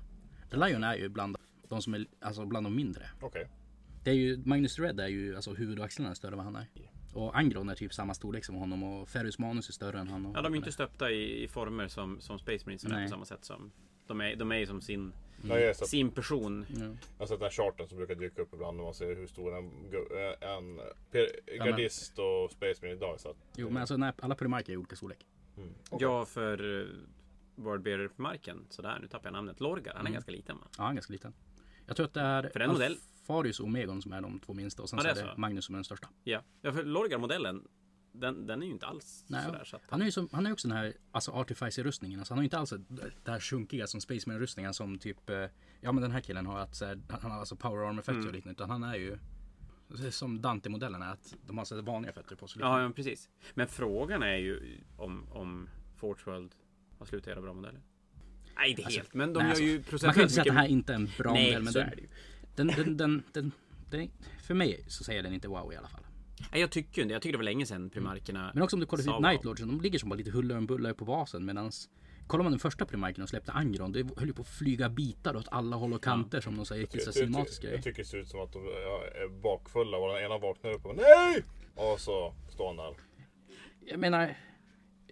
The 0.52 0.58
Lion 0.58 0.84
är 0.84 0.96
ju 0.96 1.10
bland 1.10 1.38
de 1.70 1.82
som 1.82 1.94
är 1.94 2.06
alltså 2.22 2.46
bland 2.46 2.66
de 2.66 2.76
mindre. 2.76 3.10
Okej. 3.22 3.48
Det 4.04 4.10
är 4.10 4.16
ju, 4.16 4.38
Magnus 4.46 4.80
Red 4.80 5.00
är 5.00 5.08
ju, 5.08 5.36
alltså 5.36 5.54
huvud 5.54 5.80
och 5.80 5.86
axlarna 5.86 6.10
är 6.12 6.16
större 6.16 6.32
än 6.32 6.38
vad 6.38 6.46
han 6.46 6.56
är. 6.56 6.68
Och 7.14 7.38
Angron 7.38 7.70
är 7.70 7.76
typ 7.76 7.94
samma 7.94 8.14
storlek 8.14 8.46
som 8.46 8.56
honom 8.56 8.84
och 8.84 9.10
Ferus 9.10 9.40
Manus 9.40 9.70
är 9.70 9.74
större 9.74 10.00
än 10.00 10.08
han. 10.08 10.26
Och 10.26 10.38
Ja, 10.38 10.42
de 10.42 10.54
är 10.54 10.58
inte 10.58 10.72
stöpta 10.72 11.12
i, 11.12 11.44
i 11.44 11.48
former 11.48 11.88
som, 11.88 12.22
som 12.22 12.40
Space 12.40 12.66
Marines 12.66 12.86
är 12.86 13.04
på 13.04 13.10
samma 13.10 13.26
sätt 13.26 13.46
som 13.46 13.72
de 14.08 14.22
är, 14.22 14.36
de 14.36 14.52
är 14.52 14.56
ju 14.58 14.66
som 14.66 14.82
sin, 14.82 15.14
sett, 15.48 15.88
sin 15.88 16.12
person. 16.12 16.66
Ja. 16.70 16.80
jag 16.84 16.90
har 17.20 17.26
sett 17.26 17.40
den 17.40 17.46
här 17.46 17.50
charten 17.52 17.88
som 17.88 17.98
brukar 17.98 18.16
dyka 18.16 18.42
upp 18.42 18.54
ibland 18.54 18.78
när 18.78 18.84
man 18.84 18.94
ser 18.94 19.16
hur 19.16 19.28
stor 19.28 19.56
en, 19.58 19.66
eh, 20.42 20.50
en 20.56 20.82
gardist 21.66 22.20
och 22.20 22.52
Space 22.52 22.82
Marine 22.82 22.98
idag 22.98 23.14
är. 23.14 23.18
Så 23.18 23.30
att, 23.30 23.38
Jo 23.56 23.70
men 23.70 23.78
alltså 23.78 23.98
när 23.98 24.14
alla 24.20 24.36
Primark 24.36 24.70
är 24.70 24.74
i 24.74 24.78
olika 24.78 24.96
storlek. 24.96 25.26
mm. 25.58 25.70
Okej. 25.90 26.08
Ja, 26.08 26.26
för 26.26 26.62
uh, 26.66 26.88
Wordbearer 27.56 28.08
på 28.08 28.22
marken. 28.22 28.66
Sådär, 28.70 28.98
nu 29.02 29.08
tappar 29.08 29.26
jag 29.28 29.34
namnet. 29.34 29.60
Lorgar, 29.60 29.94
han 29.94 29.96
är 29.96 30.00
Mm. 30.02 30.14
ganska 30.14 30.32
liten 30.32 30.58
va? 30.58 30.64
Ja 30.78 30.84
han 30.84 30.92
är 30.92 30.96
ganska 30.96 31.14
liten. 31.14 31.34
Jag 31.88 31.96
tror 31.96 32.06
att 32.06 32.14
det 32.14 32.22
är 32.22 32.50
För 32.50 32.60
en 32.60 32.70
modell- 32.72 32.98
Alfarius 33.24 33.60
och 33.60 33.66
Omegon 33.66 34.02
som 34.02 34.14
är 34.14 34.22
de 34.22 34.40
två 34.40 34.54
minsta 34.54 34.82
och 34.84 34.90
sen 34.90 34.98
Ja, 34.98 35.02
så 35.04 35.08
det 35.08 35.20
är 35.20 35.24
är 35.24 35.28
det 35.28 35.34
så. 35.36 35.40
Magnus 35.42 35.66
som 35.66 35.76
är 35.76 35.78
den 35.78 35.84
största. 35.86 36.10
Ja, 36.24 36.42
ja 36.62 36.72
för 36.74 36.84
Lorgar-modellen, 36.84 37.68
den, 38.12 38.48
den 38.48 38.62
är 38.62 38.66
ju 38.66 38.72
inte 38.72 38.86
alls 38.86 39.26
Nej, 39.28 39.46
sådär. 39.46 39.64
Så 39.64 39.76
att, 39.76 39.82
Han 39.90 40.02
är 40.02 40.06
ju 40.06 40.12
som, 40.12 40.30
han 40.32 40.46
är 40.48 40.52
också 40.54 40.68
den 40.68 40.78
här 40.78 40.94
alltså 41.12 41.32
Artificer-rustningen. 41.32 42.20
Alltså 42.20 42.34
han 42.34 42.38
har 42.38 42.44
inte 42.44 42.58
alls 42.58 42.70
det 42.70 43.12
det 43.24 43.32
här 43.32 43.40
sjunkiga 43.40 43.88
som 43.88 44.02
Spaceman 44.02 44.40
rustningen 44.40 44.74
som 44.74 45.00
typ 45.00 45.30
eh, 45.30 45.36
Ja 45.82 45.92
men 45.92 46.02
den 46.02 46.12
här 46.12 46.22
killen 46.22 46.46
har 46.46 46.60
att 46.60 46.76
så 46.76 46.86
här, 46.86 47.02
han 47.10 47.32
har 47.32 47.40
alltså 47.40 47.56
power 47.56 47.88
armor 47.90 48.02
fötter 48.02 48.14
Mm. 48.14 48.28
och 48.28 48.34
liknande. 48.34 48.54
Utan 48.64 48.70
han 48.70 48.84
är 48.84 48.96
ju 48.96 49.18
det 49.88 50.08
är 50.08 50.12
som 50.12 50.42
Dante-modellen 50.42 51.02
är 51.02 51.12
att 51.12 51.36
de 51.48 51.58
har 51.58 51.66
så 51.66 51.82
vanliga 51.82 52.14
fötter 52.14 52.36
på 52.36 52.48
sig. 52.48 52.62
ja, 52.62 52.82
ja, 52.82 52.90
precis. 52.90 53.30
Men 53.54 53.68
frågan 53.68 54.24
är 54.24 54.36
ju 54.38 54.78
om, 54.98 55.28
om 55.32 55.70
Forge 55.98 56.22
World 56.26 56.56
har 57.00 57.06
slutat 57.06 57.28
göra 57.28 57.42
bra 57.42 57.54
modeller. 57.54 57.82
Nej, 58.56 58.70
inte 58.70 58.84
Alltså, 58.84 59.00
helt. 59.00 59.14
Men 59.14 59.34
de 59.34 59.40
nej, 59.40 59.46
gör 59.46 59.50
alltså, 59.50 59.64
ju 59.64 59.70
Man 59.70 59.84
kan 59.84 59.84
ju 59.84 59.90
procentuellt 59.90 60.18
inte 60.22 60.34
säga 60.34 60.42
att 60.42 60.46
det 60.48 60.54
här 60.54 60.62
mycket... 60.62 60.72
inte 60.72 60.94
är 60.94 60.96
en 60.96 61.10
bra 61.18 61.34
Nej, 61.34 61.46
modell 61.46 61.64
men 61.64 61.74
så 61.74 61.80
den, 61.80 61.88
är 61.90 61.96
det 61.96 62.02
ju. 62.02 62.08
Den, 62.56 62.68
den, 62.68 62.98
den, 62.98 63.24
den, 63.34 63.52
den, 63.90 64.12
För 64.44 64.54
mig 64.54 64.84
så 64.88 65.04
säger 65.04 65.24
den 65.24 65.34
inte 65.34 65.48
wow 65.48 65.74
i 65.74 65.76
alla 65.76 65.88
fall. 65.88 66.04
Nej, 66.52 66.62
jag 66.62 66.72
tycker 66.72 67.02
inte. 67.02 67.14
Jag 67.14 67.22
tycker 67.22 67.34
det 67.34 67.38
var 67.38 67.44
länge 67.44 67.66
sedan 67.66 67.90
primarkerna 67.90 68.52
Men 68.54 68.64
också 68.64 68.76
om 68.76 68.80
du 68.80 68.86
kollar 68.86 69.04
sa 69.04 69.12
typ 69.12 69.16
wow. 69.16 69.22
Night 69.22 69.44
Lodgen, 69.44 69.68
de 69.68 69.82
ligger 69.82 70.00
som 70.00 70.10
bara 70.10 70.16
lite 70.16 70.32
huller 70.32 70.58
om 70.58 70.66
buller 70.66 70.94
på 70.94 71.06
basen 71.06 71.46
medans 71.46 71.90
Kollar 72.28 72.44
man 72.44 72.52
den 72.52 72.60
första 72.60 72.86
primarken 72.86 73.24
och 73.24 73.30
släppte 73.30 73.52
Angron, 73.52 73.92
det 73.92 74.10
höll 74.18 74.28
ju 74.28 74.34
på 74.34 74.42
att 74.42 74.48
flyga 74.48 74.90
bitar 74.90 75.36
åt 75.36 75.48
alla 75.52 75.76
håll 75.76 75.94
och 75.94 76.04
kanter 76.04 76.42
som 76.42 76.58
de 76.58 76.66
säger 76.66 76.88
jag, 76.92 77.14
cinematisk 77.14 77.64
jag, 77.64 77.70
grej. 77.70 77.76
jag 77.76 77.84
tycker 77.84 78.04
det 78.04 78.10
ser 78.10 78.18
ut 78.18 78.30
som 78.30 78.40
att 78.40 78.54
de 78.54 78.60
är 78.60 79.42
bakfulla 79.42 79.98
och 79.98 80.14
den 80.14 80.26
ena 80.26 80.38
vaknar 80.38 80.72
upp 80.72 80.86
och 80.86 80.96
bara, 80.96 81.08
NEJ! 81.08 81.44
Och 81.76 82.00
så 82.00 82.34
står 82.50 82.68
han 82.68 82.76
där. 82.76 82.96
Jag 83.86 84.00
menar, 84.00 84.36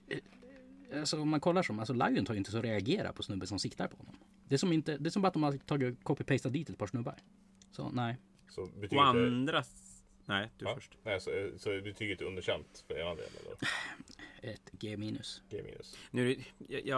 eh, 0.07 0.99
alltså 0.99 1.21
om 1.21 1.29
man 1.29 1.39
kollar 1.39 1.63
som, 1.63 1.79
alltså 1.79 1.93
Lion 1.93 2.25
tar 2.25 2.33
ju 2.33 2.37
inte 2.37 2.51
så 2.51 2.57
att 2.57 2.63
reagera 2.63 3.13
på 3.13 3.23
snubben 3.23 3.47
som 3.47 3.59
siktar 3.59 3.87
på 3.87 3.97
honom. 3.97 4.15
Det 4.51 4.55
är 4.55 4.57
som 4.57 4.73
inte, 4.73 4.97
det 4.97 5.09
är 5.09 5.11
som 5.11 5.21
bara 5.21 5.27
att 5.27 5.33
de 5.33 5.43
har 5.43 5.57
tagit 5.57 5.99
copy-pastat 6.03 6.49
dit 6.51 6.69
ett 6.69 6.77
par 6.77 6.87
snubbar. 6.87 7.15
Så 7.71 7.89
nej. 7.89 8.17
Så 8.49 8.65
betyget 8.65 8.91
är, 8.93 8.97
andra... 8.97 9.63
Nej, 10.25 10.49
du 10.57 10.65
Ja. 10.65 10.75
först. 10.75 10.97
nej, 11.03 11.21
så, 11.21 11.31
så 11.57 11.69
betyget 11.69 12.21
är 12.21 12.25
underkänt 12.25 12.83
för 12.87 12.99
ena 12.99 13.15
delen 13.15 13.29
eller? 13.45 14.53
Ett 14.53 14.69
G 14.71 14.97
minus. 14.97 15.41
G 15.49 15.61
minus. 15.63 15.97
Nu, 16.11 16.35
det- 16.35 16.43
jag, 16.67 16.85
jag 16.85 16.97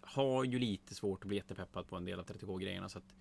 har 0.00 0.44
ju- 0.44 0.58
lite 0.58 0.94
svårt 0.94 1.22
att 1.22 1.28
bli 1.28 1.36
jättepeppad 1.36 1.88
på 1.88 1.96
en 1.96 2.04
del 2.04 2.18
av 2.20 2.26
30K-grejerna. 2.26 2.88
Så 2.88 2.98
att 2.98 3.14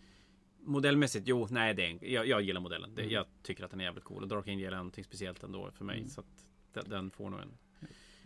modellmässigt, 0.60 1.28
jo, 1.28 1.48
nej, 1.52 1.74
det 1.74 1.86
är 1.86 1.90
en, 1.90 2.00
jag, 2.02 2.28
jag 2.28 2.42
gillar 2.42 2.62
modellen. 2.62 2.90
Mm. 2.92 3.08
Det, 3.08 3.14
jag 3.14 3.26
tycker 3.44 3.64
att 3.64 3.72
den 3.72 3.80
är 3.80 3.86
jävligt 3.86 4.04
cool. 4.04 4.22
Och 4.24 4.28
Dark 4.30 4.48
Angel 4.48 4.74
är 4.74 4.78
någonting 4.78 5.04
speciellt 5.04 5.44
ändå 5.44 5.72
för 5.72 5.86
mig. 5.86 5.98
Mm. 5.98 6.10
Så 6.10 6.22
att 6.22 6.48
den, 6.74 6.90
den 6.90 7.12
får 7.12 7.30
nog 7.30 7.40
en 7.40 7.58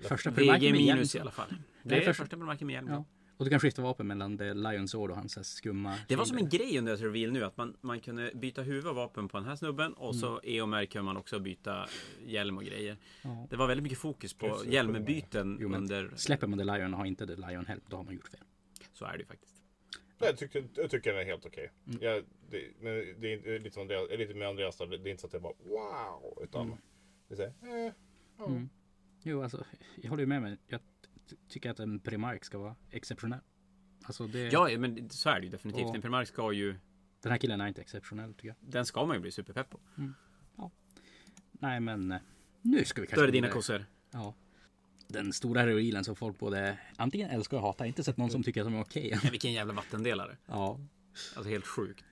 Första 0.08 0.30
VG 0.30 0.36
primarken 0.36 0.72
med 0.72 0.82
hjälm. 0.82 0.98
minus 0.98 1.16
i 1.16 1.20
alla 1.20 1.32
fall. 1.32 1.50
Det 1.50 1.90
Det 1.90 1.96
är 1.96 2.02
är 2.02 2.06
första- 2.06 2.24
första 2.24 2.38
med 2.66 2.74
hjälm. 2.74 2.88
Ja. 2.88 3.06
Och 3.40 3.46
du 3.46 3.50
kan 3.52 3.60
skifta 3.60 3.82
vapen 3.82 4.08
mellan 4.08 4.38
The 4.38 4.54
Lions 4.54 4.92
Sword 4.92 5.12
och 5.12 5.18
hans 5.18 5.56
skumma 5.56 5.96
Det 6.08 6.16
var 6.16 6.26
som 6.26 6.38
en 6.38 6.50
grej 6.50 6.78
under 6.78 6.94
ett 6.94 7.02
reveal 7.02 7.32
nu 7.32 7.44
att 7.44 7.58
man, 7.58 7.78
man 7.82 8.00
kunde 8.00 8.32
byta 8.36 8.62
huvud 8.62 8.88
och 8.88 8.96
vapen 8.96 9.28
på 9.28 9.38
den 9.38 9.48
här 9.48 9.56
snubben 9.56 9.94
och 9.94 10.16
så 10.16 10.40
EOMR 10.44 10.86
kunde 10.86 11.06
man 11.06 11.18
också 11.18 11.40
byta 11.40 11.88
hjälm 12.26 12.58
och 12.58 12.64
grejer. 12.64 12.98
Ja. 13.22 13.48
Det 13.50 13.56
var 13.56 13.68
väldigt 13.68 13.84
mycket 13.84 13.98
fokus 14.00 14.34
på 14.34 14.50
Precis. 14.50 14.72
hjälmbyten 14.74 15.58
Jo, 15.62 15.70
men 15.70 15.82
under... 15.82 16.12
Släpper 16.16 16.48
man 16.48 16.60
The 16.60 16.66
Lion 16.66 16.94
och 16.94 17.00
har 17.00 17.06
inte 17.06 17.28
The 17.28 17.36
Lion 17.36 17.66
Help, 17.66 17.84
då 17.90 17.98
har 17.98 18.04
man 18.04 18.14
gjort 18.14 18.28
fel. 18.28 18.40
Så 18.94 19.06
är 19.06 19.12
det 19.12 19.20
ju 19.20 19.26
faktiskt. 19.26 19.56
Nej, 20.18 20.30
jag, 20.30 20.38
tycker, 20.38 20.68
jag 20.76 20.90
tycker 20.90 21.12
den 21.14 21.22
är 21.22 21.26
helt 21.26 21.46
okej. 21.46 21.72
Mm. 21.88 22.00
Jag- 22.02 22.24
det, 22.50 22.64
men 22.80 22.94
det 23.22 23.34
är 23.34 23.60
lite, 23.60 23.74
som 23.74 23.82
Andreas, 23.82 24.10
lite 24.10 24.34
med 24.34 24.48
Andreas. 24.48 24.78
Det 24.78 24.84
är 24.84 25.08
inte 25.08 25.22
så 25.22 25.28
att 25.28 25.34
jag 25.34 25.42
bara 25.42 25.54
wow. 25.64 26.44
Utan 26.44 26.66
Mm. 26.66 26.78
det 27.28 27.34
är 27.34 27.36
så 27.36 27.44
här, 27.66 27.86
eh, 27.88 27.94
ja. 28.38 28.46
Mm. 28.46 28.70
Jo, 29.24 29.44
alltså, 29.44 29.66
jag 29.96 30.10
håller 30.10 30.24
ju 30.24 30.28
med 30.28 30.42
mig. 30.42 30.58
Jag 30.68 30.80
tycker 31.48 31.70
att 31.70 31.80
en 31.80 32.00
Primark 32.00 32.46
ska 32.46 32.58
vara 32.58 32.76
exceptionell. 32.90 33.40
Alltså 34.04 34.28
det, 34.28 34.40
Ja, 34.52 34.70
men 34.78 35.10
så 35.10 35.30
är 35.30 35.40
det 35.40 35.46
ju 35.46 35.52
definitivt. 35.52 35.86
Och- 35.86 35.96
En 35.96 36.02
Primark 36.02 36.28
ska 36.28 36.52
ju... 36.52 36.76
den 37.22 37.32
här 37.32 37.40
killen 37.40 37.62
är 37.62 37.68
inte 37.68 37.82
exceptionell 37.82 38.34
tycker 38.34 38.48
jag. 38.48 38.56
Den 38.60 38.86
ska 38.86 39.06
man 39.06 39.16
ju 39.16 39.22
bli 39.22 39.32
superpepp 39.32 39.70
på. 39.70 39.80
Nej, 41.52 41.80
men 41.80 42.12
eh, 42.12 42.20
nu 42.62 42.86
ska 42.86 43.02
vi 43.02 43.08
kanske... 43.08 43.16
Då 43.16 43.24
är 43.24 43.26
det 43.28 43.32
dina 43.32 43.50
kossor. 43.50 43.86
Ja. 44.12 44.36
Den 45.08 45.34
stora 45.34 45.62
heroilen 45.62 46.04
som 46.04 46.16
folk 46.16 46.40
både 46.40 46.78
antingen 46.98 47.30
älskar 47.30 47.58
och 47.58 47.64
hatar. 47.64 47.86
Jag 47.86 47.88
har 47.88 47.90
inte 47.90 48.04
sett 48.04 48.18
någon 48.18 48.30
som 48.30 48.44
tycker 48.44 48.62
att 48.62 48.68
de 48.68 48.76
är 48.76 48.82
okej. 48.82 49.10
Ja, 49.24 49.30
vilken 49.32 49.54
jävla 49.54 49.74
vattendelare. 49.74 50.38
Ja. 50.46 50.80
Alltså 51.36 51.50
helt 51.50 51.66
sjukt. 51.68 52.06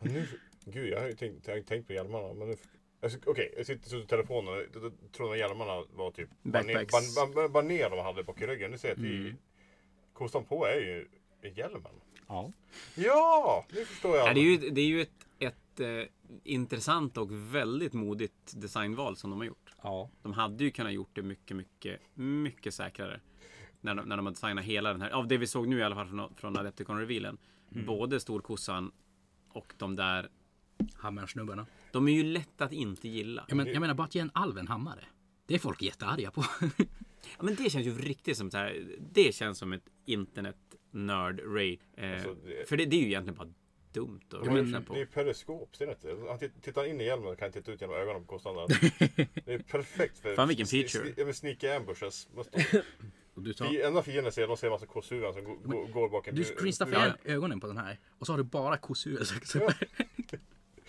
Nu, 0.00 0.26
gud, 0.64 0.88
jag 0.88 1.00
har 1.00 1.06
ju 1.08 1.14
tänkt, 1.14 1.46
jag 1.46 1.52
har 1.54 1.58
ju 1.58 1.64
tänkt 1.64 1.86
på 1.86 1.92
hjälmarna. 1.92 2.34
Men 2.34 2.48
nu, 2.48 2.56
alltså, 3.02 3.18
Okej, 3.26 3.54
jag 3.56 3.66
sitter 3.66 3.88
så 3.88 3.96
i 3.96 4.06
telefonen 4.06 4.54
och 4.54 4.60
jag 4.60 4.92
tror 5.12 5.32
att 5.32 5.38
hjälmarna 5.38 5.84
var 5.94 6.10
typ 6.10 6.28
baner, 6.42 6.74
Backpacks. 6.74 7.14
ban, 7.16 7.34
ban, 7.34 7.52
baner 7.52 7.90
de 7.90 7.98
hade 8.04 8.22
bak 8.24 8.40
i 8.42 8.46
ryggen. 8.46 8.70
Nu 8.70 8.78
ser 8.78 8.88
jag 8.88 8.92
att 8.94 8.98
Mm. 8.98 9.26
i, 9.26 9.34
kostan 10.12 10.44
på 10.44 10.66
är 10.66 10.80
ju 10.80 11.08
hjälmen. 11.54 11.92
Ja. 12.28 12.52
Ja, 12.94 13.66
nu 13.72 13.84
förstår 13.84 14.16
jag. 14.16 14.28
Ja, 14.28 14.34
det 14.34 14.40
är 14.40 14.44
ju, 14.44 14.70
det 14.70 14.80
är 14.80 14.86
ju 14.86 15.00
ett, 15.02 15.26
ett 15.38 15.80
eh, 15.80 16.02
intressant 16.44 17.16
och 17.16 17.28
väldigt 17.54 17.92
modigt 17.92 18.52
designval 18.60 19.16
som 19.16 19.30
de 19.30 19.38
har 19.38 19.46
gjort. 19.46 19.74
Ja. 19.82 20.10
De 20.22 20.32
hade 20.32 20.64
ju 20.64 20.70
kunnat 20.70 20.92
gjort 20.92 21.10
det 21.12 21.22
mycket, 21.22 21.56
mycket, 21.56 22.00
mycket 22.14 22.74
säkrare. 22.74 23.20
När 23.80 23.94
de, 23.94 24.08
när 24.08 24.16
de 24.16 24.26
har 24.26 24.32
designat 24.32 24.64
hela 24.64 24.92
den 24.92 25.02
här, 25.02 25.10
av 25.10 25.28
det 25.28 25.36
vi 25.36 25.46
såg 25.46 25.68
nu 25.68 25.78
i 25.78 25.82
alla 25.82 25.94
fall 25.94 26.08
från, 26.08 26.34
från 26.34 26.56
Adepticon-revealen. 26.56 27.38
Mm. 27.72 27.86
Både 27.86 28.20
storkossan 28.20 28.92
och 29.48 29.74
de 29.76 29.96
där. 29.96 30.28
Hammarsnubbarna. 30.94 31.66
De 31.96 32.08
är 32.08 32.12
ju 32.12 32.22
lätt 32.22 32.60
att 32.60 32.72
inte 32.72 33.08
gilla. 33.08 33.44
Jag, 33.48 33.56
men, 33.56 33.66
jag 33.66 33.80
menar 33.80 33.94
bara 33.94 34.04
att 34.04 34.14
ge 34.14 34.20
en 34.20 34.30
alv 34.34 34.58
en 34.58 34.68
hammare. 34.68 35.04
Det 35.46 35.54
är 35.54 35.58
folk 35.58 35.82
jättearga 35.82 36.30
på. 36.30 36.44
Ja, 37.38 37.42
men 37.44 37.54
det 37.54 37.70
känns 37.70 37.86
ju 37.86 37.98
riktigt 37.98 38.36
som 38.36 38.50
så 38.50 38.56
här. 38.58 38.86
Det 39.12 39.34
känns 39.34 39.58
som 39.58 39.72
ett 39.72 39.82
internet 40.04 40.56
nörd 40.90 41.40
ray. 41.54 41.78
Eh, 41.96 42.12
Alltså, 42.12 42.34
det- 42.34 42.68
För 42.68 42.76
det, 42.76 42.84
det 42.84 42.96
är 42.96 43.00
ju 43.00 43.06
egentligen 43.06 43.38
bara 43.38 43.52
dumt 43.92 44.20
att 44.30 44.46
Ja, 44.46 44.52
men, 44.52 44.84
på. 44.84 44.92
det 44.92 44.98
är 44.98 45.00
ju 45.00 45.06
periskop, 45.06 45.76
ser 45.76 45.86
ni 45.86 45.92
inte? 45.92 46.16
Han 46.28 46.38
titt- 46.38 46.62
tittar 46.62 46.84
in 46.84 47.00
i 47.00 47.04
hjälmen 47.04 47.28
och 47.28 47.38
kan 47.38 47.52
titta 47.52 47.72
ut 47.72 47.80
genom 47.80 47.96
ögonen 47.96 48.24
på 48.26 48.38
där. 48.38 48.66
Det 49.44 49.52
är 49.54 49.58
perfekt 49.58 50.18
för... 50.18 50.34
Fan, 50.34 50.48
vilken 50.48 50.66
feature. 50.66 51.04
sni- 51.04 51.14
Ja 51.16 51.24
men 51.24 51.34
sneaky 51.34 51.68
ambushes. 51.68 52.28
Och 53.34 53.42
du, 53.42 53.52
tar, 53.52 53.80
Enda 53.80 54.02
fienden 54.02 54.32
ser, 54.32 54.46
de 54.48 54.56
ser 54.56 54.66
en 54.66 54.70
massa 54.72 54.86
kossugan 54.86 55.32
som 55.34 55.44
går, 55.44 55.56
går, 55.56 55.86
går 55.88 56.08
bak 56.08 56.28
en 56.28 56.34
du 56.34 56.42
bu- 56.42 56.88
igen 56.88 57.12
ögonen 57.24 57.60
på 57.60 57.66
den 57.66 57.76
här. 57.78 57.98
Och 58.18 58.26
så 58.26 58.32
har 58.32 58.38
du 58.38 58.44
bara 58.44 58.76
kossuer. 58.76 59.26
Ja. 59.54 59.72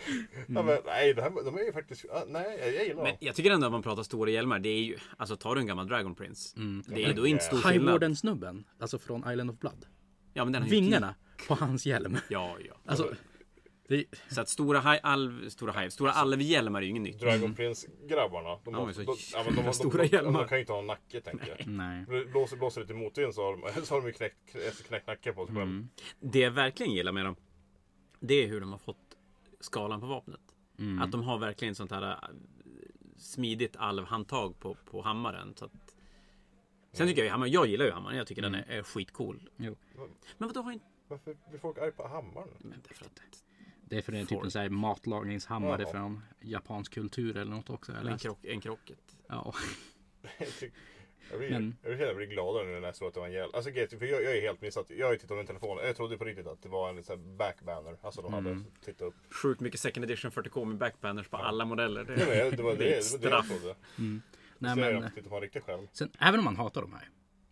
Ja, 0.47 0.63
men, 0.63 0.77
nej, 0.85 1.13
det 1.13 1.21
här, 1.21 1.45
de 1.45 1.57
är 1.57 1.63
ju 1.63 1.73
faktiskt... 1.73 2.05
Nej, 2.27 2.59
jag, 2.75 2.85
gillar 2.85 2.95
Men 2.95 3.05
dem. 3.05 3.17
jag 3.19 3.35
tycker 3.35 3.51
ändå 3.51 3.65
att 3.65 3.71
man 3.71 3.83
pratar 3.83 4.03
stora 4.03 4.29
hjälmar. 4.29 4.59
Det 4.59 4.69
är 4.69 4.83
ju, 4.83 4.97
alltså 5.17 5.35
tar 5.35 5.55
du 5.55 5.61
en 5.61 5.67
gammal 5.67 5.87
Dragon 5.87 6.15
Prince. 6.15 6.57
Mm. 6.57 6.83
Det 6.87 7.03
är 7.03 7.13
då 7.13 7.27
inte 7.27 7.43
stor 7.43 7.57
High 7.57 7.67
skillnad. 7.67 7.91
Warden 7.93 8.15
snubben. 8.15 8.63
Alltså 8.79 8.99
från 8.99 9.31
Island 9.31 9.51
of 9.51 9.59
Blood. 9.59 9.85
Ja, 10.33 10.43
men 10.43 10.53
den 10.53 10.61
har 10.61 10.69
ju 10.69 10.75
Vingarna 10.75 11.15
på 11.47 11.55
hans 11.55 11.85
hjälm. 11.85 12.17
Ja, 12.29 12.57
ja. 12.67 12.73
Alltså. 12.85 13.13
Det, 13.87 14.05
Så 14.29 14.41
att 14.41 14.49
stora 14.49 14.79
haj, 14.79 14.99
alv, 15.03 15.49
stora 15.49 15.71
haj, 15.71 15.91
stora 15.91 16.11
alvhjälmar 16.11 16.79
är 16.81 16.83
ju 16.83 16.89
inget 16.89 17.03
nytt. 17.03 17.19
Dragon 17.19 17.55
Prince-grabbarna. 17.55 18.59
De, 18.65 18.73
Ja, 18.73 18.85
men 18.85 18.93
så 18.93 19.01
de, 19.01 19.15
ja, 19.33 19.43
men 19.45 19.55
de, 19.55 19.65
de, 19.65 19.73
stora 19.73 20.03
de, 20.03 20.07
de, 20.09 20.15
hjälmar. 20.15 20.39
de 20.39 20.47
kan 20.47 20.57
ju 20.57 20.59
inte 20.59 20.73
ha 20.73 20.79
en 20.79 20.87
nacke, 20.87 21.21
tänker 21.21 21.55
jag. 21.57 21.67
nej. 21.67 22.05
Blåser, 22.31 22.57
blåser 22.57 22.81
lite 22.81 22.93
motvind 22.93 23.33
så 23.33 23.43
har 23.43 23.73
de, 23.75 23.81
så 23.85 23.95
har 23.95 24.01
de 24.01 24.07
ju 24.07 24.13
knäckt, 24.13 24.85
knäckt 24.87 25.07
nacke 25.07 25.33
på 25.33 25.45
sig 25.45 25.55
själv. 25.55 25.67
Mm. 25.69 25.89
Det 26.19 26.39
jag 26.39 26.51
verkligen 26.51 26.93
gillar 26.93 27.11
med 27.11 27.25
dem. 27.25 27.35
Det 28.19 28.43
är 28.43 28.47
hur 28.47 28.59
de 28.59 28.71
har 28.71 28.79
fått 28.79 29.06
skalan 29.59 29.99
på 29.99 30.07
vapnet. 30.07 30.41
Mm. 30.79 31.01
Att 31.01 31.11
de 31.11 31.23
har 31.23 31.37
verkligen 31.37 31.75
sånt 31.75 31.91
här 31.91 32.11
äh, 32.11 32.17
smidigt 33.17 33.75
alvhandtag 33.75 34.59
på, 34.59 34.75
på 34.75 35.01
hammaren. 35.01 35.53
Så 35.55 35.65
att... 35.65 35.95
Sen 36.91 37.07
tycker 37.07 37.21
jag 37.21 37.25
ju 37.25 37.31
hammaren, 37.31 37.51
jag 37.51 37.67
gillar 37.67 37.85
ju 37.85 37.91
hammaren. 37.91 38.17
Jag 38.17 38.27
tycker 38.27 38.41
den 38.41 38.55
är, 38.55 38.65
är 38.69 38.83
skitcool. 38.83 39.49
Jo. 39.57 39.75
Men 40.37 40.47
vadå 40.49 40.61
har 40.61 40.71
inte... 40.71 40.85
Varför 41.07 41.37
blir 41.49 41.59
folk 41.59 41.77
arga 41.77 41.91
på 41.91 42.07
hammaren? 42.07 42.49
Men 42.59 42.81
därför 42.87 43.05
att 43.05 43.21
Det 43.81 43.97
är 43.97 44.01
för 44.01 44.11
det 44.11 44.17
är 44.17 44.25
typ 44.25 44.37
Får. 44.37 44.45
en 44.45 44.51
sån 44.51 44.61
här 44.61 44.69
matlagningshammare 44.69 45.85
från 45.85 46.21
japansk 46.41 46.93
kultur 46.93 47.37
eller 47.37 47.51
något 47.51 47.69
också. 47.69 47.91
En, 47.91 48.17
krock, 48.17 48.45
en 48.45 48.61
krocket. 48.61 49.17
Ja. 49.27 49.53
Jag 51.31 51.33
Jag 51.33 51.39
blir, 51.39 51.49
Men- 51.59 51.75
jag, 51.83 51.97
blir, 51.97 52.07
jag 52.07 52.15
blir 52.15 52.27
gladare 52.27 52.65
nu 52.67 52.79
när 52.79 52.87
jag 52.87 52.95
såg 52.95 53.07
att 53.07 53.13
det 53.13 53.19
var 53.19 53.27
en 53.27 53.33
hjälm. 53.33 53.51
Alltså 53.53 53.71
för 53.71 54.05
jag, 54.05 54.23
jag 54.23 54.37
är 54.37 54.41
helt 54.41 54.61
missat. 54.61 54.89
Jag 54.89 55.05
har 55.05 55.11
ju 55.13 55.17
tittat 55.17 55.29
på 55.29 55.35
min 55.35 55.47
telefon. 55.47 55.77
Jag 55.83 55.95
trodde 55.95 56.17
på 56.17 56.25
riktigt 56.25 56.47
att 56.47 56.61
det 56.61 56.69
var 56.69 56.89
en 56.89 57.03
sån 57.03 57.19
här 57.19 57.27
backbanner. 57.37 57.97
Alltså 58.01 58.21
de 58.21 58.33
hade 58.33 58.49
Mm. 58.49 58.65
tittat 58.85 59.01
upp. 59.01 59.15
Sjukt 59.33 59.61
mycket 59.61 59.79
second 59.79 60.03
edition 60.05 60.31
40K 60.31 60.65
med 60.65 60.77
backbanners 60.77 61.27
på 61.27 61.37
Ja. 61.37 61.43
alla 61.43 61.65
modeller. 61.65 62.03
Det, 62.03 62.15
Nej, 62.15 62.37
jag- 62.37 62.57
det 62.57 62.63
var 62.63 62.71
det, 62.75 62.77
det 62.77 63.21
det, 63.21 63.29
jag 63.29 63.47
trodde. 63.47 63.75
Mm. 63.97 64.21
Så 64.59 64.65
Nej, 64.65 64.69
jag 64.69 64.77
men, 64.93 65.03
inte 65.03 65.15
tittat 65.15 65.29
på 65.29 65.35
en 65.35 65.41
riktig 65.41 65.63
skärm. 65.63 65.87
sen, 65.93 66.11
även 66.19 66.39
om 66.39 66.45
man 66.45 66.55
hatar 66.55 66.81
de 66.81 66.93
här. 66.93 67.09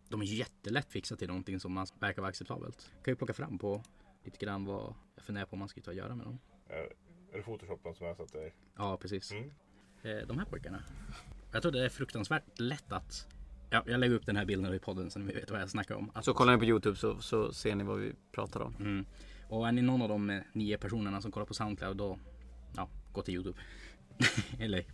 De 0.09 0.21
är 0.21 0.25
jättelätt 0.25 0.91
fixade 0.91 1.19
till 1.19 1.27
någonting 1.27 1.59
som 1.59 1.73
man 1.73 1.87
verkar 1.99 2.21
vara 2.21 2.29
acceptabelt. 2.29 2.91
Kan 3.03 3.11
ju 3.11 3.15
plocka 3.15 3.33
fram 3.33 3.57
på 3.59 3.83
lite 4.23 4.45
grann 4.45 4.65
vad 4.65 4.93
jag 5.15 5.23
funderar 5.25 5.45
på 5.45 5.53
om 5.53 5.59
man 5.59 5.69
ska 5.69 5.81
ta 5.81 5.91
och 5.91 5.97
göra 5.97 6.15
med 6.15 6.25
dem. 6.25 6.39
Är, 6.69 6.89
det 7.33 7.41
photoshopen 7.41 7.95
som 7.95 8.07
jag 8.07 8.17
satt 8.17 8.33
dig? 8.33 8.55
Ja, 8.77 8.97
precis. 8.97 9.31
Mm. 9.31 9.51
Eh, 10.03 10.27
de 10.27 10.37
här 10.39 10.45
pojkarna. 10.45 10.83
Jag 11.51 11.61
tror 11.61 11.71
det 11.71 11.85
är 11.85 11.89
fruktansvärt 11.89 12.59
lätt 12.59 12.91
att 12.91 13.27
Ja, 13.75 13.83
jag 13.85 13.99
lägger 13.99 14.15
upp 14.15 14.25
den 14.25 14.35
här 14.35 14.45
bilden 14.45 14.73
i 14.73 14.79
podden 14.79 15.11
så 15.11 15.19
ni 15.19 15.33
vet 15.33 15.51
vad 15.51 15.61
jag 15.61 15.69
snackar 15.69 15.95
om. 15.95 16.11
Att, 16.13 16.25
Så 16.25 16.33
kollar 16.33 16.53
ni 16.53 16.59
på 16.59 16.65
Youtube 16.65 16.97
så, 16.97 17.21
så 17.21 17.53
ser 17.53 17.75
ni 17.75 17.83
vad 17.83 17.99
vi 17.99 18.13
pratar 18.31 18.59
om. 18.59 18.75
Mm. 18.79 19.05
Och 19.49 19.67
är 19.67 19.71
ni 19.71 19.81
någon 19.81 20.01
av 20.01 20.09
de 20.09 20.29
eh, 20.29 20.41
nio 20.53 20.77
personerna 20.77 21.21
som 21.21 21.31
kollar 21.31 21.45
på 21.45 21.53
Soundcloud 21.53 21.97
då, 21.97 22.19
ja, 22.75 22.89
gå 23.11 23.21
till 23.21 23.33
Youtube. 23.33 23.57
Eller 24.59 24.85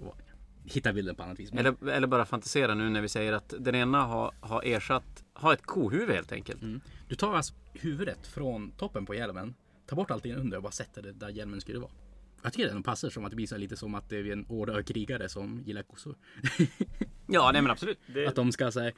hitta 0.65 0.93
bilden 0.93 1.15
på 1.15 1.23
annat 1.23 1.39
vis. 1.39 1.51
Eller, 1.51 1.89
eller 1.89 2.07
bara 2.07 2.25
fantisera 2.25 2.75
nu 2.75 2.89
när 2.89 3.01
vi 3.01 3.09
säger 3.09 3.33
att 3.33 3.53
den 3.59 3.75
ena 3.75 4.01
har, 4.01 4.31
har 4.39 4.63
ersatt, 4.65 5.23
har 5.33 5.53
ett 5.53 5.65
kohuvud 5.65 6.09
helt 6.09 6.31
enkelt. 6.31 6.61
mm. 6.61 6.81
Du 7.07 7.15
tar 7.15 7.35
alltså 7.35 7.53
huvudet 7.73 8.27
från 8.27 8.71
toppen 8.71 9.05
på 9.05 9.15
hjälmen, 9.15 9.55
tar 9.87 9.95
bort 9.95 10.11
allting 10.11 10.35
under 10.35 10.57
och 10.57 10.63
bara 10.63 10.71
sätter 10.71 11.01
det 11.01 11.11
där 11.11 11.29
hjälmen 11.29 11.61
skulle 11.61 11.79
vara. 11.79 11.91
Jag 12.43 12.53
tycker 12.53 12.67
det 12.67 12.73
nog 12.73 12.85
passar 12.85 13.09
som 13.09 13.25
att 13.25 13.31
det 13.31 13.35
här 13.51 13.57
lite 13.57 13.77
som 13.77 13.95
att 13.95 14.09
det 14.09 14.17
är 14.17 14.31
en 14.31 14.45
av 14.69 14.83
krigare 14.83 15.29
som 15.29 15.63
gillar 15.65 15.83
kossor. 15.83 16.15
Ja, 17.33 17.51
nej 17.51 17.61
men 17.61 17.71
absolut. 17.71 17.99
Det, 18.07 18.27
Att 18.27 18.35
de 18.35 18.51
ska 18.51 18.71
så 18.71 18.79
här, 18.79 18.93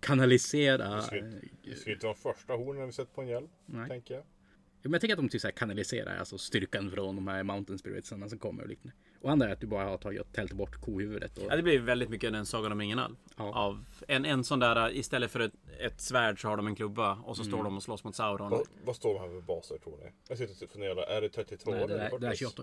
kanalisera. 0.00 0.96
Det 0.96 1.02
ska, 1.02 1.16
det 1.64 1.76
ska 1.76 1.92
inte 1.92 2.06
vara 2.06 2.16
första 2.16 2.52
hornen 2.52 2.86
vi 2.86 2.92
sett 2.92 3.14
på 3.14 3.22
en 3.22 3.28
hjälm, 3.28 3.48
Nej. 3.66 3.88
tänker 3.88 4.14
jag. 4.14 4.24
Men 4.82 4.92
jag 4.92 5.00
tänker 5.00 5.14
att 5.14 5.18
de 5.20 5.28
typ 5.28 5.40
så 5.40 5.46
här 5.46 5.52
kanaliserar 5.52 6.18
alltså 6.18 6.38
styrkan 6.38 6.90
från 6.90 7.16
de 7.16 7.28
här 7.28 7.42
mountain 7.42 7.78
spiritsarna 7.78 8.28
som 8.28 8.38
kommer 8.38 8.62
och 8.62 8.68
liknande. 8.68 8.96
Och 9.20 9.30
andra 9.30 9.48
är 9.48 9.52
att 9.52 9.60
du 9.60 9.66
bara 9.66 9.84
har 9.84 9.98
tagit 9.98 10.20
och 10.20 10.32
tält 10.32 10.52
bort 10.52 10.80
kohuvudet. 10.80 11.38
Och, 11.38 11.44
ja, 11.50 11.56
det 11.56 11.62
blir 11.62 11.78
väldigt 11.78 12.08
mycket 12.08 12.32
den 12.32 12.46
Sagan 12.46 12.72
om 12.72 12.80
ingen 12.80 12.98
alv. 12.98 13.16
Ja. 13.36 13.54
Av 13.54 13.84
en, 14.08 14.24
en 14.24 14.44
sån 14.44 14.58
där, 14.58 14.94
istället 14.96 15.30
för 15.30 15.40
ett, 15.40 15.52
ett 15.78 16.00
svärd 16.00 16.40
så 16.40 16.48
har 16.48 16.56
de 16.56 16.66
en 16.66 16.74
klubba 16.74 17.14
och 17.14 17.36
så 17.36 17.42
Mm. 17.42 17.52
står 17.52 17.64
de 17.64 17.76
och 17.76 17.82
slåss 17.82 18.04
mot 18.04 18.14
Sauron. 18.14 18.50
Vad, 18.50 18.66
vad 18.84 18.96
står 18.96 19.14
de 19.14 19.20
här 19.20 19.28
för 19.28 19.40
baser 19.40 19.78
tror 19.78 19.98
ni? 20.04 20.10
Jag 20.28 20.38
sitter 20.38 20.64
och 20.64 20.70
funderar, 20.70 20.96
är 21.02 21.20
det 21.20 21.28
32 21.28 21.70
Nej, 21.70 21.78
det, 21.78 21.84
eller 21.84 22.04
är, 22.04 22.18
det 22.18 22.26
är 22.26 22.30
40? 22.30 22.36
28. 22.38 22.62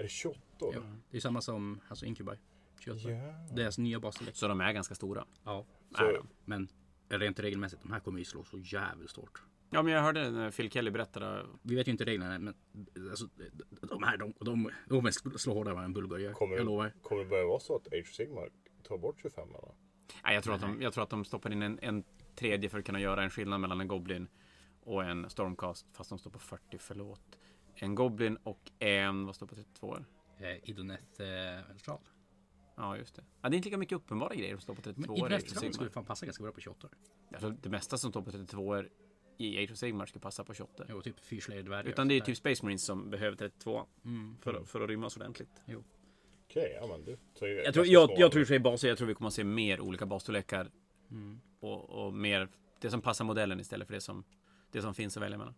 Är 0.00 0.02
det 0.04 0.08
28? 0.08 0.38
Ja, 0.58 0.72
det 1.10 1.16
är 1.16 1.20
samma 1.20 1.40
som 1.40 1.80
alltså 1.88 2.06
Incubi. 2.06 2.32
28. 2.80 3.10
Ja. 3.10 3.34
Deras 3.56 3.78
nya 3.78 4.00
basstorlek. 4.00 4.36
Så 4.36 4.48
de 4.48 4.60
är 4.60 4.72
ganska 4.72 4.94
stora. 4.94 5.24
Ja. 5.44 5.66
Så- 5.96 6.04
Är 6.04 6.12
de. 6.14 6.26
Men 6.44 6.68
rent 7.08 7.40
regelmässigt, 7.40 7.82
de 7.82 7.92
här 7.92 8.00
kommer 8.00 8.18
ju 8.18 8.24
slå 8.24 8.44
så 8.44 8.58
jävligt 8.58 9.16
hårt. 9.16 9.42
Ja, 9.70 9.82
men 9.82 9.92
jag 9.92 10.02
hörde 10.02 10.30
när 10.30 10.50
Phil 10.50 10.70
Kelly 10.70 10.90
berättade. 10.90 11.46
Vi 11.62 11.74
vet 11.74 11.88
ju 11.88 11.92
inte 11.92 12.04
reglerna 12.04 12.38
men 12.38 12.54
alltså, 13.10 13.28
de 13.82 14.02
här 14.02 14.16
de, 14.16 14.32
de, 14.40 14.70
de 14.88 15.12
slår 15.38 15.54
hårdare 15.54 15.72
än 15.72 15.76
vad 15.76 15.84
en 15.84 15.92
bulgar 15.92 16.18
gör. 16.18 16.32
Kommer, 16.32 16.56
Jag 16.56 16.64
lovar. 16.66 16.92
kommer 17.02 17.22
det 17.24 17.28
börja 17.30 17.46
vara 17.46 17.60
så 17.60 17.76
att 17.76 17.86
Age 17.86 18.00
of 18.08 18.14
Sigmar 18.14 18.48
tar 18.82 18.98
bort 18.98 19.20
25 19.22 19.48
eller? 19.48 19.74
Nej, 20.24 20.34
jag 20.34 20.44
tror, 20.44 20.54
att 20.54 20.60
de, 20.60 20.82
jag 20.82 20.92
tror 20.92 21.04
att 21.04 21.10
de 21.10 21.24
stoppar 21.24 21.52
in 21.52 21.62
en, 21.62 21.78
en 21.82 22.04
tredje 22.34 22.68
för 22.68 22.78
att 22.78 22.84
kunna 22.84 23.00
göra 23.00 23.22
en 23.24 23.30
skillnad 23.30 23.60
mellan 23.60 23.80
en 23.80 23.88
Goblin 23.88 24.28
och 24.80 25.04
en 25.04 25.30
Stormcast. 25.30 25.86
Fast 25.92 26.10
de 26.10 26.18
står 26.18 26.30
på 26.30 26.38
40, 26.38 26.78
förlåt. 26.78 27.38
En 27.74 27.94
Goblin 27.94 28.36
och 28.42 28.70
en, 28.78 29.26
vad 29.26 29.34
står 29.34 29.46
på 29.46 29.54
32? 29.54 29.96
Eh, 30.38 30.68
Idoneth 30.70 31.22
eh. 31.22 31.60
Ja, 32.76 32.96
just 32.96 33.14
det. 33.14 33.22
Ja, 33.42 33.48
det 33.48 33.54
är 33.54 33.56
inte 33.56 33.66
lika 33.68 33.78
mycket 33.78 33.96
uppenbara 33.96 34.34
grejer 34.34 34.52
som 34.54 34.60
står 34.60 34.74
på 34.74 34.82
32 34.82 35.12
Men 35.12 35.16
Idoneth 35.16 35.34
Age 35.36 35.42
of 35.42 35.48
Stral 35.48 35.60
Sigmar. 35.60 35.72
skulle 35.72 35.90
fan 35.90 36.04
passa 36.04 36.26
ganska 36.26 36.42
bra 36.42 36.52
på 36.52 36.60
28. 36.60 36.88
Alltså, 37.32 37.50
det 37.50 37.68
mesta 37.68 37.98
som 37.98 38.10
står 38.10 38.22
på 38.22 38.30
32 38.30 38.84
i 39.38 39.64
Age 39.64 39.72
of 39.72 39.78
Sigmar 39.78 40.06
skulle 40.06 40.20
passa 40.22 40.44
på 40.44 40.54
28. 40.54 40.84
Jo, 40.88 41.02
typ 41.02 41.20
fyrslayer 41.20 41.88
Utan 41.88 42.08
det 42.08 42.14
är 42.14 42.20
typ 42.20 42.36
Space 42.36 42.64
Marines 42.64 42.84
som 42.84 43.10
behöver 43.10 43.36
32 43.36 43.86
Mm. 44.04 44.36
för, 44.40 44.54
att- 44.54 44.68
för 44.68 44.80
att 44.80 44.88
rymmas 44.88 45.16
ordentligt. 45.16 45.62
Okej, 46.48 46.78
ja 46.80 46.86
men 46.86 47.04
du. 47.04 47.18
Jag 47.64 47.74
tror, 47.74 47.86
jag, 47.86 48.10
jag 48.16 48.32
tror 48.32 48.52
i 48.52 48.58
baser, 48.60 48.88
jag 48.88 48.98
tror 48.98 49.08
vi 49.08 49.14
kommer 49.14 49.28
att 49.28 49.34
se 49.34 49.44
mer 49.44 49.80
olika 49.80 50.06
basstorlekar 50.06 50.70
Mm. 51.10 51.40
och, 51.60 51.90
och 52.06 52.14
mer 52.14 52.48
det 52.80 52.90
som 52.90 53.00
passar 53.00 53.24
modellen 53.24 53.60
istället 53.60 53.86
för 53.86 53.94
det 53.94 54.00
som, 54.00 54.24
det 54.70 54.82
som 54.82 54.94
finns 54.94 55.16
att 55.16 55.22
välja 55.22 55.38
mellan. 55.38 55.54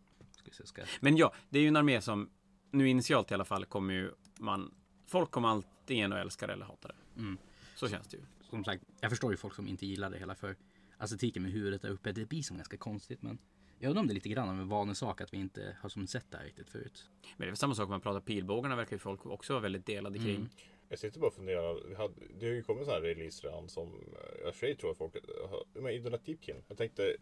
Ska 0.51 0.67
ska... 0.67 0.83
Men 1.01 1.17
ja, 1.17 1.33
det 1.49 1.59
är 1.59 1.63
ju 1.63 1.69
en 1.69 1.77
armé 1.77 2.01
som 2.01 2.31
nu 2.71 2.89
initialt 2.89 3.31
i 3.31 3.35
alla 3.35 3.45
fall 3.45 3.65
kommer 3.65 3.95
ju 3.95 4.11
man 4.39 4.75
Folk 5.07 5.31
kommer 5.31 5.49
antingen 5.49 6.13
att 6.13 6.19
älska 6.19 6.47
det 6.47 6.53
eller 6.53 6.65
hata 6.65 6.89
det. 6.89 7.21
Mm. 7.21 7.39
Så 7.75 7.89
känns 7.89 8.09
det 8.09 8.17
ju. 8.17 8.23
Som 8.51 8.65
sagt, 8.65 8.85
jag 9.01 9.11
förstår 9.11 9.31
ju 9.31 9.37
folk 9.37 9.55
som 9.55 9.69
inte 9.69 9.87
gillar 9.87 10.11
det 10.11 10.19
hela 10.19 10.35
för 10.35 10.57
estetiken 11.01 11.43
med 11.43 11.53
huvudet 11.53 11.83
där 11.83 11.89
uppe, 11.89 12.13
det 12.13 12.29
blir 12.29 12.43
som 12.43 12.57
ganska 12.57 12.77
konstigt 12.77 13.23
men 13.23 13.39
jag 13.79 13.89
undrar 13.89 14.01
om 14.01 14.07
det 14.07 14.13
är 14.13 14.15
lite 14.15 14.29
grann 14.29 14.49
av 14.49 14.61
en 14.61 14.69
vanesak 14.69 15.21
att 15.21 15.35
vi 15.35 15.39
inte 15.39 15.77
har 15.81 15.89
som 15.89 16.07
sett 16.07 16.31
det 16.31 16.37
här 16.37 16.45
riktigt 16.45 16.71
förut. 16.71 17.11
Men 17.23 17.39
det 17.39 17.45
är 17.45 17.47
väl 17.47 17.57
samma 17.57 17.75
sak 17.75 17.85
om 17.85 17.91
man 17.91 18.01
pratar 18.01 18.21
pilbågarna 18.21 18.77
verkar 18.77 18.93
ju 18.93 18.99
folk 18.99 19.27
också 19.27 19.53
vara 19.53 19.63
väldigt 19.63 19.87
delade 19.87 20.19
kring. 20.19 20.37
Mm. 20.37 20.49
Jag 20.89 20.99
sitter 20.99 21.21
bara 21.21 21.27
och 21.27 21.35
funderar. 21.35 21.89
Vi 21.89 21.95
hade, 21.95 22.15
det 22.41 22.47
har 22.47 22.53
ju 22.53 22.63
kommit 22.63 22.85
sådana 22.85 23.07
här 23.07 23.15
release 23.15 23.47
redan 23.47 23.69
som 23.69 23.89
eh, 23.89 24.45
jag 24.45 24.55
för 24.55 24.75
tror 24.75 24.91
att 24.91 24.99
folk 24.99 25.15
har. 25.51 25.81
Men 25.83 25.93
Idonat 25.93 26.25
Deepkin. 26.25 26.57
Jag 26.69 26.79
tänkte. 26.79 27.17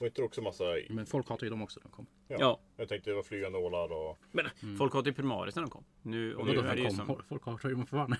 Var 0.00 0.06
inte 0.06 0.20
det 0.20 0.24
också 0.24 0.42
massa. 0.42 0.64
Men 0.90 1.06
folk 1.06 1.28
hatar 1.28 1.44
ju 1.46 1.50
dem 1.50 1.62
också 1.62 1.80
när 1.80 1.90
de 1.90 1.96
kom. 1.96 2.06
Ja. 2.28 2.36
Ja, 2.40 2.60
Jag 2.76 2.88
tänkte 2.88 3.10
det 3.10 3.16
var 3.16 3.22
flygande 3.22 3.58
ålar 3.58 3.92
och. 3.92 4.18
men 4.32 4.46
folk 4.78 4.92
hatade 4.92 5.10
ju 5.10 5.14
Primaris 5.14 5.54
när 5.56 5.62
de 5.62 5.70
kom. 5.70 5.84
Nu, 6.02 6.34
och 6.34 6.40
Och 6.40 6.46
nu 6.46 6.54
då 6.54 6.60
är 6.62 6.74
det 6.76 6.82
ju 6.82 6.86
kom, 6.88 6.96
som... 6.96 7.20
folk 7.28 7.44
hatar 7.44 7.68
ju 7.68 7.74
dem 7.74 7.86
fortfarande. 7.86 8.16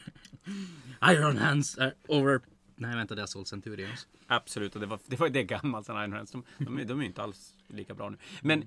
Iron 1.10 1.37
Hands 1.37 1.78
är 1.78 1.94
over... 2.08 2.40
Nej 2.76 2.96
vänta 2.96 3.14
det 3.14 3.22
är 3.22 3.26
Soul 3.26 3.46
Centurions. 3.46 4.08
Absolut, 4.26 4.74
och 4.74 4.80
det 4.80 4.87
var 4.87 4.98
det, 5.06 5.16
var 5.20 5.26
ju 5.26 5.32
det 5.32 5.42
gammalt 5.44 5.87
sedan 5.87 5.96
Iron 6.02 6.12
Hands. 6.12 6.30
De, 6.30 6.44
de, 6.58 6.78
är- 6.78 6.84
de 6.84 6.98
är 6.98 7.02
ju 7.02 7.08
inte 7.08 7.22
alls 7.22 7.54
lika 7.66 7.94
bra 7.94 8.10
nu. 8.10 8.16
Men 8.42 8.64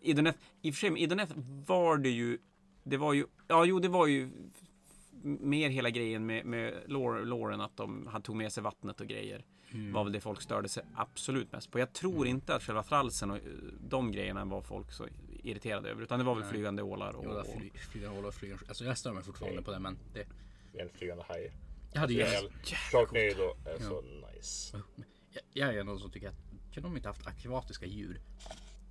Idoneth, 0.00 0.38
i 0.62 0.70
och 0.70 0.74
för 0.74 0.80
sig 0.80 0.90
med 0.90 1.02
Idoneth 1.02 1.32
var 1.66 1.96
det 1.98 2.10
ju, 2.10 2.38
det 2.82 2.96
var 2.96 3.12
ju, 3.12 3.26
ja 3.48 3.64
jo 3.64 3.78
det 3.78 3.88
var 3.88 4.06
ju 4.06 4.30
mer 5.22 5.68
hela 5.70 5.90
grejen 5.90 6.26
med, 6.26 6.44
med 6.46 6.74
loren 6.86 7.60
att 7.60 7.76
de 7.76 8.06
hade 8.06 8.24
tog 8.24 8.36
med 8.36 8.52
sig 8.52 8.62
vattnet 8.62 9.00
och 9.00 9.06
grejer. 9.06 9.44
Var 9.72 10.04
väl 10.04 10.12
det 10.12 10.20
folk 10.20 10.42
störde 10.42 10.68
sig 10.68 10.82
absolut 10.94 11.52
mest 11.52 11.70
på. 11.70 11.78
Jag 11.78 11.92
tror 11.92 12.26
inte 12.26 12.54
att 12.54 12.62
själva 12.62 12.82
fralsen 12.82 13.30
och 13.30 13.36
eh, 13.36 13.42
de 13.88 14.12
grejerna 14.12 14.44
var 14.44 14.62
folk 14.62 14.92
så 14.92 15.06
irriterade 15.42 15.90
över. 15.90 16.02
Utan 16.02 16.18
det 16.18 16.24
var 16.24 16.34
väl 16.34 16.42
Nej. 16.42 16.52
flygande 16.52 16.82
ålar 16.82 17.16
och... 17.16 17.24
Och 17.24 17.46
fly, 17.46 17.70
flyger 17.70 18.08
hål 18.08 18.24
och 18.24 18.34
flyger. 18.34 18.58
Alltså 18.68 18.84
jag 18.84 18.98
stör 18.98 19.12
mig 19.12 19.22
fortfarande 19.22 19.62
på 19.62 19.70
det 19.72 19.78
men 19.78 19.98
det... 20.12 20.26
En 20.72 20.88
flygande 20.88 21.24
haj. 21.28 21.52
Jag 21.92 22.00
hade 22.00 22.12
ju... 22.12 22.24
Sharknado 22.64 23.56
är 23.64 23.82
så 23.82 24.02
nice. 24.02 24.82
Jag, 25.52 25.68
jag 25.68 25.76
är 25.76 25.84
någon 25.84 25.98
som 26.00 26.10
tycker 26.10 26.28
att 26.28 26.46
kunde 26.72 26.88
de 26.88 26.96
inte 26.96 27.08
haft 27.08 27.26
akvatiska 27.26 27.86
djur 27.86 28.20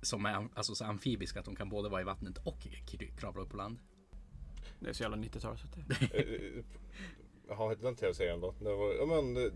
som 0.02 0.26
är 0.26 0.48
alltså, 0.54 0.74
så 0.74 0.84
amfibiska 0.84 1.38
att 1.38 1.44
de 1.44 1.56
kan 1.56 1.68
både 1.68 1.88
vara 1.88 2.00
i 2.00 2.04
vattnet 2.04 2.38
och 2.38 2.58
kr- 2.58 3.16
kravla 3.16 3.42
upp 3.42 3.50
på 3.50 3.56
land. 3.56 3.78
det 4.80 4.88
är 4.88 4.92
så 4.92 5.02
jävla 5.02 5.16
90-tal. 5.16 5.58
Så 5.58 5.66
att 5.66 5.74
det, 5.74 6.08
Jaha, 7.48 7.68
hette 7.68 7.82
den 7.82 7.96
tv-serien 7.96 8.40
då? 8.40 8.54
Det 8.58 8.74
var, 8.74 8.94
ja 8.94 9.06
men. 9.06 9.36
eh, 9.36 9.52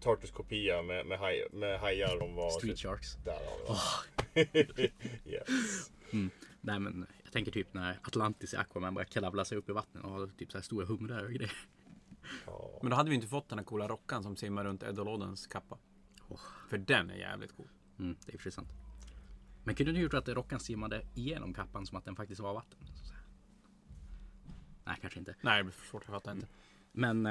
Tartus 0.00 0.30
kopia 0.30 0.82
med, 0.82 1.06
med, 1.06 1.18
haj, 1.18 1.46
med 1.52 1.80
hajar. 1.80 2.18
De 2.20 2.34
var 2.34 2.50
Street 2.50 2.78
Sharks. 2.78 3.16
Där 3.24 3.32
har 3.32 4.04
vi 4.34 4.62
det. 4.62 4.92
yes. 5.30 5.90
Nej 6.60 6.80
men 6.80 7.06
jag 7.24 7.32
tänker 7.32 7.52
typ 7.52 7.74
när 7.74 7.98
Atlantis 8.02 8.54
i 8.54 8.56
Aquaman 8.56 8.94
börjar 8.94 9.06
kravla 9.06 9.44
sig 9.44 9.58
upp 9.58 9.68
i 9.68 9.72
vattnet 9.72 10.04
och 10.04 10.10
har 10.10 10.26
typ 10.26 10.52
så 10.52 10.58
här 10.58 10.62
stora 10.62 10.86
humrar 10.86 11.24
och 11.24 11.30
grejer. 11.32 11.52
Ja. 12.46 12.78
men 12.82 12.90
då 12.90 12.96
hade 12.96 13.10
vi 13.10 13.14
inte 13.16 13.28
fått 13.28 13.48
den 13.48 13.58
här 13.58 13.64
coola 13.64 13.88
rockan 13.88 14.22
som 14.22 14.36
simmar 14.36 14.64
runt 14.64 14.82
Edolodens 14.82 15.46
kappa. 15.46 15.78
Åh. 16.28 16.40
För 16.68 16.78
den 16.78 17.10
är 17.10 17.16
jävligt 17.16 17.56
cool. 17.56 17.68
Mm, 17.98 18.16
det 18.26 18.34
är 18.34 18.38
sig 18.38 18.52
sant. 18.52 18.68
Men 19.64 19.74
kunde 19.74 19.92
du 19.92 20.00
gjort 20.00 20.14
att 20.14 20.28
rockan 20.28 20.60
simmade 20.60 21.06
igenom 21.14 21.54
kappan 21.54 21.86
som 21.86 21.98
att 21.98 22.04
den 22.04 22.16
faktiskt 22.16 22.40
var 22.40 22.54
vatten? 22.54 22.78
Så 22.94 23.06
så 23.06 23.12
här. 23.14 23.22
Nej, 24.84 24.96
kanske 25.00 25.18
inte. 25.18 25.34
Nej, 25.40 25.58
det 25.58 25.64
blir 25.64 25.72
för 25.72 25.86
svårt. 25.86 26.02
Jag 26.06 26.14
fattar 26.14 26.32
inte. 26.32 26.46
Men 26.96 27.26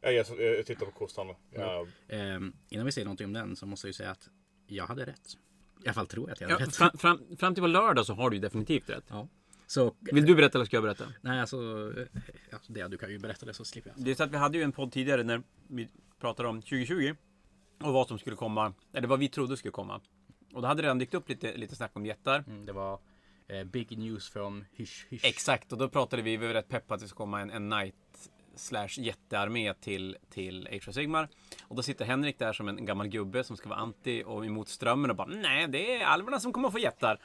Ja, 0.00 0.10
jag, 0.10 0.26
jag 0.40 0.66
tittar 0.66 0.86
på 0.86 0.92
kossan. 0.92 1.34
Ja, 1.50 1.86
ehm, 2.08 2.52
innan 2.68 2.86
vi 2.86 2.92
säger 2.92 3.04
någonting 3.04 3.26
om 3.26 3.32
den 3.32 3.56
så 3.56 3.66
måste 3.66 3.86
jag 3.86 3.88
ju 3.88 3.94
säga 3.94 4.10
att 4.10 4.28
jag 4.66 4.86
hade 4.86 5.04
rätt. 5.06 5.36
I 5.84 5.86
alla 5.86 5.94
fall 5.94 6.06
tror 6.06 6.28
jag 6.28 6.32
att 6.32 6.40
jag 6.40 6.50
Ja, 6.50 6.54
hade 6.54 6.64
rätt. 6.66 6.76
fram, 6.76 6.98
fram, 6.98 7.36
fram 7.36 7.54
till 7.54 7.62
på 7.62 7.66
lördag 7.66 8.06
så 8.06 8.14
har 8.14 8.30
du 8.30 8.36
ju 8.36 8.40
definitivt 8.42 8.90
rätt. 8.90 9.04
Ja. 9.08 9.28
Så, 9.66 9.94
Vill 10.00 10.26
du 10.26 10.34
berätta 10.34 10.58
eller 10.58 10.64
ska 10.66 10.76
jag 10.76 10.82
berätta? 10.84 11.04
nej 11.20 11.40
alltså, 11.40 11.56
eh, 11.96 12.06
alltså 12.52 12.72
det, 12.72 12.88
du 12.88 12.98
kan 12.98 13.10
ju 13.10 13.18
berätta 13.18 13.46
det 13.46 13.54
så 13.54 13.64
slipper 13.64 13.90
jag. 13.96 14.04
Det 14.04 14.10
är 14.10 14.14
så 14.14 14.22
att 14.22 14.30
vi 14.30 14.36
hade 14.36 14.58
ju 14.58 14.64
en 14.64 14.72
podd 14.72 14.92
tidigare 14.92 15.22
när 15.22 15.42
vi 15.68 15.88
pratade 16.20 16.48
om 16.48 16.62
2020 16.62 17.14
och 17.82 17.92
vad 17.92 18.08
som 18.08 18.18
skulle 18.18 18.36
komma, 18.36 18.72
eller 18.92 19.08
vad 19.08 19.18
vi 19.18 19.28
trodde 19.28 19.56
skulle 19.56 19.72
komma. 19.72 20.00
Och 20.54 20.62
då 20.62 20.68
hade 20.68 20.82
det 20.82 20.86
redan 20.86 20.98
dykt 20.98 21.14
upp 21.14 21.28
lite, 21.28 21.56
lite 21.56 21.76
snack 21.76 21.90
om 21.94 22.06
jättar. 22.06 22.44
Mm, 22.46 22.66
det 22.66 22.72
var 22.72 23.00
eh, 23.48 23.64
big 23.64 23.98
news 23.98 24.28
från 24.30 24.64
Hysch 24.72 25.06
Hysch. 25.08 25.24
Exakt, 25.24 25.72
och 25.72 25.78
då 25.78 25.88
pratade 25.88 26.22
vi, 26.22 26.36
vi 26.36 26.46
var 26.46 26.54
rätt 26.54 26.68
peppade 26.68 26.94
att 26.94 27.00
det 27.00 27.08
ska 27.08 27.16
komma 27.16 27.40
en, 27.40 27.50
en 27.50 27.70
Knight 27.70 27.94
slash 28.58 28.88
jättearmé 28.88 29.74
till, 29.74 30.16
till 30.30 30.68
Age 30.72 30.88
of 30.88 30.94
Sigmar. 30.94 31.28
Och 31.62 31.76
då 31.76 31.82
sitter 31.82 32.04
Henrik 32.04 32.38
där 32.38 32.52
som 32.52 32.68
en 32.68 32.86
gammal 32.86 33.08
gubbe 33.08 33.44
som 33.44 33.56
ska 33.56 33.68
vara 33.68 33.78
anti 33.78 34.22
och 34.26 34.46
emot 34.46 34.68
strömmen 34.68 35.10
och 35.10 35.16
bara 35.16 35.28
nej, 35.28 35.68
det 35.68 35.96
är 35.96 36.06
alverna 36.06 36.40
som 36.40 36.52
kommer 36.52 36.68
att 36.68 36.74
få 36.74 36.78
jättar. 36.78 37.20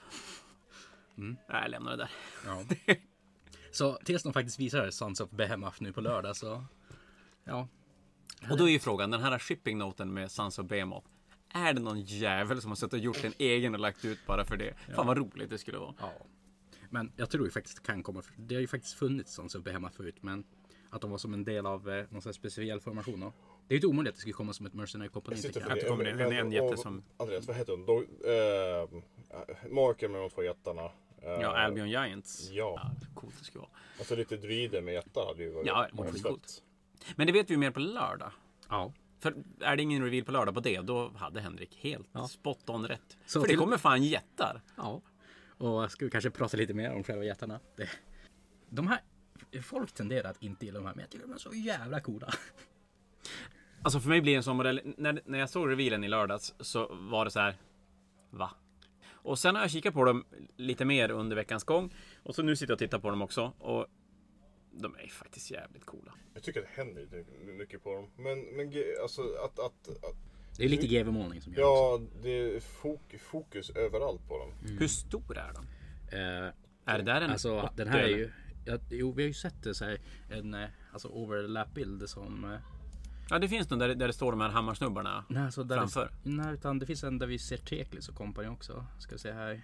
Nej, 1.16 1.38
jag 1.48 1.72
lämnar 1.72 1.92
det 1.92 1.98
där. 1.98 2.10
Ja. 2.46 2.96
så 3.72 3.94
tills 3.96 4.24
de 4.24 4.34
faktiskt 4.34 4.60
visar 4.60 4.90
Sons 4.90 5.20
of 5.20 5.30
Behemoth 5.30 5.84
nu 5.84 5.94
på 5.94 6.02
lördag 6.02 6.36
så, 6.36 6.66
ja. 7.44 7.68
Och 8.50 8.58
då 8.58 8.68
är 8.70 8.72
ju 8.72 8.80
frågan, 8.80 9.12
den 9.12 9.22
här 9.22 9.40
shipping 9.40 9.78
noten 9.78 10.14
med 10.14 10.32
Sons 10.32 10.60
of 10.60 10.68
Behemoth. 10.68 11.08
Är 11.50 11.74
det 11.74 11.82
någon 11.82 12.02
jävel 12.02 12.62
som 12.62 12.72
har 12.72 12.76
suttit 12.76 12.94
och 12.94 13.00
gjort 13.00 13.24
en 13.24 13.34
egen 13.38 13.74
och 13.74 13.80
lagt 13.80 14.06
ut 14.06 14.26
bara 14.26 14.46
för 14.46 14.58
det? 14.58 14.74
Fan 14.96 15.08
vad 15.08 15.18
roligt 15.18 15.50
det 15.50 15.58
skulle 15.58 15.78
vara. 15.78 15.94
ja. 16.00 16.12
Men 16.90 17.12
jag 17.16 17.30
tror 17.30 17.46
ju 17.46 17.52
faktiskt 17.52 17.78
det 17.78 17.84
kan 17.84 18.04
komma, 18.04 18.24
det 18.38 18.56
har 18.56 18.62
ju 18.62 18.68
faktiskt 18.68 18.94
funnits 18.94 19.34
Sons 19.34 19.56
of 19.56 19.64
Behemoth 19.64 19.96
förut 19.96 20.16
men 20.22 20.44
att 20.96 21.02
de 21.02 21.12
var 21.12 21.18
som 21.18 21.34
en 21.34 21.44
del 21.44 21.66
av 21.66 21.90
eh, 21.90 22.06
någon 22.10 22.22
sån 22.22 22.30
här 22.30 22.34
speciell 22.34 22.80
formation. 22.80 23.20
då. 23.20 23.26
Det 23.68 23.74
är 23.74 23.76
ju 23.76 23.78
inte 23.78 23.88
omöjligt 23.88 24.10
att 24.12 24.16
det 24.16 24.22
skulle 24.22 24.34
komma 24.34 24.54
som 24.54 24.66
ett 24.66 24.74
mercenary 24.74 25.10
kompani. 25.10 25.38
Jag 25.38 25.44
sitter. 25.44 25.72
Att 25.72 25.80
det 25.80 25.88
kommer 25.88 26.06
en- 26.06 26.32
en 26.34 26.52
jätte 26.52 26.66
och- 26.66 26.80
som- 26.80 27.04
Andreas, 27.18 27.48
vad 27.48 27.56
heter 27.56 27.72
hon? 27.74 27.86
Då, 27.86 27.98
eh, 28.00 29.70
Marken 29.72 30.12
med 30.12 30.22
de 30.22 30.30
två 30.30 30.44
jättarna. 30.44 30.90
Ja, 31.26 31.58
Albion 31.58 31.90
Giants. 31.90 32.50
Ja. 32.52 32.92
coolt 33.16 33.36
det 33.40 33.46
skulle 33.46 33.60
vara. 33.60 33.70
Alltså 34.00 34.16
lite 34.16 34.38
druider 34.38 34.82
med 34.82 34.94
jättar 34.94 35.26
hade 35.28 35.44
ju 35.44 35.52
varit 35.52 35.68
Ja, 35.68 35.88
det 35.92 35.98
var 35.98 36.12
skitcoolt. 36.12 36.64
Men 37.16 37.28
det 37.28 37.34
vet 37.34 37.50
vi 37.50 37.54
ju 37.54 37.58
mer 37.60 37.72
på 37.72 37.80
lördag. 37.80 38.32
Ja. 38.70 38.94
För 39.20 39.36
är 39.60 39.76
det 39.76 39.82
ingen 39.84 40.04
reveal 40.04 40.24
på 40.26 40.32
lördag 40.32 40.54
på 40.54 40.60
det, 40.62 40.82
då 40.82 41.12
hade 41.16 41.42
Henrik 41.42 41.76
helt 41.82 42.08
Ja. 42.12 42.28
spot 42.28 42.70
on 42.70 42.88
rätt. 42.88 43.18
Så 43.26 43.40
För 43.40 43.48
det 43.48 43.52
till- 43.52 43.60
kommer 43.60 43.78
fan 43.78 44.04
jättar. 44.04 44.62
Ja. 44.78 45.02
Och 45.58 45.92
ska 45.92 46.06
vi 46.06 46.12
kanske 46.12 46.30
prata 46.30 46.58
lite 46.58 46.74
mer 46.74 46.94
om 46.94 47.04
själva 47.04 47.24
jättarna. 47.24 47.60
Det, 47.76 47.90
de 48.70 48.88
här, 48.88 49.00
folk 49.62 49.92
tenderar 49.94 50.30
att 50.30 50.44
inte 50.44 50.66
gilla 50.66 50.80
de 50.80 50.86
här, 50.86 50.94
men 50.94 51.02
jag 51.02 51.10
tycker 51.10 51.28
de 51.28 51.34
är 51.34 51.38
så 51.38 51.54
jävla 51.54 52.00
coola. 52.00 52.34
Alltså 53.82 54.00
för 54.00 54.10
mig 54.10 54.22
blir 54.22 54.34
det 54.34 54.38
en 54.38 54.44
sån 54.44 54.58
modell. 54.58 54.82
När, 54.98 55.22
när 55.26 55.40
jag 55.40 55.50
såg 55.50 55.70
revealen 55.70 56.04
i 56.04 56.08
lördags 56.08 56.54
så 56.60 56.96
var 56.96 57.26
det 57.26 57.32
så 57.32 57.40
här. 57.40 57.56
Va? 58.30 58.52
Och 59.12 59.40
sen 59.40 59.56
har 59.56 59.62
jag 59.62 59.72
kikat 59.72 59.94
på 59.94 60.06
dem 60.06 60.26
lite 60.58 60.86
mer 60.86 61.12
under 61.12 61.36
veckans 61.36 61.64
gång. 61.64 61.94
Och 62.24 62.36
så 62.36 62.42
nu 62.44 62.56
sitter 62.56 62.72
jag 62.72 62.76
och 62.76 62.80
tittar 62.80 63.00
på 63.00 63.10
dem 63.10 63.22
också. 63.22 63.54
Och 63.60 63.88
de 64.72 64.96
är 64.96 65.08
faktiskt 65.08 65.52
jävligt 65.52 65.86
coola. 65.86 66.14
Jag 66.34 66.44
tycker 66.44 66.60
att 66.60 66.66
det 66.76 66.82
händer 66.84 67.08
mycket 67.58 67.84
på 67.84 67.94
dem. 67.96 68.10
Men, 68.18 68.40
men 68.42 68.74
alltså 69.02 69.22
att, 69.22 69.60
att, 69.60 69.88
att 69.88 70.16
Det 70.58 70.64
är 70.66 70.70
lite 70.70 70.88
GV-målning 70.88 71.42
som 71.42 71.54
gör 71.54 71.64
också. 71.64 72.06
ja, 72.06 72.22
det 72.24 72.30
är 72.56 72.60
fok, 72.60 73.16
fokus 73.20 73.70
överallt 73.70 74.28
på 74.28 74.38
dem. 74.38 74.52
Hur 74.80 74.88
stor 74.88 75.38
är 75.38 75.54
de? 75.54 75.66
Eh, 76.18 76.54
Är 76.94 76.98
det 76.98 77.04
där 77.04 77.22
en 77.22 77.32
Alltså 77.32 77.62
80 77.62 77.72
den 77.76 77.88
här 77.88 78.00
är 78.00 78.04
eller? 78.04 78.18
ju... 78.18 78.32
Ja, 78.66 78.78
jo, 78.90 79.12
vi 79.12 79.24
har 79.24 79.28
ju 79.28 79.34
sett 79.34 79.64
det 79.64 79.74
så 79.76 79.86
här, 79.86 79.98
en 80.30 80.54
eh, 80.54 80.68
alltså 80.92 81.08
overlap-bild 81.08 82.10
som... 82.10 82.44
eh, 82.54 82.60
Ja, 83.30 83.40
det 83.40 83.48
finns 83.48 83.70
nog 83.70 83.80
där, 83.80 83.96
där 83.96 84.08
det 84.08 84.14
står 84.14 84.32
de 84.32 84.42
här 84.42 84.50
hammarsnubbarna. 84.50 85.26
Nej, 85.30 85.44
alltså 85.44 85.64
där 85.64 85.78
Framför? 85.78 86.12
Det, 86.24 86.30
nej, 86.30 86.54
utan 86.54 86.80
det 86.80 86.86
finns 86.86 87.04
en 87.04 87.20
där 87.20 87.28
vi 87.28 87.40
ser 87.40 87.58
Teklis 87.58 88.10
och 88.10 88.16
company 88.16 88.48
också. 88.48 88.86
Ska 89.00 89.16
vi 89.16 89.20
se 89.20 89.32
här. 89.32 89.62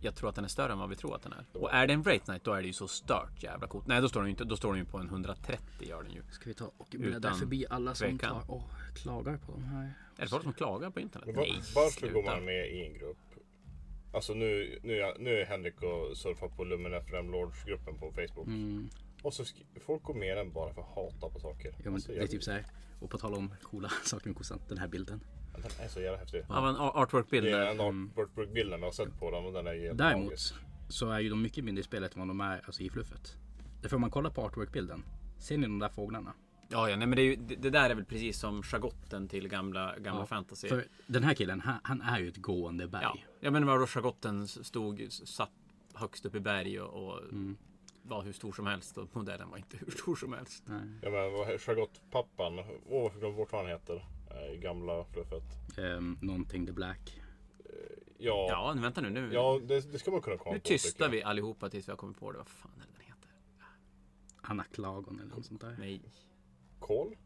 Jag 0.00 0.14
tror 0.14 0.28
att 0.28 0.34
den 0.34 0.44
är 0.44 0.48
större 0.48 0.72
än 0.72 0.78
vad 0.78 0.88
vi 0.88 0.96
tror 0.96 1.14
att 1.16 1.22
den 1.22 1.32
är. 1.32 1.44
Och 1.52 1.72
är 1.74 1.86
det 1.86 1.92
en 1.92 2.02
Wraith 2.02 2.24
Knight 2.24 2.44
då 2.44 2.52
är 2.52 2.60
det 2.60 2.66
ju 2.66 2.72
så 2.72 2.88
stört 2.88 3.42
jävla 3.42 3.66
coolt. 3.66 3.86
Nej, 3.86 4.00
då 4.00 4.08
står 4.08 4.20
den 4.20 4.26
ju 4.28 4.30
inte. 4.30 4.44
Då 4.44 4.56
står 4.56 4.68
den 4.72 4.78
ju 4.78 4.84
på 4.84 4.98
en 4.98 5.06
130 5.08 5.88
gör 5.88 6.02
den 6.02 6.12
ju. 6.12 6.22
Ska 6.30 6.44
vi 6.48 6.54
ta 6.54 6.72
och 6.76 6.88
bläddra 6.98 7.34
förbi 7.34 7.66
alla 7.70 7.94
som 7.94 8.18
tar 8.18 8.50
och 8.50 8.62
klagar 8.94 9.36
på 9.36 9.52
de 9.52 9.64
här. 9.64 9.94
Är 10.16 10.22
det 10.22 10.28
folk 10.28 10.42
som 10.42 10.52
klagar 10.52 10.90
på 10.90 11.00
internet? 11.00 11.26
Men 11.26 11.36
var, 11.36 11.42
Nej, 11.42 11.62
varför 11.74 11.98
sluta. 11.98 12.14
går 12.14 12.22
man 12.22 12.44
med 12.44 12.70
i 12.72 12.86
en 12.86 12.98
grupp? 12.98 13.18
Alltså 14.12 14.34
nu, 14.34 14.78
nu, 14.82 15.00
är- 15.00 15.18
nu 15.18 15.30
är 15.40 15.44
Henrik 15.46 15.82
och 15.82 16.16
surfar 16.16 16.48
på 16.48 16.64
Luminef 16.64 17.10
Lords-gruppen 17.12 17.98
på 17.98 18.12
Facebook. 18.12 18.46
Mm. 18.46 18.88
Och 19.22 19.34
så 19.34 19.44
folk 19.86 20.02
går 20.02 20.14
med 20.14 20.36
den 20.36 20.52
bara 20.52 20.74
för 20.74 20.80
att 20.82 20.88
hata 20.94 21.28
på 21.28 21.38
saker. 21.40 21.70
Ja, 21.70 21.76
men 21.84 21.94
Alltså, 21.94 22.12
det 22.12 22.18
är 22.18 22.26
typ 22.26 22.42
så 22.42 22.50
här. 22.52 22.64
Och 23.00 23.10
på 23.10 23.18
tal 23.18 23.34
om 23.34 23.54
coola 23.62 23.88
saker 24.04 24.28
med 24.28 24.36
kossan. 24.36 24.60
Den 24.68 24.78
här 24.78 24.88
bilden. 24.88 25.20
Den 25.56 25.84
är 25.84 25.88
så 25.88 26.00
jävla 26.00 26.18
häftig. 26.18 26.44
Av 26.48 26.66
en 26.68 26.76
artwork-bild. 26.76 27.44
Det 27.46 27.50
är 27.52 27.58
där. 27.58 27.70
en 27.70 27.80
artwork-bilden 27.80 28.80
jag 28.80 28.86
har 28.86 28.92
sett 28.92 29.18
på 29.18 29.30
den 29.30 29.44
och 29.44 29.52
den 29.52 29.66
är 29.66 29.74
Mm. 29.74 29.96
Däremot 29.96 30.24
magisk. 30.24 30.54
så 30.88 31.10
är 31.10 31.20
ju 31.20 31.28
de 31.30 31.42
mycket 31.42 31.64
mindre 31.64 31.80
i 31.80 31.84
spelet 31.84 32.14
än 32.14 32.18
vad 32.20 32.28
de 32.28 32.40
är 32.40 32.60
alltså, 32.66 32.82
i 32.82 32.90
fluffet. 32.90 33.36
Därför 33.82 33.96
om 33.96 34.00
man 34.00 34.10
kollar 34.10 34.30
på 34.30 34.42
artwork-bilden. 34.42 35.02
Ser 35.38 35.56
ni 35.58 35.62
de 35.66 35.78
där 35.78 35.88
fåglarna? 35.88 36.32
Ja, 36.72 36.90
ja, 36.90 36.96
nej, 36.96 37.06
men 37.06 37.16
det, 37.16 37.22
är 37.22 37.26
ju, 37.26 37.36
det, 37.36 37.56
det 37.56 37.70
där 37.70 37.90
är 37.90 37.94
väl 37.94 38.04
precis 38.04 38.38
som 38.38 38.62
chagotten 38.62 39.28
till 39.28 39.48
gamla, 39.48 39.98
gamla 39.98 40.20
Ja, 40.20 40.26
fantasy. 40.26 40.68
För 40.68 40.88
den 41.06 41.24
här 41.24 41.34
killen, 41.34 41.60
han, 41.60 41.78
han 41.84 42.00
är 42.02 42.18
ju 42.18 42.28
ett 42.28 42.36
gående 42.36 42.88
berg. 42.88 43.02
Ja, 43.02 43.16
ja 43.40 43.50
men 43.50 43.66
vadå 43.66 43.86
chagotten 43.86 44.48
stod, 44.48 45.06
satt 45.10 45.50
högst 45.94 46.26
upp 46.26 46.34
i 46.34 46.40
berg 46.40 46.80
och, 46.80 47.08
och 47.08 47.20
Mm. 47.22 47.56
var 48.02 48.22
hur 48.22 48.32
stor 48.32 48.52
som 48.52 48.66
helst 48.66 48.98
och 48.98 49.16
modellen 49.16 49.50
var 49.50 49.56
inte 49.58 49.76
hur 49.80 49.90
stor 49.90 50.16
som 50.16 50.32
helst. 50.32 50.62
Nej. 50.66 50.80
Ja 51.02 51.10
men 51.10 51.32
vad- 51.32 51.60
Charlotte-pappan, 51.60 52.58
åh 52.58 53.02
jag 53.12 53.12
glömde 53.20 53.36
bort 53.36 53.52
vad 53.52 53.60
han 53.60 53.70
heter. 53.70 54.06
eh, 54.30 54.52
I 54.54 54.58
gamla 54.58 55.04
fluffet. 55.04 55.78
Ehm, 55.78 56.18
någonting 56.22 56.66
the 56.66 56.72
black. 56.72 57.20
Ja, 58.18 58.46
ja. 58.50 58.74
Ja, 58.76 58.80
vänta 58.82 59.00
nu. 59.00 59.10
Nu, 59.10 59.30
det, 59.66 59.80
det 59.92 59.98
ska 59.98 60.10
man 60.10 60.20
kunna 60.22 60.36
komma 60.36 60.52
nu 60.54 60.60
på. 60.60 60.64
tycker 60.64 60.78
tystar 60.78 61.08
vi 61.08 61.22
allihopa 61.22 61.70
tills 61.70 61.88
vi 61.88 61.92
har 61.92 61.96
kommit 61.96 62.18
på 62.18 62.32
det. 62.32 62.38
Vad 62.38 62.48
fan 62.48 62.70
är 62.76 62.80
det 62.80 62.92
den 62.96 63.06
heter? 63.06 63.30
Anna 64.42 64.64
Klagon 64.64 65.20
eller 65.20 65.30
något 65.36 65.46
sånt 65.46 65.60
där. 65.60 65.76
Nej. 65.78 66.00
Kol? 66.82 67.16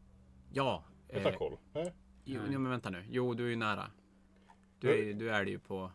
Ja. 0.51 0.83
Heter 1.09 1.31
Eh, 1.31 1.37
kol? 1.37 1.57
Nej? 1.73 1.93
jo, 2.23 2.41
ja, 2.51 2.59
men 2.59 2.69
vänta 2.71 2.89
nu. 2.89 3.03
Jo, 3.09 3.33
du 3.33 3.45
är 3.45 3.49
ju 3.49 3.55
nära. 3.55 3.91
Du 4.79 5.09
är, 5.09 5.13
du 5.13 5.29
är 5.29 5.45
det 5.45 5.51
ju 5.51 5.59
på... 5.59 5.91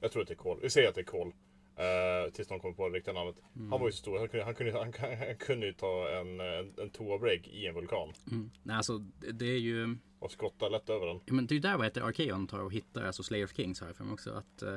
Jag 0.00 0.12
tror 0.12 0.22
att 0.22 0.28
det 0.28 0.34
är 0.34 0.36
kol. 0.36 0.58
Vi 0.62 0.70
säger 0.70 0.88
att 0.88 0.94
det 0.94 1.00
är 1.00 1.04
kol. 1.04 1.28
Uh, 1.28 2.32
tills 2.32 2.50
någon 2.50 2.60
kommer 2.60 2.74
på 2.74 2.88
det 2.88 2.96
riktiga 2.96 3.14
namnet. 3.14 3.36
Mm. 3.56 3.72
Han 3.72 3.80
var 3.80 3.88
ju 3.88 3.92
så 3.92 3.98
stor. 3.98 4.18
Han 4.18 4.28
kunde, 4.28 4.44
han 4.44 4.54
kunde, 4.54 4.72
han, 4.72 4.92
han 5.18 5.36
kunde 5.38 5.66
ju 5.66 5.72
ta 5.72 6.08
en, 6.08 6.40
en, 6.40 6.74
en 6.78 6.90
toabreak 6.90 7.48
i 7.48 7.66
en 7.66 7.74
vulkan. 7.74 8.12
Mm. 8.30 8.50
Nej, 8.62 8.76
alltså 8.76 8.98
det, 8.98 9.32
det 9.32 9.46
är 9.46 9.58
ju... 9.58 9.96
Och 10.18 10.30
skotta 10.32 10.68
lätt 10.68 10.90
över 10.90 11.06
den. 11.06 11.20
Ja, 11.26 11.32
men 11.32 11.46
det 11.46 11.52
är 11.52 11.56
ju 11.56 11.60
där 11.60 11.76
vad 11.76 11.86
heter 11.86 12.00
Arkeon 12.00 12.46
tar 12.46 12.58
och 12.58 12.72
hittar, 12.72 13.04
alltså 13.04 13.22
Slayer 13.22 13.44
of 13.44 13.52
Kings 13.56 13.80
har 13.80 13.86
jag 13.86 13.96
för 13.96 14.04
mig 14.04 14.12
också. 14.12 14.30
Att 14.30 14.62
eh, 14.62 14.74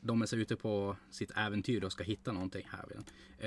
de 0.00 0.22
är 0.22 0.26
så 0.26 0.36
ute 0.36 0.56
på 0.56 0.96
sitt 1.10 1.30
äventyr 1.36 1.84
och 1.84 1.92
ska 1.92 2.04
hitta 2.04 2.32
någonting 2.32 2.66
här 2.70 2.84
den. 2.88 3.04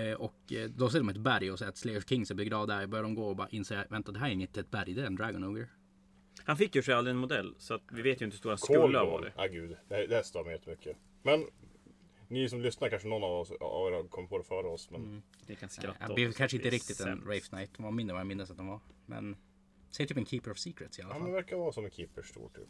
Eh, 0.08 0.14
och 0.14 0.54
eh, 0.54 0.70
då 0.70 0.90
ser 0.90 1.00
de 1.00 1.10
ett 1.10 1.18
berg 1.18 1.52
och 1.52 1.60
säger 1.60 1.70
att 1.70 1.78
Slayer 1.78 2.02
Kings 2.02 2.32
är 2.32 2.36
begravd 2.36 2.70
där. 2.70 2.88
Börjar 2.88 3.04
de 3.04 3.16
gå 3.16 3.28
och 3.30 3.36
bara 3.36 3.50
inse, 3.50 3.86
vänta 3.90 4.12
det 4.12 4.20
här 4.20 4.28
är 4.28 4.32
inte 4.32 4.60
ett 4.60 4.72
berg, 4.72 4.94
det 4.94 5.02
är 5.02 5.06
en 5.06 5.16
Dragon 5.16 5.44
Ogre. 5.44 5.68
Han 6.46 6.58
fick 6.58 6.76
ju 6.76 6.82
sig 6.84 6.94
aldrig 6.94 7.12
en 7.12 7.18
modell, 7.20 7.56
så 7.58 7.74
att 7.74 7.82
vi 7.92 8.02
vet 8.02 8.22
ju 8.22 8.26
inte 8.26 8.36
hur 8.36 8.40
stor 8.40 8.50
han 8.50 8.58
skulle 8.58 8.80
ha 8.80 9.06
var 9.06 9.12
varit. 9.12 9.34
Ja 9.38 9.48
gud, 9.48 9.78
det, 9.88 9.96
här- 9.96 10.08
det 10.08 10.16
här 10.16 10.24
stör 10.24 10.44
mig 10.44 10.54
jättemycket. 10.54 10.98
Men 11.24 11.46
ni 12.28 12.50
som 12.50 12.62
lyssnar 12.62 12.90
kanske 12.90 13.08
någon 13.08 13.24
av 13.24 13.32
oss 13.32 13.52
av 13.52 13.88
er 13.88 13.92
har 13.96 14.04
kommit 14.08 14.30
på 14.30 14.38
det 14.38 14.44
före 14.44 14.68
oss. 14.68 14.90
Men 14.92 15.24
Vi 15.48 15.56
kan 15.56 15.68
Ja, 15.68 15.82
skratta 15.82 16.08
det 16.08 16.14
blev 16.14 16.32
kanske 16.32 16.58
det 16.58 16.60
inte 16.60 16.70
är 16.70 16.72
riktigt 16.72 17.00
en. 17.00 17.26
Wraith 17.26 17.50
Knight. 17.50 17.70
De 17.78 17.84
var 17.84 17.92
mindre 17.92 18.12
än 18.12 18.16
vad 18.16 18.20
jag 18.20 18.28
minns 18.38 18.52
att 18.52 18.58
de 18.58 18.68
var. 18.68 18.80
Men 19.06 19.36
säg 19.92 20.08
typ 20.08 20.18
en 20.18 20.26
Keeper 20.26 20.52
of 20.52 20.58
Secrets 20.58 21.00
i 21.00 21.02
alla 21.02 21.14
han 21.14 21.22
fall. 21.22 21.32
verkar 21.32 21.58
vara 21.58 21.72
som 21.72 21.86
en 21.86 21.92
keeper 21.92 22.22
stor 22.22 22.50
typ. 22.50 22.68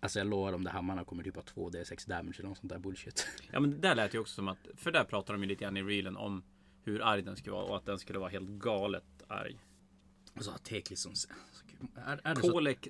Alltså 0.00 0.18
jag 0.18 0.26
lovar 0.26 0.52
de 0.52 0.64
där 0.64 0.70
hammarna 0.70 1.04
kommer 1.04 1.22
typ 1.22 1.34
ha 1.34 1.42
2D6 1.42 2.08
damage 2.08 2.34
eller 2.38 2.48
något 2.48 2.58
sånt 2.58 2.72
där 2.72 2.78
bullshit. 2.78 3.26
Ja 3.52 3.60
men 3.60 3.70
det 3.70 3.76
där 3.76 3.94
lät 3.94 4.14
ju 4.14 4.18
också 4.18 4.34
som 4.34 4.48
att, 4.48 4.58
för 4.76 4.92
där 4.92 5.04
pratar 5.04 5.34
de 5.34 5.42
ju 5.42 5.48
lite 5.48 5.64
grann 5.64 5.76
i 5.76 5.82
reelen 5.82 6.16
om 6.16 6.42
hur 6.82 7.02
arg 7.02 7.22
den 7.22 7.36
skulle 7.36 7.52
vara 7.52 7.64
och 7.64 7.76
att 7.76 7.86
den 7.86 7.98
skulle 7.98 8.18
vara 8.18 8.28
helt 8.28 8.48
galet 8.48 9.04
arg. 9.28 9.58
Och 10.36 10.44
så 10.44 10.50
har 10.50 10.58
Teklis 10.58 11.00
som... 11.00 11.12
Är, 11.96 12.20
är 12.24 12.34
det 12.34 12.40
så? 12.40 12.52
Kolek 12.52 12.88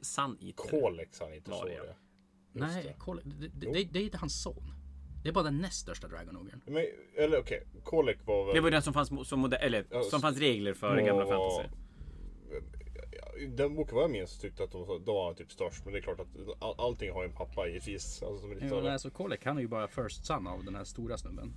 han 1.20 1.34
inte 1.34 1.50
Var 1.50 1.58
så 1.58 1.64
det, 1.64 1.74
ja. 1.74 1.82
Nej, 2.52 2.82
det. 2.84 2.92
Kol, 2.98 3.20
det, 3.24 3.48
det, 3.48 3.72
det, 3.72 3.84
det 3.84 3.98
är 3.98 4.02
inte 4.02 4.18
hans 4.18 4.42
son. 4.42 4.72
Det 5.22 5.28
är 5.28 5.32
bara 5.32 5.44
den 5.44 5.58
näst 5.58 5.80
största 5.80 6.08
Dragon 6.08 6.36
Ogren. 6.36 6.60
Men, 6.66 6.84
eller 7.16 7.38
okej, 7.38 7.66
Kolek 7.84 8.18
var 8.24 8.46
väl... 8.46 8.54
Det 8.54 8.60
var 8.60 8.70
den 8.70 8.82
som 8.82 8.94
fanns 8.94 9.28
som 9.28 9.40
modell, 9.40 9.60
eller 9.62 10.02
som 10.10 10.20
fanns 10.20 10.38
regler 10.38 10.74
för 10.74 11.00
i 11.00 11.02
gamla 11.02 11.26
fantasy. 11.26 11.68
Den 13.48 13.74
boken 13.74 13.94
vad 13.94 14.04
jag 14.04 14.10
minns 14.10 14.38
tyckte 14.38 14.64
att 14.64 14.70
de, 14.72 14.86
var- 14.86 14.98
de 14.98 15.14
var 15.14 15.34
typ 15.34 15.52
störst. 15.52 15.84
Men 15.84 15.92
det 15.92 15.98
är 15.98 16.02
klart 16.02 16.20
att 16.20 16.26
all, 16.58 16.74
allting 16.78 17.12
har 17.12 17.22
ju 17.22 17.28
en 17.28 17.34
pappa 17.36 17.66
givetvis. 17.66 18.22
Alltså, 18.22 18.38
som 18.40 18.84
Ja, 18.84 18.92
alltså 18.92 19.10
Kolek 19.10 19.44
han 19.44 19.56
är 19.56 19.60
ju 19.60 19.68
bara 19.68 19.88
first 19.88 20.24
son 20.26 20.46
av 20.46 20.64
den 20.64 20.74
här 20.74 20.84
stora 20.84 21.18
snubben. 21.18 21.52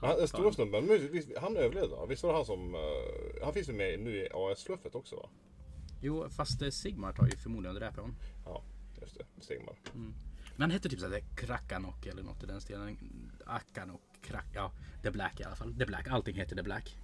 Han, 0.00 0.16
den 0.18 0.28
stora 0.28 0.52
snubben, 0.52 0.88
han 1.40 1.56
överlevde 1.56 1.96
va? 1.96 2.06
Visst 2.06 2.22
var 2.22 2.30
det 2.30 2.36
han 2.36 2.44
som... 2.46 2.74
eh, 2.74 3.44
han 3.44 3.52
finns 3.52 3.68
ju 3.68 3.72
med 3.72 4.00
nu 4.00 4.16
i 4.16 4.28
AS-fluffet 4.34 4.94
också 4.94 5.16
va? 5.16 5.28
Jo, 6.00 6.28
fast 6.28 6.62
eh, 6.62 6.68
Sigmar 6.70 7.12
tar 7.12 7.26
ju 7.26 7.36
förmodligen 7.36 7.74
dräper 7.76 8.00
honom. 8.00 8.16
Ja, 8.44 8.62
just 9.00 9.18
det. 9.18 9.24
Stigmar. 9.42 9.74
Men 9.94 10.14
han 10.58 10.70
hette 10.70 10.88
typ 10.88 11.00
såhär 11.00 11.20
Krakanok 11.36 12.06
eller 12.06 12.22
något 12.22 12.42
i 12.42 12.46
den 12.46 12.60
stilen. 12.60 12.98
Akanok, 13.46 14.00
Krak, 14.22 14.46
ja, 14.54 14.72
The 15.02 15.10
Black 15.10 15.40
i 15.40 15.44
alla 15.44 15.56
fall. 15.56 15.74
The 15.78 15.86
Black, 15.86 16.08
allting 16.08 16.36
heter 16.36 16.56
The 16.56 16.62
Black. 16.62 16.96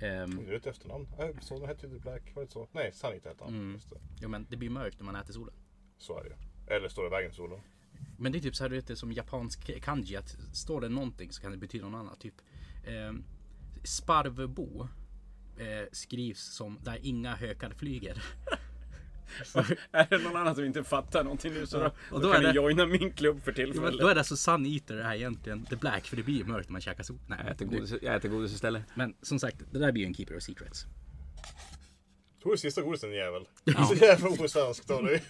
Ehm, 0.00 0.30
Du 0.44 0.50
vet 0.50 0.66
efternamn? 0.66 1.08
Nej, 1.18 1.34
sonen 1.40 1.68
hette 1.68 1.86
ju 1.86 1.92
The 1.92 1.98
Black, 1.98 2.22
var 2.34 2.44
det 2.44 2.50
så? 2.50 2.68
Nej, 2.72 2.92
Sanita 2.92 3.28
hette 3.28 3.44
han. 3.44 3.80
Det. 3.90 3.96
jo 4.20 4.28
men 4.28 4.46
det 4.50 4.56
blir 4.56 4.70
mörkt 4.70 4.98
när 4.98 5.04
man 5.04 5.16
äter 5.16 5.32
solen. 5.32 5.54
Så 5.98 6.18
är 6.18 6.24
det 6.24 6.28
ju. 6.30 6.36
Eller 6.76 6.88
står 6.88 7.06
i 7.06 7.10
vägen 7.10 7.30
för 7.30 7.36
solen. 7.36 7.60
Men 8.18 8.32
det 8.32 8.38
är 8.38 8.40
typ 8.40 8.56
så 8.56 8.64
här, 8.64 8.68
du 8.70 8.76
vet, 8.76 8.86
det 8.86 8.92
är 8.94 8.96
som 8.96 9.12
japansk 9.12 9.82
kanji 9.82 10.16
att 10.16 10.36
står 10.52 10.80
det 10.80 10.88
någonting 10.88 11.32
så 11.32 11.42
kan 11.42 11.50
det 11.50 11.56
betyda 11.58 11.88
något 11.88 11.98
annat. 11.98 12.20
Typ 12.20 12.34
eh, 12.84 13.12
Sparvbo 13.84 14.88
eh, 15.58 15.88
skrivs 15.92 16.40
som 16.56 16.78
där 16.82 16.98
inga 17.02 17.34
hökar 17.36 17.70
flyger. 17.70 18.22
Är 19.92 20.06
det 20.10 20.18
någon 20.18 20.36
annan 20.36 20.54
som 20.54 20.64
inte 20.64 20.84
fattar 20.84 21.24
någonting 21.24 21.52
nu 21.54 21.66
så 21.66 21.78
då, 21.78 21.84
och 21.86 21.92
då 22.10 22.18
då 22.18 22.32
kan 22.32 22.42
är 22.42 22.46
ni 22.46 22.52
det- 22.52 22.56
joina 22.56 22.86
min 22.86 23.12
klubb 23.12 23.42
för 23.42 23.52
tillfället. 23.52 24.00
då 24.00 24.06
är 24.08 24.14
det 24.14 24.20
alltså 24.20 24.36
Sun 24.36 24.66
Eater 24.66 24.96
det 24.96 25.02
här 25.04 25.14
egentligen 25.14 25.64
The 25.64 25.76
Black 25.76 26.06
för 26.06 26.16
det 26.16 26.22
blir 26.22 26.34
ju 26.38 26.44
mörkt 26.44 26.68
när 26.68 26.72
man 26.72 26.80
käkar 26.80 27.02
sol. 27.02 27.18
Nej, 27.28 27.38
Jag 27.42 27.50
äter 27.52 27.66
det- 27.66 27.76
godis, 27.76 27.94
jag 28.02 28.14
äter 28.16 28.28
godis 28.28 28.52
istället. 28.52 28.82
Men 28.94 29.14
som 29.22 29.38
sagt, 29.38 29.56
det 29.72 29.78
där 29.78 29.92
blir 29.92 30.02
ju 30.02 30.06
en 30.08 30.14
Keeper 30.14 30.36
of 30.36 30.42
Secrets. 30.42 30.86
Tog 32.42 32.52
du 32.52 32.56
sista 32.58 32.82
godisen 32.82 33.12
jävel? 33.12 33.46
Så 33.88 33.94
jävla 33.94 34.28
osvenskt 34.28 34.90
av 34.90 35.02
dig. 35.04 35.22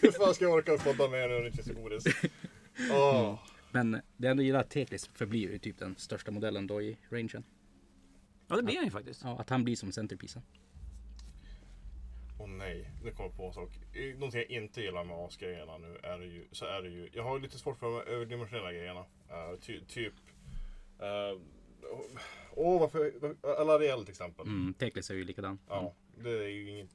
Hur 0.00 0.10
fan 0.10 0.34
ska 0.34 0.44
jag 0.44 0.54
orka 0.54 0.78
podda 0.78 1.08
med 1.08 1.30
när 1.30 1.40
du 1.40 1.46
inte 1.46 1.62
sista 1.62 1.80
godis? 1.80 2.04
Åh. 2.92 3.38
Men 3.72 3.92
det 3.92 4.00
jag 4.16 4.30
ändå 4.30 4.42
gillar 4.42 4.60
att 4.60 4.70
Tetris 4.70 5.10
förblir 5.14 5.50
ju 5.52 5.58
typ 5.58 5.78
den 5.78 5.94
största 5.98 6.30
modellen 6.30 6.66
då 6.66 6.82
i 6.82 6.96
rangen. 7.10 7.44
Ja 8.48 8.56
det 8.56 8.62
blir 8.62 8.76
han 8.76 8.84
ju 8.84 8.90
faktiskt. 8.90 9.20
Ja, 9.24 9.38
att 9.40 9.50
han 9.50 9.64
blir 9.64 9.76
som 9.76 9.92
centerpiecen. 9.92 10.42
Åh 12.38 12.48
nej, 12.48 12.90
nu 13.04 13.10
kommer 13.10 13.30
på 13.30 13.46
en 13.46 13.52
sak. 13.52 13.70
Någonting 14.14 14.40
jag 14.40 14.50
inte 14.50 14.80
gillar 14.80 15.04
med 15.04 15.16
AS-grejerna 15.16 15.78
nu 15.78 15.98
är 16.02 16.18
det 16.18 16.24
ju, 16.26 16.48
så 16.52 16.64
är 16.64 16.82
det 16.82 16.88
ju, 16.88 17.08
jag 17.12 17.22
har 17.22 17.38
lite 17.38 17.58
svårt 17.58 17.78
för 17.78 17.86
de 17.86 17.94
här 17.94 18.02
överdimensionerade 18.04 18.74
grejerna. 18.74 19.04
Eh, 19.28 19.58
ty, 19.60 19.80
typ, 19.84 20.14
eh, 20.98 21.40
åh 22.54 22.80
varför, 22.80 23.12
varför 23.20 23.60
Alariel 23.60 24.00
till 24.04 24.10
exempel. 24.10 24.46
Mm, 24.46 24.74
Teklis 24.74 25.10
är 25.10 25.14
ju 25.14 25.24
likadan. 25.24 25.58
Ja, 25.68 25.94
det 26.16 26.30
är 26.30 26.48
ju 26.48 26.70
inget, 26.70 26.90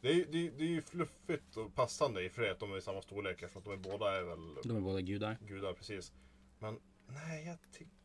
Det 0.00 0.08
är, 0.08 0.24
det, 0.28 0.46
är, 0.46 0.50
det 0.58 0.64
är 0.64 0.68
ju 0.68 0.82
fluffigt 0.82 1.56
och 1.56 1.74
passande 1.74 2.24
i 2.24 2.28
och 2.28 2.32
för 2.32 2.50
att 2.50 2.60
de 2.60 2.72
är 2.72 2.78
i 2.78 2.82
samma 2.82 3.02
storlek 3.02 3.42
eftersom 3.42 3.58
att 3.58 3.64
de 3.64 3.72
är 3.72 3.90
båda 3.98 4.18
är 4.18 4.22
väl 4.22 4.54
De 4.64 4.76
är 4.76 4.80
båda 4.80 5.00
gudar. 5.00 5.36
gudar 5.48 5.72
precis. 5.72 6.12
Men 6.58 6.80
nej, 7.06 7.46
jag 7.46 7.56
tycker... 7.72 7.97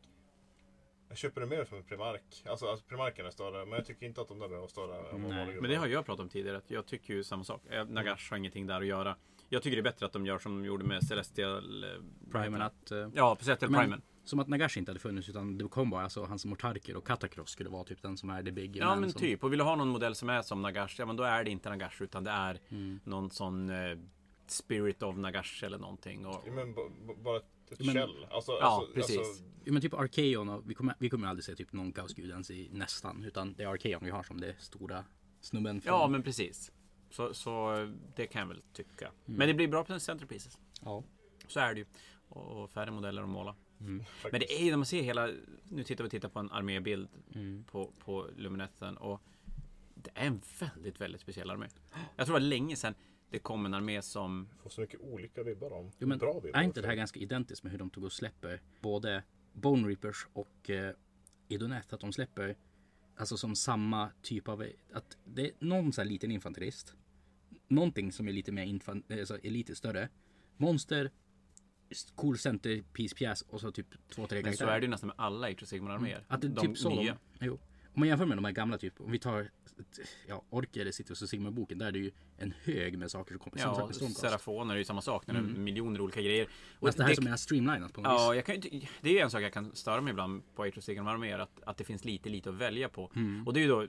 Jag 1.14 1.18
köper 1.18 1.40
det 1.40 1.46
mer 1.46 1.64
som 1.64 1.78
en 1.78 1.84
Primark. 1.84 2.22
Alltså, 2.46 2.66
alltså 2.66 2.84
Primarken 2.86 3.26
är 3.26 3.30
större, 3.30 3.64
men 3.66 3.74
jag 3.74 3.86
tycker 3.86 4.06
inte 4.06 4.20
att 4.20 4.28
de 4.28 4.38
där 4.38 4.48
behöver 4.48 4.56
vara 4.58 4.68
större 4.68 4.96
än 5.10 5.22
vad 5.22 5.30
Nej. 5.30 5.60
Men 5.60 5.70
det 5.70 5.76
har 5.76 5.86
jag 5.86 6.06
pratat 6.06 6.20
om 6.22 6.28
tidigare. 6.28 6.56
Att 6.56 6.70
jag 6.70 6.86
tycker 6.86 7.14
ju 7.14 7.24
samma 7.24 7.44
sak. 7.44 7.62
Eh, 7.70 7.84
Nagash 7.84 8.30
har 8.30 8.36
ingenting 8.36 8.66
där 8.66 8.80
att 8.80 8.86
göra. 8.86 9.16
Jag 9.48 9.62
tycker 9.62 9.76
det 9.76 9.80
är 9.80 9.92
bättre 9.92 10.06
att 10.06 10.12
de 10.12 10.26
gör 10.26 10.38
som 10.38 10.52
de 10.62 10.64
gjorde 10.66 10.84
med 10.84 11.04
Celestial... 11.06 11.84
eh, 11.84 11.90
Primen 12.32 12.62
att... 12.62 12.90
eh, 12.90 13.08
Ja, 13.14 13.36
Celestial 13.40 13.70
Men- 13.70 13.80
Primen. 13.80 14.02
Som 14.24 14.38
att 14.40 14.48
Nagash 14.48 14.78
inte 14.78 14.90
hade 14.90 15.00
funnits 15.00 15.28
utan 15.28 15.58
det 15.58 15.68
kom 15.68 15.90
bara 15.90 16.02
alltså 16.04 16.24
hans 16.24 16.44
Mortarker 16.44 16.96
och 16.96 17.06
Katakros 17.06 17.50
skulle 17.50 17.70
vara 17.70 17.84
typ 17.84 18.02
den 18.02 18.16
som 18.16 18.30
är 18.30 18.42
the 18.42 18.52
big 18.52 18.76
Ja 18.76 18.86
man 18.86 19.00
men 19.00 19.10
som, 19.12 19.20
typ. 19.20 19.44
Och 19.44 19.52
vill 19.52 19.58
du 19.58 19.64
ha 19.64 19.76
någon 19.76 19.88
modell 19.88 20.14
som 20.14 20.28
är 20.28 20.42
som 20.42 20.62
Nagash, 20.62 20.94
ja 20.98 21.06
men 21.06 21.16
då 21.16 21.22
är 21.22 21.44
det 21.44 21.50
inte 21.50 21.68
Nagash 21.70 22.02
utan 22.02 22.24
det 22.24 22.30
är 22.30 22.58
Mm. 22.70 23.00
någon 23.04 23.30
sån 23.30 23.70
eh, 23.70 23.98
Spirit 24.46 25.02
of 25.02 25.16
Nagash 25.16 25.64
eller 25.64 25.78
någonting. 25.78 26.26
Och, 26.26 26.42
Ja, 26.46 26.52
men 26.52 26.74
b- 26.74 26.80
b- 27.06 27.14
bara 27.24 27.36
ett, 27.36 27.44
ett 27.72 27.78
Men- 27.86 27.94
käll. 27.94 28.26
Alltså, 28.30 28.52
Ja, 28.52 28.60
alltså, 28.62 28.92
precis. 28.94 29.18
Alltså, 29.18 29.42
Ja, 29.66 29.72
men 29.72 29.82
typ 29.82 29.94
Arkeon, 29.94 30.48
och 30.48 30.70
vi 30.70 30.74
kommer, 30.74 30.94
vi 30.98 31.10
kommer 31.10 31.28
aldrig 31.28 31.44
se 31.44 31.54
typ 31.54 31.72
någon 31.72 31.92
kaosgud 31.92 32.30
ens 32.30 32.50
i 32.50 32.68
nästan. 32.72 33.24
Utan 33.24 33.54
det 33.54 33.62
är 33.62 33.66
Arkeon 33.68 34.04
vi 34.04 34.10
har 34.10 34.22
som 34.22 34.40
det 34.40 34.54
stora 34.58 35.04
snubben 35.40 35.80
från... 35.80 35.94
ja 35.94 36.08
men 36.08 36.22
precis. 36.22 36.72
Så, 37.10 37.34
så 37.34 37.72
det 38.16 38.26
kan 38.26 38.40
jag 38.40 38.48
väl 38.48 38.62
tycka. 38.72 39.06
Mm. 39.06 39.38
Men 39.38 39.48
det 39.48 39.54
blir 39.54 39.68
bra 39.68 39.84
på 39.84 40.00
centerpieces. 40.00 40.58
Ja. 40.82 41.04
Så 41.48 41.60
är 41.60 41.74
det 41.74 41.80
ju. 41.80 41.86
Och, 42.28 42.62
och 42.62 42.70
färre 42.70 42.90
modeller 42.90 43.22
att 43.22 43.28
måla. 43.28 43.54
Mm. 43.80 44.04
Men 44.30 44.40
det 44.40 44.52
är 44.60 44.64
ju 44.64 44.70
när 44.70 44.76
man 44.76 44.86
ser 44.86 45.02
hela, 45.02 45.30
nu 45.68 45.84
tittar 45.84 46.04
vi 46.04 46.10
tittar 46.10 46.28
på 46.28 46.38
en 46.38 46.50
armébild 46.50 47.08
Mm. 47.34 47.64
på, 47.70 47.92
på 47.98 48.28
Luminetten 48.36 48.96
och 48.96 49.20
det 49.94 50.10
är 50.14 50.26
en 50.26 50.40
väldigt, 50.60 51.00
väldigt 51.00 51.20
speciell 51.20 51.50
armé. 51.50 51.66
Jag 52.16 52.26
tror 52.26 52.36
det 52.38 52.42
var 52.42 52.48
länge 52.48 52.76
sedan 52.76 52.94
det 53.34 53.40
kom 53.40 53.66
en 53.66 53.74
armé 53.74 54.02
som, 54.02 54.48
får 54.62 54.70
så 54.70 54.80
mycket 54.80 55.00
olika 55.00 55.42
vibbar 55.42 55.72
om. 55.72 55.90
Jo, 55.98 56.08
men 56.08 56.18
Bra 56.18 56.40
vibbar. 56.40 56.58
Är 56.58 56.62
inte 56.62 56.80
det 56.80 56.88
här 56.88 56.94
ganska 56.94 57.20
identiskt 57.20 57.62
med 57.62 57.72
hur 57.72 57.78
de 57.78 57.90
tog 57.90 58.04
och 58.04 58.12
släpper 58.12 58.60
både 58.80 59.22
Bone 59.52 59.88
Reapers 59.88 60.26
och 60.32 60.70
eh, 60.70 60.94
Idonet? 61.48 61.92
Att 61.92 62.00
de 62.00 62.12
släpper 62.12 62.56
alltså 63.16 63.36
som 63.36 63.56
samma 63.56 64.10
typ 64.22 64.48
av... 64.48 64.66
Att 64.92 65.16
det 65.24 65.46
är 65.46 65.52
någon 65.58 65.92
sån 65.92 66.02
här 66.02 66.10
liten 66.10 66.30
infanterist. 66.30 66.94
Någonting 67.68 68.12
som 68.12 68.28
är 68.28 68.32
lite 68.32 68.52
mer 68.52 68.64
infant, 68.64 69.12
alltså 69.12 69.38
är 69.42 69.50
lite 69.50 69.74
större. 69.74 70.08
Monster, 70.56 71.10
cool 72.14 72.38
centerpiece 72.38 73.14
pjäs 73.14 73.42
och 73.42 73.60
så 73.60 73.72
typ 73.72 73.86
två, 74.08 74.26
tre 74.26 74.42
men 74.42 74.56
så 74.56 74.66
är 74.66 74.80
det 74.80 74.84
ju 74.84 74.90
nästan 74.90 75.06
med 75.06 75.16
alla 75.18 75.46
Age 75.46 75.62
of 75.62 75.68
Sigmar-arméer. 75.68 76.24
Att 76.28 76.40
det 76.40 76.46
är 76.46 76.50
de 76.50 76.66
typ 76.66 76.78
så 76.78 76.90
nya. 76.90 77.18
de, 77.38 77.46
jo. 77.46 77.58
Om 77.94 78.00
man 78.00 78.08
jämför 78.08 78.26
med 78.26 78.36
de 78.36 78.44
här 78.44 78.52
gamla 78.52 78.78
typ, 78.78 79.00
om 79.00 79.10
vi 79.10 79.18
tar 79.18 79.50
ja, 80.26 80.42
Orker 80.50 80.80
eller 80.80 80.92
Citrus 80.92 81.22
och 81.22 81.28
Sigmar-boken, 81.28 81.78
där 81.78 81.86
är 81.86 81.92
det 81.92 81.98
ju 81.98 82.10
en 82.38 82.54
hög 82.64 82.98
med 82.98 83.10
saker 83.10 83.34
som 83.34 83.38
kommer. 83.38 83.58
Ja. 83.62 83.90
Serafoner 83.92 84.74
är 84.74 84.78
ju 84.78 84.84
samma 84.84 85.02
sak. 85.02 85.26
När 85.26 85.34
det 85.34 85.40
är 85.40 85.42
miljoner 85.42 86.00
olika 86.00 86.20
grejer. 86.22 86.46
Och 86.80 86.88
Fast 86.88 86.98
det 86.98 87.04
här 87.04 87.14
som 87.14 87.26
är 87.26 87.36
streamlinat 87.36 87.92
på 87.92 88.00
något 88.00 88.12
Ja, 88.12 88.30
vis. 88.30 88.36
jag 88.36 88.46
kan, 88.46 88.80
det 89.00 89.08
är 89.08 89.12
ju 89.12 89.18
en 89.18 89.30
sak 89.30 89.42
jag 89.42 89.52
kan 89.52 89.74
störa 89.76 90.00
mig 90.00 90.10
ibland 90.10 90.42
på 90.54 90.62
Age 90.62 90.78
of 90.78 90.84
Sigmar-arméer. 90.84 91.38
Att, 91.38 91.60
att 91.66 91.76
det 91.76 91.84
finns 91.84 92.04
lite, 92.04 92.28
lite 92.28 92.48
att 92.50 92.54
välja 92.56 92.88
på. 92.88 93.10
Mm. 93.16 93.46
Och 93.46 93.52
det 93.54 93.60
är 93.60 93.62
ju 93.62 93.68
då 93.68 93.86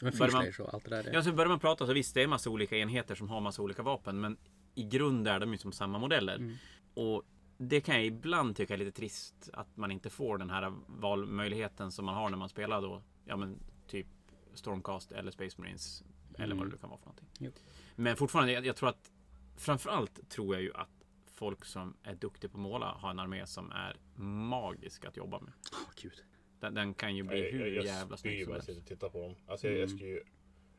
Men 0.00 0.18
börjar 0.18 0.32
man- 0.32 0.66
och 0.66 0.74
allt 0.74 0.84
det 0.84 0.90
där. 0.90 1.10
Ja, 1.12 1.22
så 1.22 1.32
börjar 1.32 1.48
man 1.48 1.58
prata 1.60 1.86
så 1.86 1.92
visst, 1.92 2.14
det 2.14 2.22
är 2.22 2.26
massa 2.26 2.50
olika 2.50 2.76
enheter 2.78 3.14
som 3.14 3.28
har 3.28 3.40
massa 3.40 3.62
olika 3.62 3.82
vapen. 3.82 4.20
Men 4.20 4.36
i 4.74 4.84
grund 4.84 5.28
är 5.28 5.40
de 5.40 5.52
ju 5.52 5.58
som 5.58 5.72
samma 5.72 5.98
modeller. 5.98 6.36
Mm. 6.36 6.54
Och 6.94 7.22
det 7.58 7.80
kan 7.80 7.94
jag 7.94 8.04
ibland 8.06 8.56
tycka 8.56 8.74
är 8.74 8.78
lite 8.78 8.92
trist 8.92 9.50
att 9.52 9.76
man 9.76 9.90
inte 9.90 10.10
får 10.10 10.38
den 10.38 10.50
här 10.50 10.72
valmöjligheten 10.86 11.92
som 11.92 12.04
man 12.04 12.14
har 12.14 12.30
när 12.30 12.38
man 12.38 12.48
spelar 12.48 12.82
då. 12.82 13.02
Ja, 13.28 13.36
men 13.36 13.58
typ 13.86 14.06
Stormcast 14.54 15.12
eller 15.12 15.30
Space 15.30 15.60
Marines. 15.60 16.04
Eller 16.38 16.54
vad 16.56 16.66
det 16.66 16.70
nu 16.70 16.76
kan 16.76 16.90
vara 16.90 16.98
för 16.98 17.06
någonting. 17.06 17.28
Jo. 17.38 17.50
Men 17.96 18.16
fortfarande, 18.16 18.52
jag, 18.52 18.66
jag 18.66 18.76
tror 18.76 18.88
att 18.88 19.12
framförallt 19.56 20.28
tror 20.30 20.54
jag 20.54 20.62
ju 20.62 20.74
att 20.74 20.88
folk 21.34 21.64
som 21.64 21.96
är 22.02 22.14
duktiga 22.14 22.50
på 22.50 22.56
att 22.56 22.62
måla 22.62 22.86
har 22.86 23.10
en 23.10 23.18
armé 23.18 23.46
som 23.46 23.70
är 23.72 23.96
magisk 24.22 25.04
att 25.04 25.16
jobba 25.16 25.40
med. 25.40 25.52
Åh, 25.72 25.90
gud. 26.02 26.24
Den, 26.60 26.74
den 26.74 26.94
kan 26.94 27.16
ju 27.16 27.22
bli 27.22 27.44
jag, 27.44 27.52
hur 27.52 27.66
jag, 27.66 27.70
jag 27.76 27.84
jävla 27.84 28.16
spyr 28.16 28.30
snygg 28.30 28.44
som 28.44 28.50
jag 28.52 28.54
helst. 28.56 28.66
sitter 28.66 28.80
och 28.82 28.86
tittar 28.88 29.08
på 29.08 29.20
dem. 29.20 29.34
Alltså 29.46 29.66
jag, 29.66 29.72
jag 29.76 29.82
Mm. 29.84 29.96
skulle 29.98 30.10
ju... 30.10 30.22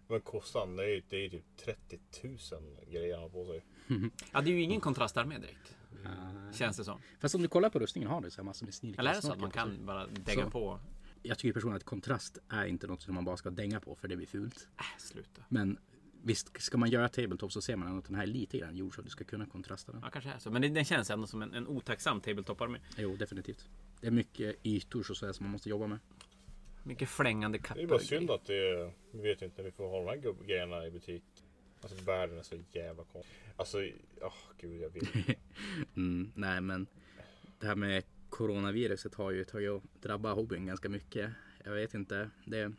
Men 0.07 0.21
kossan, 0.21 0.75
det 0.75 0.83
är 0.83 0.87
ju 0.87 1.01
det 1.09 1.15
är 1.15 1.21
ju 1.21 1.29
typ 1.29 1.43
30 1.65 1.99
000 2.23 2.37
grejer 2.91 3.13
han 3.13 3.21
har 3.23 3.29
på 3.29 3.45
sig. 3.45 3.63
Ja, 4.33 4.41
det 4.41 4.49
är 4.49 4.53
ju 4.53 4.61
ingen 4.61 4.81
kontrastarmé 4.81 5.37
direkt. 5.37 5.75
Ah. 6.05 6.51
Känns 6.53 6.77
det 6.77 6.83
som. 6.83 7.01
Fast 7.19 7.35
om 7.35 7.41
du 7.41 7.47
kollar 7.47 7.69
på 7.69 7.79
rustningen 7.79 8.09
har 8.09 8.21
du 8.21 8.29
så 8.29 8.37
här 8.41 8.43
massor 8.45 8.65
med 8.65 8.73
snirklar. 8.75 9.01
Eller 9.03 9.11
är 9.11 9.15
det 9.15 9.21
så 9.21 9.31
att 9.33 9.39
man 9.39 9.51
kan 9.51 9.85
bara 9.85 10.07
dägga 10.07 10.49
på? 10.49 10.79
Jag 11.23 11.37
tycker 11.37 11.53
personligen 11.53 11.77
att 11.77 11.83
kontrast 11.83 12.37
är 12.49 12.65
inte 12.65 12.87
något 12.87 13.01
som 13.01 13.15
man 13.15 13.25
bara 13.25 13.37
ska 13.37 13.49
dänga 13.49 13.79
på 13.79 13.95
för 13.95 14.07
det 14.07 14.15
blir 14.15 14.27
fult. 14.27 14.67
Äh, 14.77 14.99
sluta. 14.99 15.41
Men 15.49 15.77
visst, 16.23 16.61
ska 16.61 16.77
man 16.77 16.89
göra 16.89 17.09
tabletop 17.09 17.51
så 17.51 17.61
ser 17.61 17.75
man 17.75 17.97
att 17.97 18.05
den 18.05 18.15
här 18.15 18.23
är 18.23 18.27
lite 18.27 18.57
grann 18.57 18.75
gjord 18.75 18.95
så 18.95 19.01
att 19.01 19.05
du 19.05 19.11
ska 19.11 19.23
kunna 19.23 19.45
kontrasta 19.45 19.91
den. 19.91 20.01
Ja, 20.03 20.09
kanske 20.09 20.29
är 20.29 20.39
så. 20.39 20.51
Men 20.51 20.61
det, 20.61 20.69
den 20.69 20.85
känns 20.85 21.09
ändå 21.09 21.27
som 21.27 21.41
en, 21.41 21.53
en 21.53 21.67
otacksam 21.67 22.21
tabletop-armé. 22.21 22.79
Jo, 22.97 23.15
definitivt. 23.15 23.69
Det 24.01 24.07
är 24.07 24.11
mycket 24.11 24.55
ytor 24.65 25.03
så 25.03 25.15
säga 25.15 25.33
som 25.33 25.43
man 25.45 25.51
måste 25.51 25.69
jobba 25.69 25.87
med. 25.87 25.99
Mycket 26.83 27.09
flängande 27.09 27.57
Det 27.57 27.61
kappar. 27.63 27.81
är 27.81 27.87
bara 27.87 27.99
synd 27.99 28.31
att 28.31 28.45
det 28.45 28.69
är... 28.69 28.93
Vi 29.11 29.21
vet 29.21 29.41
ju 29.41 29.45
inte 29.45 29.57
när 29.61 29.65
vi 29.65 29.71
får 29.71 29.89
ha 29.89 29.97
de 29.97 30.07
här 30.07 30.45
grejerna 30.47 30.85
i 30.87 30.91
butik. 30.91 31.23
Alltså 31.81 32.03
världen 32.03 32.37
är 32.37 32.43
så 32.43 32.55
jävla 32.71 33.03
konstig. 33.03 33.33
Alltså, 33.55 33.77
åh 34.21 34.33
gud 34.57 34.81
jag 34.81 34.89
vill. 34.89 35.07
Mm, 35.95 36.31
nej, 36.35 36.61
men 36.61 36.87
det 37.59 37.67
här 37.67 37.75
med 37.75 38.03
coronaviruset 38.29 39.15
har 39.15 39.31
ju 39.31 39.43
tagit 39.43 39.69
och 39.69 39.83
drabbat 40.01 40.35
hobbyn 40.35 40.65
ganska 40.65 40.89
mycket. 40.89 41.31
Jag 41.63 41.71
vet 41.71 41.93
inte. 41.93 42.29
Det, 42.45 42.71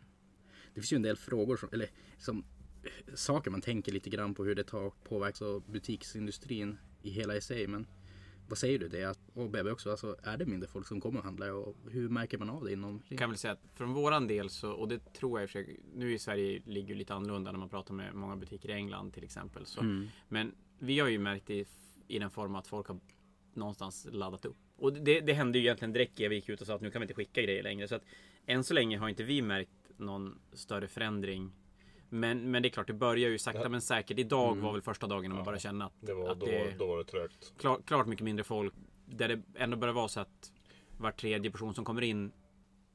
det 0.75 0.81
finns 0.81 0.93
ju 0.93 0.97
en 0.97 1.03
del 1.03 1.17
frågor 1.17 1.57
som, 1.57 1.69
eller 1.73 1.89
som 2.19 2.45
saker 3.15 3.51
man 3.51 3.61
tänker 3.61 3.93
lite 3.93 4.11
grann 4.11 4.35
på 4.35 4.45
hur 4.45 4.55
det 4.55 4.65
tar, 4.65 4.91
påverkas 4.91 5.43
av 5.43 5.63
butiksindustrin 5.71 6.79
i 7.03 7.11
hela 7.11 7.41
sig. 7.41 7.67
Men 7.67 7.87
vad 8.49 8.59
säger 8.59 8.79
du 8.79 8.89
det? 8.89 9.05
Att, 9.05 9.19
och 9.35 9.51
Bebe 9.51 9.71
också, 9.71 9.91
alltså, 9.91 10.17
är 10.23 10.37
det 10.37 10.47
mindre 10.47 10.69
folk 10.69 10.87
som 10.87 11.01
kommer 11.01 11.19
och 11.19 11.25
handlar 11.25 11.51
och 11.51 11.77
hur 11.91 12.09
märker 12.09 12.39
man 12.39 12.51
av 12.51 12.65
det 12.65 12.73
inom? 12.73 13.03
kan 13.17 13.31
väl 13.31 13.39
säga 13.39 13.53
att 13.53 13.63
från 13.75 13.93
våran 13.93 14.27
del 14.27 14.51
så, 14.51 14.73
och 14.73 14.89
det 14.89 15.13
tror 15.13 15.41
jag 15.41 15.51
i 15.51 15.81
nu 15.95 16.13
i 16.13 16.19
Sverige 16.19 16.63
ligger 16.67 16.89
ju 16.89 16.95
lite 16.95 17.15
annorlunda 17.15 17.53
när 17.53 17.59
man 17.59 17.69
pratar 17.69 17.95
med 17.95 18.15
många 18.15 18.37
butiker 18.37 18.69
i 18.69 18.73
England 18.73 19.13
till 19.13 19.25
exempel. 19.25 19.67
Så, 19.67 19.81
Mm. 19.81 20.09
Men 20.29 20.55
vi 20.79 20.99
har 21.01 21.09
ju 21.09 21.19
märkt 21.19 21.51
i, 21.51 21.67
i 22.09 22.19
den 22.19 22.31
form 22.31 22.55
att 22.55 22.67
folk 22.67 22.87
har 22.87 23.01
någonstans 23.55 24.07
laddat 24.11 24.45
upp. 24.45 24.57
Och 24.81 24.93
det, 24.93 25.21
det 25.21 25.33
hände 25.33 25.59
ju 25.59 25.65
egentligen 25.65 25.93
direkt 25.93 26.19
när 26.19 26.29
vi 26.29 26.35
gick 26.35 26.49
ut 26.49 26.61
och 26.61 26.67
sa 26.67 26.75
att 26.75 26.81
nu 26.81 26.91
kan 26.91 27.01
vi 27.01 27.05
inte 27.05 27.15
skicka 27.15 27.43
grejer 27.43 27.63
längre. 27.63 27.89
Så 27.89 27.95
att 27.95 28.05
än 28.47 28.65
så 28.65 28.75
länge 28.75 28.99
har 28.99 29.09
inte 29.09 29.23
vi 29.23 29.43
märkt 29.43 29.71
någon 29.97 30.39
större 30.53 30.89
förändring. 30.89 31.53
Men, 32.09 32.51
men 32.51 32.63
det 32.63 32.69
är 32.69 32.71
klart, 32.71 32.87
det 32.87 32.93
börjar 32.93 33.31
ju 33.31 33.39
sakta 33.39 33.69
men 33.69 33.81
säkert. 33.83 34.19
Idag 34.19 34.53
Mm. 34.53 34.65
var 34.65 34.73
väl 34.73 34.83
första 34.83 35.07
dagen 35.07 35.23
när 35.23 35.29
man 35.29 35.39
Ja. 35.39 35.45
började 35.45 35.61
känna 35.61 35.85
att, 35.87 35.93
Det 36.01 36.15
var, 36.15 36.31
att 36.31 36.41
då, 36.41 36.47
det 36.47 36.75
då 36.79 36.87
var 36.87 36.99
det 36.99 37.05
trögt. 37.05 37.53
klart, 37.59 37.87
klart 37.87 38.07
mycket 38.07 38.25
mindre 38.25 38.45
folk. 38.45 38.75
Där 39.07 39.29
det 39.29 39.43
ändå 39.55 39.77
börjar 39.77 39.95
vara 39.95 40.09
så 40.09 40.21
att 40.21 40.53
var 40.99 41.13
tredje 41.13 41.51
person 41.51 41.75
som 41.75 41.85
kommer 41.85 42.03
in 42.03 42.33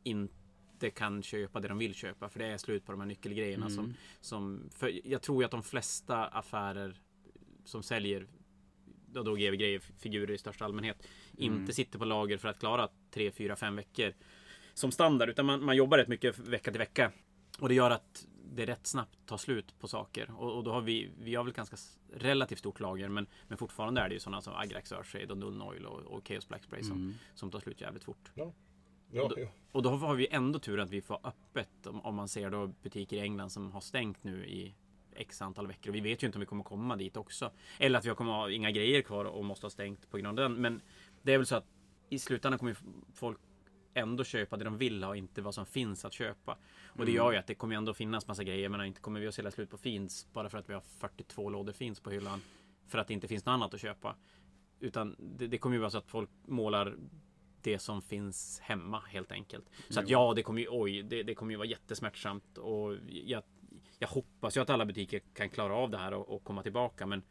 inte 0.03 0.89
kan 0.89 1.23
köpa 1.23 1.59
det 1.59 1.67
de 1.67 1.77
vill 1.77 1.93
köpa. 1.93 2.29
För 2.29 2.39
det 2.39 2.45
är 2.45 2.57
slut 2.57 2.85
på 2.85 2.91
de 2.91 3.01
här 3.01 3.07
nyckelgrejerna. 3.07 3.65
Mm. 3.65 3.75
Som, 3.75 3.93
som, 4.21 4.69
för 4.75 5.07
jag 5.07 5.21
tror 5.21 5.41
ju 5.41 5.45
att 5.45 5.51
de 5.51 5.63
flesta 5.63 6.25
affärer 6.25 6.95
som 7.65 7.83
säljer 7.83 8.27
då, 9.15 9.23
då 9.23 9.35
GV-grejer, 9.35 9.79
figurer 9.79 10.33
i 10.33 10.37
största 10.37 10.65
allmänhet, 10.65 11.07
Mm. 11.39 11.53
inte 11.59 11.73
sitter 11.73 11.99
på 11.99 12.05
lager 12.05 12.37
för 12.37 12.47
att 12.47 12.59
klara 12.59 12.89
3, 13.11 13.31
4, 13.31 13.55
5 13.55 13.75
veckor 13.75 14.13
som 14.73 14.91
standard. 14.91 15.29
Utan 15.29 15.45
man, 15.45 15.63
man 15.65 15.75
jobbar 15.75 15.97
rätt 15.97 16.07
mycket 16.07 16.39
vecka 16.39 16.71
till 16.71 16.79
vecka. 16.79 17.11
Och 17.59 17.69
det 17.69 17.75
gör 17.75 17.91
att 17.91 18.27
det 18.53 18.65
rätt 18.65 18.87
snabbt 18.87 19.17
tar 19.25 19.37
slut 19.37 19.79
på 19.79 19.87
saker. 19.87 20.31
Och, 20.37 20.57
och 20.57 20.63
då 20.63 20.71
har 20.71 20.81
vi, 20.81 21.09
vi 21.19 21.35
har 21.35 21.43
väl 21.43 21.53
ganska 21.53 21.77
relativt 22.13 22.59
stort 22.59 22.79
lager. 22.79 23.09
Men, 23.09 23.27
men 23.47 23.57
fortfarande 23.57 24.01
är 24.01 24.07
det 24.09 24.13
ju 24.13 24.19
sådana 24.19 24.41
som 24.41 24.53
Agrax 24.55 24.91
Earthshade 24.91 25.27
och 25.27 25.37
Nuln 25.37 25.61
Oil 25.61 25.85
och, 25.85 25.99
och 25.99 26.27
Chaos 26.27 26.47
Black 26.47 26.63
Spray 26.63 26.83
som, 26.83 26.97
Mm. 26.97 27.13
som 27.35 27.51
tar 27.51 27.59
slut 27.59 27.81
jävligt 27.81 28.03
fort. 28.03 28.31
Ja, 29.11 29.27
då- 29.29 29.39
ja. 29.41 29.47
Och 29.71 29.81
då 29.83 29.89
har 29.89 30.15
vi 30.15 30.27
ändå 30.31 30.59
tur 30.59 30.79
att 30.79 30.89
vi 30.89 31.01
får 31.01 31.19
öppet 31.23 31.87
om, 31.87 32.01
om 32.01 32.15
man 32.15 32.27
ser 32.27 32.49
då 32.49 32.67
butiker 32.67 33.17
i 33.17 33.19
England 33.19 33.49
som 33.49 33.71
har 33.71 33.81
stängt 33.81 34.23
nu 34.23 34.45
i 34.45 34.75
X 35.15 35.41
antal 35.41 35.67
veckor. 35.67 35.89
Och 35.89 35.95
vi 35.95 36.01
vet 36.01 36.23
ju 36.23 36.25
inte 36.27 36.37
om 36.37 36.39
vi 36.39 36.45
kommer 36.45 36.63
komma 36.63 36.95
dit 36.95 37.17
också. 37.17 37.51
Eller 37.79 37.99
att 37.99 38.05
vi 38.05 38.15
kommer 38.15 38.31
ha 38.31 38.49
inga 38.49 38.71
grejer 38.71 39.01
kvar 39.01 39.25
och 39.25 39.45
måste 39.45 39.65
ha 39.65 39.69
stängt 39.69 40.09
på 40.09 40.17
grund 40.17 40.39
av 40.39 40.49
den. 40.49 40.61
Men 40.61 40.81
det 41.21 41.33
är 41.33 41.37
väl 41.37 41.47
så 41.47 41.55
att 41.55 41.65
i 42.09 42.19
slutändan 42.19 42.59
kommer 42.59 42.77
folk 43.13 43.37
ändå 43.93 44.23
köpa 44.23 44.57
det 44.57 44.63
de 44.63 44.77
vill 44.77 45.03
ha, 45.03 45.15
inte 45.15 45.41
vad 45.41 45.55
som 45.55 45.65
finns 45.65 46.05
att 46.05 46.13
köpa. 46.13 46.57
Och 46.87 47.05
det 47.05 47.11
gör 47.11 47.31
ju 47.31 47.37
att 47.37 47.47
det 47.47 47.55
kommer 47.55 47.75
ändå 47.75 47.93
finnas 47.93 48.27
massa 48.27 48.43
grejer. 48.43 48.69
Men 48.69 48.85
inte 48.85 49.01
kommer 49.01 49.19
vi 49.19 49.27
att 49.27 49.35
sälja 49.35 49.51
slut 49.51 49.69
på 49.69 49.77
Fins 49.77 50.27
bara 50.33 50.49
för 50.49 50.57
att 50.57 50.69
vi 50.69 50.73
har 50.73 50.81
42 50.81 51.49
lådor 51.49 51.73
Fins 51.73 51.99
på 51.99 52.09
hyllan. 52.09 52.41
För 52.87 52.97
att 52.97 53.07
det 53.07 53.13
inte 53.13 53.27
finns 53.27 53.45
något 53.45 53.53
annat 53.53 53.73
att 53.73 53.81
köpa. 53.81 54.15
Utan 54.79 55.15
det, 55.19 55.47
det 55.47 55.57
kommer 55.57 55.75
ju 55.75 55.79
vara 55.79 55.89
så 55.89 55.97
att 55.97 56.07
folk 56.07 56.29
målar 56.45 56.95
det 57.61 57.79
som 57.79 58.01
finns 58.01 58.59
hemma 58.59 58.99
helt 58.99 59.31
enkelt. 59.31 59.65
Så 59.89 59.99
att 59.99 60.09
Jo. 60.09 60.19
ja, 60.19 60.33
det 60.33 60.43
kommer 60.43 60.61
ju, 60.61 60.67
oj, 60.69 61.03
det, 61.03 61.23
det 61.23 61.35
kommer 61.35 61.51
ju 61.51 61.57
vara 61.57 61.67
jättesmärtsamt 61.67 62.57
och 62.57 62.95
jag, 63.07 63.43
jag 63.99 64.07
hoppas 64.07 64.57
ju 64.57 64.61
att 64.61 64.69
alla 64.69 64.85
butiker 64.85 65.21
kan 65.33 65.49
klara 65.49 65.75
av 65.75 65.89
det 65.89 65.97
här 65.97 66.13
och, 66.13 66.35
och 66.35 66.43
komma 66.43 66.63
tillbaka. 66.63 67.05
Men, 67.05 67.23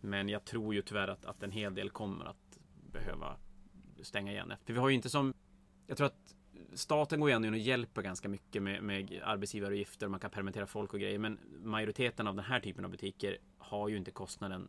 men 0.00 0.28
jag 0.28 0.44
tror 0.44 0.74
ju 0.74 0.82
tyvärr 0.82 1.08
att, 1.08 1.24
att 1.24 1.42
en 1.42 1.50
hel 1.50 1.74
del 1.74 1.90
kommer 1.90 2.24
att 2.24 2.58
behöva 2.92 3.36
stänga 4.02 4.32
igen. 4.32 4.52
För 4.64 4.72
vi 4.72 4.78
har 4.78 4.88
ju 4.88 4.94
inte 4.94 5.10
som, 5.10 5.34
jag 5.86 5.96
tror 5.96 6.06
att 6.06 6.34
staten 6.74 7.20
går 7.20 7.30
in 7.30 7.52
och 7.52 7.58
hjälper 7.58 8.02
ganska 8.02 8.28
mycket 8.28 8.62
med, 8.62 8.82
med 8.82 9.22
arbetsgivaravgifter. 9.24 10.08
Man 10.08 10.20
kan 10.20 10.30
permittera 10.30 10.66
folk 10.66 10.94
och 10.94 11.00
grejer. 11.00 11.18
Men 11.18 11.38
majoriteten 11.62 12.26
av 12.26 12.34
den 12.34 12.44
här 12.44 12.60
typen 12.60 12.84
av 12.84 12.90
butiker 12.90 13.38
har 13.58 13.88
ju 13.88 13.96
inte 13.96 14.10
kostnaden. 14.10 14.68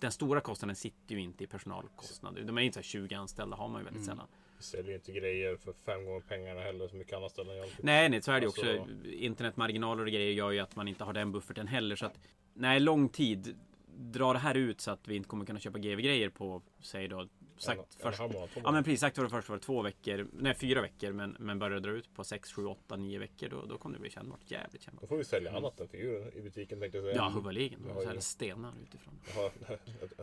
Den 0.00 0.12
stora 0.12 0.40
kostnaden 0.40 0.76
sitter 0.76 1.14
ju 1.14 1.20
inte 1.20 1.44
i 1.44 1.46
personalkostnader. 1.46 2.42
De 2.42 2.58
är 2.58 2.62
inte 2.62 2.74
så 2.74 2.78
här 2.78 2.84
20 3.08 3.14
anställda 3.14 3.56
har 3.56 3.68
man 3.68 3.80
ju 3.80 3.84
väldigt 3.84 4.04
sällan. 4.04 4.28
Vi 4.58 4.62
säljer 4.64 4.94
inte 4.94 5.12
grejer 5.12 5.56
för 5.56 5.72
fem 5.72 6.04
gånger 6.04 6.20
pengarna 6.20 6.60
heller 6.60 6.88
som 6.88 6.98
mycket 6.98 7.14
andra 7.14 7.28
ställen 7.28 7.56
gör. 7.56 7.66
Nej, 7.78 8.08
nej, 8.08 8.22
så 8.22 8.32
är 8.32 8.34
det 8.34 8.40
ju 8.40 8.46
Alltså- 8.46 8.78
också. 8.78 8.92
Internetmarginaler 9.08 10.02
och 10.04 10.10
grejer 10.10 10.32
gör 10.32 10.50
ju 10.50 10.58
att 10.60 10.76
man 10.76 10.88
inte 10.88 11.04
har 11.04 11.12
den 11.12 11.32
bufferten 11.32 11.66
heller. 11.66 11.96
Så 11.96 12.06
att, 12.06 12.18
nej, 12.54 12.80
lång 12.80 13.08
tid. 13.08 13.56
Drar 13.98 14.34
det 14.34 14.40
här 14.40 14.54
ut 14.54 14.80
så 14.80 14.90
att 14.90 15.08
vi 15.08 15.16
inte 15.16 15.28
kommer 15.28 15.44
kunna 15.44 15.58
köpa 15.60 15.78
GV-grejer 15.78 16.28
på, 16.28 16.62
säg 16.80 17.08
då, 17.08 17.28
sagt 17.56 17.80
en 17.80 18.12
först. 18.12 18.20
Ja 18.64 18.72
men 18.72 18.84
precis, 18.84 19.00
sagt 19.00 19.18
var 19.18 19.24
det 19.24 19.30
först 19.30 19.48
var 19.48 19.56
det 19.56 19.62
två 19.62 19.82
veckor, 19.82 20.28
nej 20.32 20.54
fyra 20.54 20.82
veckor 20.82 21.12
men, 21.12 21.36
men 21.38 21.58
började 21.58 21.80
dra 21.88 21.90
ut 21.96 22.14
på 22.14 22.24
sex, 22.24 22.52
sju, 22.52 22.64
åtta, 22.64 22.96
nio 22.96 23.18
veckor 23.18 23.48
då, 23.48 23.64
då 23.66 23.78
kommer 23.78 23.94
det 23.96 24.00
bli 24.00 24.10
kännbart, 24.10 24.40
jävligt 24.46 24.82
kännbart. 24.82 25.00
Då 25.02 25.06
får 25.06 25.16
vi 25.16 25.24
sälja 25.24 25.56
annat 25.56 25.80
än 25.80 25.88
figurer 25.88 26.36
i 26.36 26.42
butiken 26.42 26.80
tänkte 26.80 26.98
jag 26.98 27.04
säga. 27.04 27.16
Ja, 27.16 27.28
huvuligen. 27.28 27.80
Jag 27.88 27.94
har 27.94 28.02
Så 28.04 28.12
ju- 28.14 28.20
stenar 28.20 28.72
utifrån. 28.82 29.14
Jag 29.36 29.52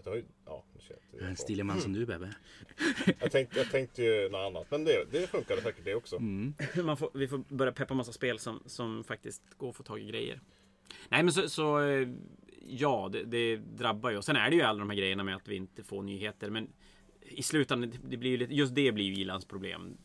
jag, 0.06 0.16
jag, 0.16 0.24
ja, 0.46 0.64
En 1.22 1.36
stilig 1.36 1.66
man 1.66 1.82
som 1.82 1.94
du 1.94 2.06
Bebbe. 2.06 2.36
jag, 3.20 3.32
tänkte, 3.32 3.58
jag 3.60 3.72
tänkte 3.72 4.04
ju 4.04 4.30
något 4.30 4.48
annat. 4.48 4.68
Men 4.72 4.84
det, 4.84 5.06
det 5.12 5.28
funkade 5.28 5.62
säkert 5.62 5.86
det 5.86 5.96
också. 5.96 6.16
Mm. 6.16 6.54
Man 6.84 6.98
får, 6.98 7.12
vi 7.14 7.28
får 7.28 7.38
börja 7.38 7.72
peppa 7.72 7.94
massa 7.94 8.12
spel 8.12 8.40
som, 8.40 8.64
som 8.66 9.04
faktiskt 9.04 9.42
går 9.58 9.70
att 9.70 9.76
få 9.76 9.84
tag 9.84 10.00
i 10.02 10.06
grejer. 10.06 10.42
Nej 11.10 11.24
men 11.24 11.34
så, 11.34 11.50
så 11.50 11.80
eh, 11.80 12.08
ja, 12.68 13.10
det, 13.12 13.24
det 13.24 13.56
drabbar 13.58 14.10
ju. 14.12 14.18
Och 14.18 14.26
sen 14.26 14.36
är 14.36 14.50
det 14.50 14.56
ju 14.56 14.62
alla 14.62 14.80
de 14.80 14.90
här 14.90 14.98
grejerna 14.98 15.24
med 15.24 15.36
att 15.36 15.48
vi 15.48 15.56
inte 15.56 15.84
får 15.84 16.02
nyheter. 16.04 16.50
Men 16.50 16.70
i 17.22 17.44
slutändan, 17.44 17.94
det- 18.04 18.18
blir 18.18 18.32
ju 18.32 18.38
lite, 18.38 18.54
just 18.54 18.76
det 18.76 18.92
blir 18.92 19.06
ju 19.06 19.14
Ilans 19.22 19.46
problem. 19.46 19.98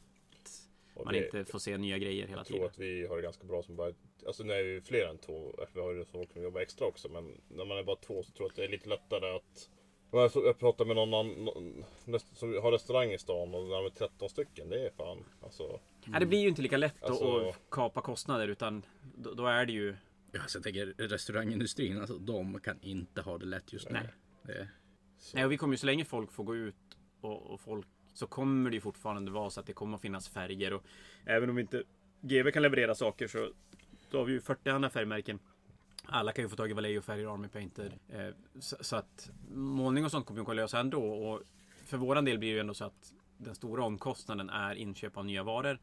Och 0.94 1.04
Man 1.04 1.14
det, 1.14 1.24
inte 1.24 1.44
får 1.44 1.58
se 1.58 1.78
nya 1.78 1.98
grejer 1.98 2.26
hela 2.26 2.38
jag 2.40 2.46
tror 2.46 2.56
tiden. 2.56 2.70
att 2.70 2.78
vi 2.78 3.06
har 3.06 3.16
det 3.16 3.22
ganska 3.22 3.46
bra 3.46 3.62
som 3.62 3.76
bara... 3.76 3.92
Alltså 4.26 4.42
nu 4.44 4.52
är 4.52 4.62
vi 4.64 4.80
fler 4.80 5.06
än 5.06 5.18
två. 5.18 5.54
Vi 5.74 5.80
har 5.80 5.92
ju 5.92 6.04
folk 6.04 6.32
som 6.32 6.42
jobbar 6.42 6.60
extra 6.60 6.86
också. 6.86 7.08
Men 7.08 7.40
när 7.48 7.64
man 7.64 7.78
är 7.78 7.82
bara 7.82 7.96
två 7.96 8.22
så 8.22 8.30
tror 8.32 8.44
jag 8.46 8.50
att 8.50 8.56
det 8.56 8.64
är 8.64 8.68
lite 8.68 8.88
lättare 8.88 9.36
att... 9.36 9.68
Jag 10.34 10.58
pratade 10.58 10.88
med 10.88 10.96
någon 10.96 11.14
annan 11.14 11.54
som 12.34 12.54
har 12.62 12.72
restaurang 12.72 13.12
i 13.12 13.18
stan 13.18 13.54
och 13.54 13.62
när 13.68 13.76
de 13.76 13.86
är 13.86 13.90
13 13.90 14.28
stycken. 14.28 14.68
Det 14.68 14.86
är 14.86 14.90
fan 14.90 15.24
alltså... 15.42 15.80
Ja, 16.12 16.18
det 16.20 16.26
blir 16.26 16.38
ju 16.38 16.48
inte 16.48 16.62
lika 16.62 16.76
lätt 16.76 17.02
att- 17.04 17.10
Alltså- 17.10 17.48
att 17.48 17.60
kapa 17.70 18.00
kostnader 18.00 18.48
utan 18.48 18.82
då, 19.16 19.34
då 19.34 19.46
är 19.46 19.66
det 19.66 19.72
ju 19.72 19.96
Ja, 20.32 20.40
så 20.46 20.56
jag 20.56 20.62
tänker 20.62 20.86
restaurangindustrin, 20.86 22.00
alltså 22.00 22.18
de 22.18 22.60
kan 22.60 22.80
inte 22.80 23.20
ha 23.20 23.38
det 23.38 23.46
lätt 23.46 23.72
just 23.72 23.90
nu. 23.90 23.92
Nej. 23.92 24.08
Det, 24.42 24.68
Nej, 25.34 25.44
och 25.44 25.52
vi 25.52 25.56
kommer 25.56 25.74
ju 25.74 25.78
så 25.78 25.86
länge 25.86 26.04
folk 26.04 26.32
får 26.32 26.44
gå 26.44 26.56
ut 26.56 26.74
och, 27.20 27.42
och 27.50 27.60
folk 27.60 27.86
så 28.12 28.26
kommer 28.26 28.70
det 28.70 28.74
ju 28.74 28.80
fortfarande 28.80 29.30
vara 29.30 29.50
så 29.50 29.60
att 29.60 29.66
det 29.66 29.72
kommer 29.72 29.96
att 29.96 30.02
finnas 30.02 30.28
färger 30.28 30.72
och 30.72 30.84
även 31.24 31.50
om 31.50 31.58
inte 31.58 31.82
GV 32.20 32.50
kan 32.50 32.62
leverera 32.62 32.94
saker 32.94 33.28
så 33.28 33.52
då 34.10 34.18
har 34.18 34.24
vi 34.24 34.32
ju 34.32 34.40
40 34.40 34.70
andra 34.70 34.90
färgmärken. 34.90 35.38
Alla 36.04 36.32
kan 36.32 36.44
ju 36.44 36.48
få 36.48 36.56
tag 36.56 36.70
i 36.70 36.72
Vallejo 36.72 37.02
färger, 37.02 37.34
Army 37.34 37.48
Painter. 37.48 37.98
Eh, 38.08 38.28
så, 38.60 38.76
så 38.80 38.96
att 38.96 39.30
målning 39.54 40.04
och 40.04 40.10
sånt 40.10 40.26
kommer 40.26 40.44
vi 40.44 40.50
att 40.50 40.56
lösa 40.56 40.80
ändå 40.80 41.02
och 41.02 41.42
för 41.84 41.96
våran 41.96 42.24
del 42.24 42.38
blir 42.38 42.48
det 42.48 42.54
ju 42.54 42.60
ändå 42.60 42.74
så 42.74 42.84
att 42.84 43.12
den 43.36 43.54
stora 43.54 43.84
omkostnaden 43.84 44.50
är 44.50 44.74
inköp 44.74 45.16
av 45.16 45.26
nya 45.26 45.42
varor. 45.42 45.78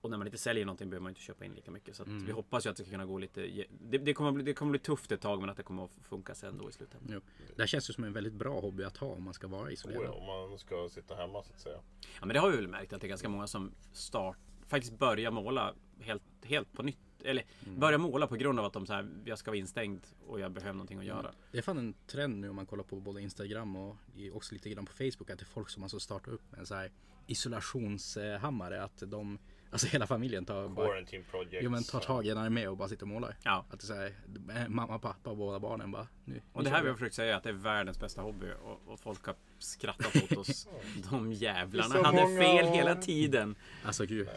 Och 0.00 0.10
när 0.10 0.18
man 0.18 0.26
inte 0.26 0.38
säljer 0.38 0.64
någonting 0.64 0.90
behöver 0.90 1.02
man 1.02 1.10
inte 1.10 1.20
köpa 1.20 1.44
in 1.44 1.54
lika 1.54 1.70
mycket. 1.70 1.96
Så 1.96 2.02
att 2.02 2.08
vi 2.08 2.32
hoppas 2.32 2.66
ju 2.66 2.70
att 2.70 2.76
det 2.76 2.82
ska 2.82 2.90
kunna 2.90 3.06
gå 3.06 3.18
lite... 3.18 3.66
Det, 3.70 3.98
det, 3.98 4.14
kommer 4.14 4.32
bli, 4.32 4.44
det 4.44 4.54
kommer 4.54 4.70
bli 4.70 4.78
tufft 4.78 5.12
ett 5.12 5.20
tag 5.20 5.40
men 5.40 5.50
att 5.50 5.56
det 5.56 5.62
kommer 5.62 5.84
att 5.84 5.90
funka 6.02 6.34
sen 6.34 6.58
då 6.58 6.70
i 6.70 6.72
slutändan. 6.72 7.10
jo. 7.12 7.20
det 7.56 7.62
här 7.62 7.66
känns 7.66 7.90
ju 7.90 7.94
som 7.94 8.04
en 8.04 8.12
väldigt 8.12 8.32
bra 8.32 8.60
hobby 8.60 8.84
att 8.84 8.96
ha 8.96 9.06
om 9.06 9.22
man 9.22 9.34
ska 9.34 9.46
vara 9.46 9.62
oh 9.62 9.66
ja, 9.66 9.72
isolerad. 9.72 10.14
om 10.14 10.26
man 10.26 10.58
ska 10.58 10.88
sitta 10.88 11.14
hemma 11.14 11.42
så 11.42 11.52
att 11.52 11.60
säga. 11.60 11.78
Ja 12.00 12.26
men 12.26 12.34
det 12.34 12.40
har 12.40 12.50
vi 12.50 12.56
väl 12.56 12.68
märkt 12.68 12.92
att 12.92 13.00
det 13.00 13.06
är 13.06 13.08
ganska 13.08 13.28
många 13.28 13.46
som 13.46 13.74
start, 13.92 14.38
faktiskt 14.66 14.98
börjar 14.98 15.30
måla 15.30 15.74
helt, 16.00 16.22
helt 16.42 16.72
på 16.72 16.82
nytt. 16.82 16.98
Eller 17.24 17.44
börjar 17.76 17.98
måla 17.98 18.26
på 18.26 18.36
grund 18.36 18.58
av 18.58 18.64
att 18.64 18.72
de 18.72 18.86
så 18.86 18.92
här, 18.92 19.08
jag 19.24 19.38
ska 19.38 19.50
vara 19.50 19.58
instängd 19.58 20.06
och 20.26 20.40
jag 20.40 20.52
behöver 20.52 20.72
någonting 20.72 20.98
att 20.98 21.04
göra. 21.04 21.32
Det 21.52 21.58
är 21.58 21.62
fan 21.62 21.78
en 21.78 21.94
trend 22.06 22.40
nu 22.40 22.48
om 22.48 22.56
man 22.56 22.66
kollar 22.66 22.84
på 22.84 23.00
både 23.00 23.20
Instagram 23.22 23.76
och 23.76 23.96
också 24.32 24.54
lite 24.54 24.70
grann 24.70 24.86
på 24.86 24.92
Facebook 24.92 25.30
att 25.30 25.38
det 25.38 25.42
är 25.42 25.46
folk 25.46 25.70
som 25.70 25.82
alltså 25.82 26.00
startar 26.00 26.32
upp 26.32 26.54
en 26.58 26.66
så 26.66 26.74
här 26.74 26.92
isolationshammare. 27.26 28.82
Att 28.82 29.02
de, 29.06 29.38
alltså 29.70 29.86
hela 29.86 30.06
familjen 30.06 30.44
tar 30.44 30.68
bara, 30.68 30.88
projects. 31.30 31.58
jo, 31.62 31.70
men 31.70 31.84
tar 31.84 32.00
tag 32.00 32.26
i 32.26 32.30
en 32.30 32.38
armé 32.38 32.66
och 32.68 32.76
bara 32.76 32.88
sitter 32.88 33.02
och 33.02 33.08
målar. 33.08 33.36
Ja. 33.42 33.64
Att 33.70 33.80
det 33.80 33.84
är 33.84 33.86
så 33.86 33.94
här, 33.94 34.68
mamma, 34.68 34.98
pappa 34.98 35.30
och 35.30 35.36
båda 35.36 35.58
barnen 35.58 35.90
bara 35.90 36.08
nu. 36.24 36.40
Och 36.52 36.64
det 36.64 36.70
här 36.70 36.82
vi 36.82 36.88
har 36.88 36.94
försökt 36.94 37.14
säga 37.14 37.36
att 37.36 37.42
det 37.42 37.48
är 37.48 37.52
världens 37.52 38.00
bästa 38.00 38.22
hobby 38.22 38.46
och, 38.62 38.92
och 38.92 39.00
folk 39.00 39.26
har 39.26 39.34
skrattat 39.58 40.16
åt 40.22 40.38
oss. 40.38 40.68
De 41.10 41.32
jävlarna 41.32 42.02
hade 42.02 42.22
många- 42.22 42.40
fel 42.40 42.66
hela 42.66 42.94
tiden. 42.94 43.54
Alltså 43.84 44.06
gud, 44.06 44.28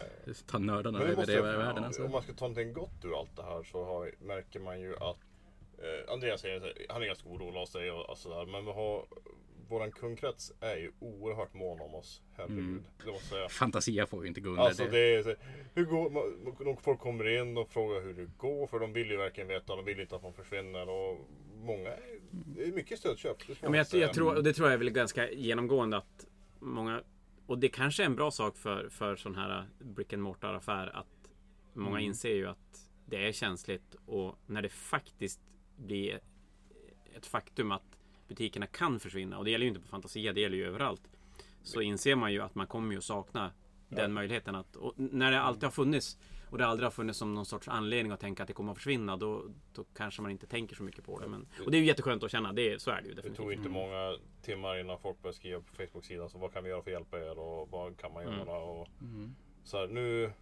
ta 0.46 0.58
nördarna 0.58 0.98
över 1.00 1.26
det 1.26 1.32
i 1.32 1.40
världen 1.40 1.84
alltså. 1.84 2.04
Om 2.04 2.10
man 2.10 2.22
ska 2.22 2.32
ta 2.32 2.44
någonting 2.44 2.72
gott 2.72 3.04
ur 3.04 3.20
allt 3.20 3.36
det 3.36 3.42
här 3.42 3.62
så 3.62 3.84
har, 3.84 4.14
märker 4.20 4.60
man 4.60 4.80
ju 4.80 4.96
att 4.96 5.18
eh, 5.78 6.12
Andreas 6.12 6.40
säger 6.40 6.74
han 6.88 7.02
är 7.02 7.06
ganska 7.06 7.28
orolig 7.28 7.60
av 7.60 7.66
sig 7.66 7.90
och, 7.90 8.10
och 8.10 8.18
sådär. 8.18 8.46
Men 8.46 8.64
vi 8.64 8.72
har 8.72 9.04
våran 9.72 9.92
kundkrets 9.92 10.52
är 10.60 10.76
ju 10.76 10.92
oerhört 10.98 11.54
mån 11.54 11.80
om 11.80 11.94
oss. 11.94 12.22
Herregud. 12.36 12.58
Mm. 12.58 12.84
Det 13.04 13.10
måste 13.12 13.34
jag 13.34 13.38
säga. 13.38 13.48
Fantasia 13.48 14.06
får 14.06 14.22
ju 14.22 14.28
inte 14.28 14.40
gå 14.40 14.50
under 14.50 14.62
Alltså 14.62 14.84
det. 14.84 15.14
är 15.14 15.22
så, 15.22 15.34
hur 15.74 15.84
går, 15.84 16.10
man- 16.10 16.76
folk 16.76 17.00
kommer 17.00 17.40
in 17.40 17.56
och 17.56 17.70
frågar 17.72 18.00
hur 18.00 18.14
det 18.14 18.30
går 18.38 18.66
för 18.66 18.78
de 18.80 18.92
vill 18.92 19.10
ju 19.10 19.16
verkligen 19.16 19.48
veta. 19.48 19.76
De 19.76 19.84
vill 19.84 20.00
inte 20.00 20.16
att 20.16 20.22
man 20.22 20.32
försvinner 20.32 20.88
och 20.88 21.18
många, 21.54 21.94
det 22.30 22.62
är 22.64 22.72
mycket 22.72 22.98
stödköp. 22.98 23.38
det 23.46 23.54
Ja, 23.62 23.68
men 23.70 23.74
jag, 23.90 24.00
jag 24.02 24.14
tror, 24.14 24.36
och 24.36 24.44
det 24.44 24.52
tror 24.52 24.68
jag 24.68 24.74
är 24.74 24.78
väl 24.78 24.90
ganska 24.90 25.30
genomgående 25.30 25.96
att 25.96 26.26
många 26.58 27.02
och 27.46 27.58
det 27.58 27.68
kanske 27.68 28.02
är 28.02 28.06
en 28.06 28.16
bra 28.16 28.30
sak 28.30 28.56
för, 28.56 28.88
för 28.88 29.16
sån 29.16 29.34
här 29.34 29.68
brick 29.78 30.12
and 30.12 30.22
mortar 30.22 30.54
affär 30.54 30.96
att 30.96 31.30
många 31.72 31.96
Mm. 31.98 32.04
inser 32.08 32.34
ju 32.34 32.46
att 32.46 32.88
det 33.06 33.28
är 33.28 33.32
känsligt 33.32 33.94
och 34.06 34.36
när 34.46 34.62
det 34.62 34.68
faktiskt 34.68 35.40
blir 35.76 36.20
ett 37.16 37.26
faktum 37.26 37.72
att 37.72 37.91
butikerna 38.32 38.66
kan 38.66 39.00
försvinna 39.00 39.38
och 39.38 39.44
det 39.44 39.50
gäller 39.50 39.64
ju 39.64 39.68
inte 39.68 39.80
på 39.80 39.88
Fantasia, 39.88 40.32
det 40.32 40.40
gäller 40.40 40.56
ju 40.56 40.66
överallt. 40.66 41.02
Så 41.62 41.80
inser 41.80 42.14
man 42.16 42.32
ju 42.32 42.40
att 42.42 42.54
man 42.54 42.66
kommer 42.66 42.92
ju 42.92 42.98
att 42.98 43.04
sakna 43.04 43.52
den 43.88 44.12
möjligheten 44.12 44.54
att 44.54 44.76
och 44.76 44.92
när 44.96 45.30
det 45.30 45.40
alltid 45.40 45.62
har 45.64 45.70
funnits 45.70 46.18
och 46.50 46.58
det 46.58 46.66
aldrig 46.66 46.86
har 46.86 46.90
funnits 46.90 47.18
som 47.18 47.34
någon 47.34 47.46
sorts 47.46 47.68
anledning 47.68 48.12
att 48.12 48.20
tänka 48.20 48.42
att 48.42 48.46
det 48.46 48.52
kommer 48.52 48.72
att 48.72 48.78
försvinna 48.78 49.16
då, 49.16 49.44
då 49.74 49.84
kanske 49.96 50.22
man 50.22 50.30
inte 50.30 50.46
tänker 50.46 50.76
så 50.76 50.82
mycket 50.82 51.04
på 51.04 51.18
det. 51.18 51.28
Men, 51.28 51.46
och 51.64 51.70
det 51.70 51.76
är 51.76 51.80
ju 51.80 51.86
jätteskönt 51.86 52.22
att 52.24 52.30
känna, 52.30 52.52
det, 52.52 52.72
är- 52.72 52.78
så 52.78 52.90
är 52.90 53.02
det 53.02 53.02
ju 53.02 53.08
Det 53.08 53.14
definitivt. 53.14 53.36
tog 53.44 53.52
inte 53.52 53.68
många 53.68 54.16
timmar 54.42 54.78
innan 54.80 54.98
folk 54.98 55.22
började 55.22 55.36
skriva 55.36 55.60
på 55.60 55.74
Facebook-sidan. 55.74 56.30
Så 56.30 56.38
vad 56.38 56.52
kan 56.52 56.64
vi 56.64 56.70
göra 56.70 56.82
för 56.82 56.90
att 56.90 56.94
hjälpa 56.94 57.18
er 57.18 57.38
och 57.38 57.68
vad 57.70 57.96
kan 57.98 58.12
man 58.12 58.22
Mm. 58.22 58.38
göra? 58.38 58.58
Och 58.58 58.88
Mm. 59.00 59.34
så 59.64 59.76
här, 59.78 59.86
nu... 59.88 60.32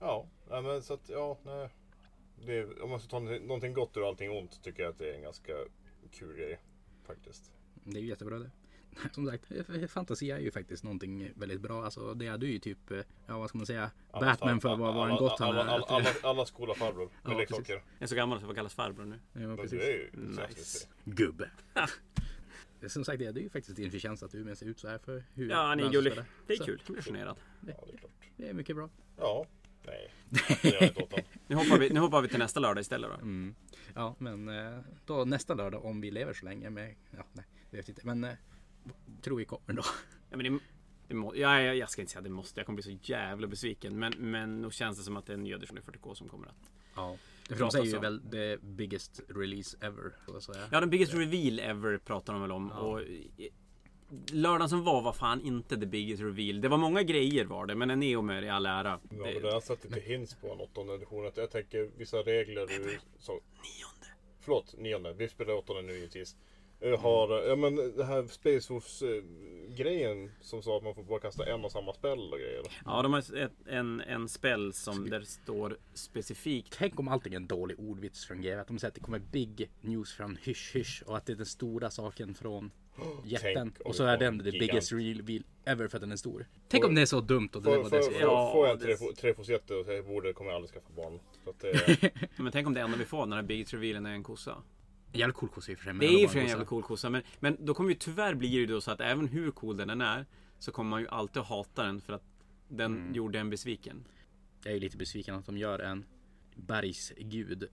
Ja, 0.00 0.26
nej, 0.50 0.62
men 0.62 0.82
så 0.82 0.94
att 0.94 1.08
ja, 1.08 1.38
nej. 1.44 1.68
Det, 2.46 2.80
om 2.80 2.90
man 2.90 3.00
ska 3.00 3.08
ta 3.08 3.18
någonting- 3.18 3.46
någonting 3.46 3.72
gott 3.72 3.96
ur 3.96 4.08
allting 4.08 4.30
ont 4.30 4.62
tycker 4.62 4.82
jag 4.82 4.90
att 4.90 4.98
det 4.98 5.10
är 5.10 5.14
en 5.14 5.22
ganska 5.22 5.52
kul 6.12 6.36
grej. 6.36 6.60
Faktiskt. 7.14 7.52
Det 7.84 7.98
är 7.98 8.02
ju 8.02 8.08
jättebra 8.08 8.38
det. 8.38 8.50
Som 9.12 9.26
sagt, 9.26 9.52
eh, 9.52 9.86
fantasi 9.86 10.30
är 10.30 10.38
ju 10.38 10.50
faktiskt 10.50 10.84
någonting 10.84 11.30
väldigt 11.36 11.60
bra. 11.60 11.84
Alltså 11.84 12.14
det 12.14 12.26
är 12.26 12.38
du 12.38 12.50
ju 12.50 12.58
typ, 12.58 12.90
eh, 12.90 12.98
ja 13.26 13.38
vad 13.38 13.48
ska 13.48 13.58
man 13.58 13.66
säga, 13.66 13.90
Alla 14.10 14.26
Batman 14.26 14.60
för 14.60 14.76
vad, 14.76 14.94
vad 14.94 15.10
en 15.10 15.16
gott 15.16 15.38
han 15.38 15.48
alla, 15.48 15.60
är. 15.60 15.64
alla, 15.66 15.84
Att- 15.84 15.90
alla, 15.90 16.08
alla 16.30 16.46
skola 16.46 16.74
farbror 16.74 17.10
med 17.22 17.32
Ja, 17.32 17.38
leksaker. 17.38 17.72
Jag 17.72 17.82
är 17.98 18.06
så 18.06 18.14
gammal 18.14 18.40
så 18.40 18.46
jag 18.46 18.56
kallas 18.56 18.74
farbror 18.74 19.04
nu. 19.04 19.18
Ja, 19.32 19.56
precis. 19.56 19.78
det 19.78 19.92
är 19.92 19.98
ju 19.98 20.10
Nice. 20.48 20.88
Gubbe. 21.04 21.50
Som 22.88 23.04
sagt, 23.04 23.18
det 23.18 23.26
är 23.26 23.32
ju 23.38 23.50
faktiskt 23.50 23.76
din 23.76 23.90
förtjänst 23.90 24.22
att 24.22 24.30
du 24.32 24.44
med 24.44 24.58
ser 24.58 24.66
ut 24.66 24.78
så 24.78 24.88
här 24.88 24.98
för 24.98 25.24
hur 25.34 25.50
Ja, 25.50 25.74
ni 25.74 25.82
är 25.82 25.90
gullig. 25.90 26.12
Det 26.46 26.52
är 26.54 26.64
kul. 26.64 26.80
Generad. 27.00 27.36
Ja, 27.66 27.74
det 27.86 27.92
är 27.92 27.96
klart. 27.98 28.10
Det 28.36 28.48
är 28.48 28.52
mycket 28.54 28.76
bra. 28.76 28.88
Ja, 29.16 29.46
nej. 29.86 30.12
Det 30.62 30.64
gör 30.64 30.72
jag 30.72 30.88
inte 30.88 31.02
åt 31.02 31.10
dem. 31.10 31.20
Nu 31.46 31.56
hoppar, 31.56 31.78
vi, 31.78 31.90
nu 31.90 32.00
hoppar 32.00 32.22
vi 32.22 32.28
till 32.28 32.38
nästa 32.38 32.60
lördag 32.60 32.80
istället 32.80 33.10
då. 33.10 33.16
Mm. 33.16 33.54
Ja, 33.94 34.14
men 34.18 34.48
eh, 34.48 34.78
då 35.06 35.24
nästa 35.24 35.54
lördag 35.54 35.84
om 35.84 36.00
vi 36.00 36.10
lever 36.10 36.32
så 36.32 36.44
länge 36.44 36.70
med, 36.70 36.94
ja, 37.10 37.24
nej, 37.32 37.44
jag 37.70 37.76
vet 37.76 37.88
inte, 37.88 38.06
men 38.06 38.24
eh, 38.24 38.34
tror 39.22 39.36
vi 39.36 39.44
kommer 39.44 39.72
då. 39.72 39.82
Ja, 40.30 40.36
men 40.36 40.52
det, 40.52 40.60
det 41.08 41.14
må, 41.14 41.36
ja, 41.36 41.60
jag, 41.60 41.76
jag 41.76 41.90
ska 41.90 42.02
inte 42.02 42.12
säga 42.12 42.18
att 42.18 42.24
det 42.24 42.30
måste. 42.30 42.60
Jag 42.60 42.66
kommer 42.66 42.82
bli 42.82 42.98
så 42.98 43.12
jävla 43.12 43.46
besviken. 43.46 43.98
Men, 43.98 44.12
men 44.18 44.62
nog 44.62 44.74
känns 44.74 44.98
det 44.98 45.04
som 45.04 45.16
att 45.16 45.26
det 45.26 45.32
är 45.32 45.38
en 45.38 45.46
edition 45.46 45.78
i 45.78 45.80
40K 45.80 46.14
som 46.14 46.28
kommer 46.28 46.46
att... 46.46 46.70
Ja. 46.94 47.16
För 47.48 47.58
de 47.58 47.70
säger 47.70 47.86
ju 47.86 47.98
väl 47.98 48.30
the 48.30 48.56
biggest 48.56 49.20
release 49.28 49.76
ever. 49.80 50.12
Så 50.26 50.36
att 50.36 50.42
säga. 50.42 50.68
Ja, 50.72 50.80
den 50.80 50.90
biggest 50.90 51.14
reveal 51.14 51.58
ever 51.58 51.98
pratar 51.98 52.32
de 52.32 52.42
väl 52.42 52.52
om. 52.52 52.72
Ja. 52.74 52.80
Och, 52.80 53.00
lördagen 54.32 54.68
som 54.68 54.84
var 54.84 55.02
var 55.02 55.12
fan 55.12 55.40
inte 55.40 55.76
the 55.76 55.86
biggest 55.86 56.22
reveal. 56.22 56.60
Det 56.60 56.68
var 56.68 56.78
många 56.78 57.02
grejer 57.02 57.44
var 57.44 57.66
det. 57.66 57.74
Men 57.74 57.90
en 57.90 58.00
Neomer 58.00 58.42
i 58.42 58.48
all 58.48 58.66
ära. 58.66 59.00
Ja, 59.02 59.08
men 59.10 59.18
Det, 59.18 59.40
det 59.40 59.46
har 59.46 59.52
jag 59.52 59.62
sett 59.62 59.84
lite 59.84 60.00
hints 60.00 60.34
på 60.34 60.52
en 60.52 60.60
åttonde 60.60 60.94
edition. 60.94 61.26
Att 61.26 61.36
jag 61.36 61.50
tänker 61.50 61.90
vissa 61.96 62.16
regler 62.16 62.62
ur... 62.62 63.00
Så, 63.18 63.32
nionde. 63.32 64.06
förlåt, 64.40 64.74
nionde. 64.78 65.12
Vi 65.12 65.28
spelar 65.28 65.54
åttonde 65.54 65.82
nu 65.82 65.92
givetvis. 65.92 66.36
Har, 66.98 67.42
ja 67.48 67.56
men 67.56 67.76
det 67.96 68.04
här 68.04 68.26
Space 68.26 68.72
Wolves 68.72 69.02
eh, 69.02 69.22
grejen 69.76 70.30
som 70.40 70.62
sa 70.62 70.76
att 70.76 70.82
man 70.82 70.94
får 70.94 71.02
bara 71.02 71.20
kasta 71.20 71.46
en 71.46 71.64
och 71.64 71.72
samma 71.72 71.92
spel 71.92 72.32
och 72.32 72.38
grejer. 72.38 72.62
Ja, 72.84 73.02
de 73.02 73.12
har 73.12 73.36
ett, 73.36 73.52
en, 73.66 74.00
en 74.00 74.28
spel 74.28 74.72
som 74.72 75.10
där 75.10 75.20
det 75.20 75.26
står 75.26 75.76
specifikt. 75.94 76.76
Tänk 76.78 77.00
om 77.00 77.08
allting 77.08 77.32
är 77.32 77.36
en 77.36 77.46
dålig 77.46 77.80
ordvits 77.80 78.26
från 78.26 78.42
GW. 78.42 78.60
Att 78.60 78.66
de 78.66 78.78
säger 78.78 78.88
att 78.88 78.94
det 78.94 79.00
kommer 79.00 79.18
big 79.18 79.70
news 79.80 80.12
från 80.12 80.36
hysch 80.42 80.74
hysch 80.74 81.02
och 81.06 81.16
att 81.16 81.26
det 81.26 81.32
är 81.32 81.36
den 81.36 81.46
stora 81.46 81.90
saken 81.90 82.34
från 82.34 82.70
jätten. 83.24 83.72
Och 83.84 83.94
så 83.94 84.04
är 84.04 84.16
får 84.16 84.24
den 84.24 84.34
en 84.34 84.38
the 84.44 84.50
gigant. 84.50 84.60
biggest 84.70 84.92
reveal 84.92 85.42
ever 85.64 85.88
för 85.88 85.96
att 85.96 86.00
den 86.02 86.12
är 86.12 86.16
stor. 86.16 86.46
Tänk 86.68 86.84
om 86.84 86.94
det 86.94 87.00
är 87.02 87.06
så 87.06 87.20
dumt 87.20 87.48
och 87.54 87.62
det 87.62 87.64
Får, 87.70 87.76
var 87.76 87.82
får, 87.90 87.96
det 87.96 88.02
får, 88.02 88.10
som... 88.12 88.20
Ja, 88.20 88.52
får 88.52 88.66
jag 88.66 88.74
en 88.80 88.86
det- 88.86 88.94
trefo- 88.96 89.14
trefosjätte 89.14 89.74
och 89.74 89.84
säger 89.86 90.02
borde 90.02 90.32
kommer 90.32 90.50
jag 90.50 90.56
aldrig 90.56 90.70
skaffa 90.74 90.92
barn. 90.96 91.20
Så 91.44 91.50
att 91.50 91.60
det, 91.60 92.10
Men 92.36 92.52
tänk 92.52 92.66
om 92.66 92.74
det 92.74 92.80
enda 92.80 92.96
vi 92.98 93.04
får 93.04 93.18
när 93.26 93.36
den 93.36 93.44
här 93.44 93.48
Big 93.48 93.74
revealen 93.74 94.06
är 94.06 94.10
en 94.10 94.22
kossa. 94.22 94.62
Jävligt 95.12 95.36
cool 95.36 95.48
kossa 95.48 95.72
i 95.72 95.74
och 95.74 95.78
för 95.78 95.84
sig. 95.84 95.94
Det 96.00 96.06
är 96.06 96.20
ju 96.20 96.28
för 96.28 96.38
en 96.38 96.46
jävla 96.46 96.64
cool 96.64 96.82
kossa. 96.82 97.10
Men, 97.10 97.22
men 97.40 97.56
då 97.64 97.74
kommer 97.74 97.90
ju 97.90 97.96
tyvärr 97.96 98.34
blir 98.34 98.48
det 98.50 98.56
ju 98.56 98.66
då 98.66 98.80
så 98.80 98.90
att 98.90 99.00
även 99.00 99.28
hur 99.28 99.50
cool 99.50 99.76
den 99.76 99.90
än 99.90 100.00
är. 100.00 100.26
Så 100.58 100.72
kommer 100.72 100.90
man 100.90 101.00
ju 101.00 101.08
alltid 101.08 101.42
hata 101.42 101.82
den 101.82 102.00
för 102.00 102.12
att 102.12 102.22
den 102.68 102.96
Mm. 102.96 103.14
gjorde 103.14 103.38
en 103.38 103.50
besviken. 103.50 104.04
Jag 104.64 104.74
är 104.74 104.80
lite 104.80 104.96
besviken 104.96 105.34
att 105.34 105.46
de 105.46 105.58
gör 105.58 105.78
en 105.78 106.04
bergsgud. 106.54 107.68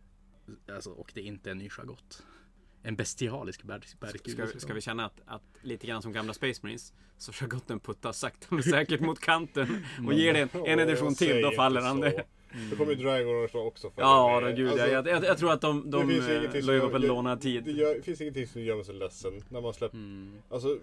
Alltså, 0.75 0.89
och 0.91 1.11
det 1.13 1.21
är 1.21 1.25
inte 1.25 1.51
en 1.51 1.57
ny 1.57 1.69
Chagott. 1.69 2.23
En 2.83 2.95
bestialisk 2.95 3.63
bergsgud. 3.63 4.49
Ska, 4.49 4.59
ska 4.59 4.73
vi 4.73 4.81
känna 4.81 5.05
att, 5.05 5.21
att 5.25 5.43
lite 5.61 5.87
grann 5.87 6.01
som 6.01 6.13
gamla 6.13 6.33
Space 6.33 6.59
Marines 6.63 6.93
så 7.17 7.31
Chagotten 7.31 7.79
puttar 7.79 8.11
sakta 8.11 8.47
men 8.49 8.63
säkert 8.63 8.99
mot 8.99 9.19
kanten 9.19 9.85
och 10.07 10.13
ger 10.13 10.33
det 10.33 10.39
en, 10.39 10.49
en 10.65 10.79
edition 10.79 11.15
till. 11.15 11.41
Då 11.41 11.51
faller 11.51 11.81
han 11.81 11.97
så. 11.97 12.03
det. 12.03 12.23
Då 12.71 12.75
kommer 12.77 12.93
ju 12.93 13.03
Dragon 13.03 13.47
också 13.67 13.89
falla 13.89 14.07
Ja, 14.07 14.39
då, 14.41 14.55
gud. 14.55 14.69
Alltså, 14.71 14.87
jag, 14.87 15.07
jag, 15.07 15.23
jag 15.23 15.37
tror 15.37 15.51
att 15.51 15.61
de, 15.61 15.91
de 15.91 16.07
det 16.07 16.13
eh, 16.13 16.63
la 16.65 16.73
det- 16.99 17.07
lånad 17.07 17.37
Det, 17.37 17.41
tid. 17.41 17.67
gör, 17.67 17.95
det 17.95 18.01
finns 18.01 18.21
ingenting 18.21 18.47
som 18.47 18.61
gör 18.61 18.75
mig 18.75 18.85
så 18.85 18.91
ledsen 18.93 19.43
när 19.49 19.61
man 19.61 19.73
släpper 19.73 19.97
Mm. 19.97 20.41
Alltså 20.49 20.79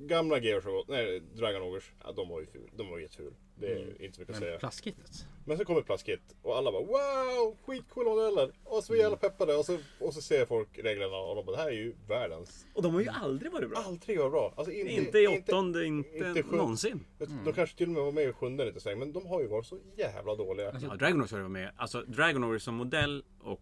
gamla 0.00 0.38
Gears 0.38 0.64
nej 0.88 1.22
Dragon 1.36 1.62
Ogres, 1.62 1.84
ja, 2.04 2.12
de 2.12 2.28
var 2.28 2.40
ju 2.40 2.46
ful. 2.46 2.70
De 2.76 2.88
var 2.90 2.98
jätteful. 2.98 3.32
Det 3.60 3.66
är 3.72 4.02
inte 4.02 4.16
så 4.16 4.20
mycket 4.20 4.34
att 4.34 4.38
säga. 4.40 4.50
Men 4.50 4.60
plastkittet. 4.60 5.26
Men 5.44 5.58
så 5.58 5.64
kommer 5.64 5.82
Plastkit 5.82 6.20
och 6.42 6.56
alla 6.56 6.72
bara 6.72 6.82
wow, 6.82 7.56
skitcoola 7.66 8.10
modeller. 8.10 8.52
Och 8.64 8.84
så 8.84 8.92
är 8.92 8.96
vi 8.96 9.02
jävla 9.02 9.16
Mm. 9.16 9.30
peppade 9.30 9.54
och 9.56 9.64
så, 9.64 9.78
och 10.00 10.14
så 10.14 10.20
ser 10.22 10.46
folk 10.46 10.68
reglerna 10.78 11.16
och 11.16 11.36
de 11.36 11.44
bara 11.46 11.56
det 11.56 11.62
här 11.62 11.68
är 11.68 11.72
ju 11.74 11.94
världens. 12.08 12.66
Och 12.74 12.82
de 12.82 12.94
har 12.94 13.00
ju 13.00 13.08
aldrig 13.08 13.52
varit 13.52 13.70
bra. 13.70 13.78
Aldrig 13.78 14.18
var 14.18 14.30
bra. 14.30 14.54
Alltså, 14.56 14.72
inte, 14.72 14.92
Inte 14.92 15.18
i 15.18 15.26
åttonde, 15.26 15.84
inte, 15.86 16.16
inte 16.18 16.42
sju- 16.42 16.56
någonsin. 16.56 17.04
De 17.44 17.52
kanske 17.52 17.76
till 17.76 17.86
och 17.86 17.92
med 17.94 18.02
var 18.02 18.12
med 18.12 18.28
i 18.28 18.32
sjunde 18.32 18.64
lite 18.64 18.80
sväng, 18.80 18.98
men 18.98 19.12
de 19.12 19.26
har 19.26 19.40
ju 19.40 19.46
varit 19.46 19.66
så 19.66 19.78
jävla 19.96 20.34
dåliga. 20.34 20.72
Ja, 20.82 20.96
Dragon 20.96 21.22
Age 21.22 21.30
har 21.32 21.38
ju 21.38 21.42
varit 21.42 21.52
med. 21.52 21.70
Alltså 21.76 22.00
Dragon 22.02 22.44
Age 22.54 22.62
som 22.62 22.74
modell 22.74 23.24
och 23.42 23.60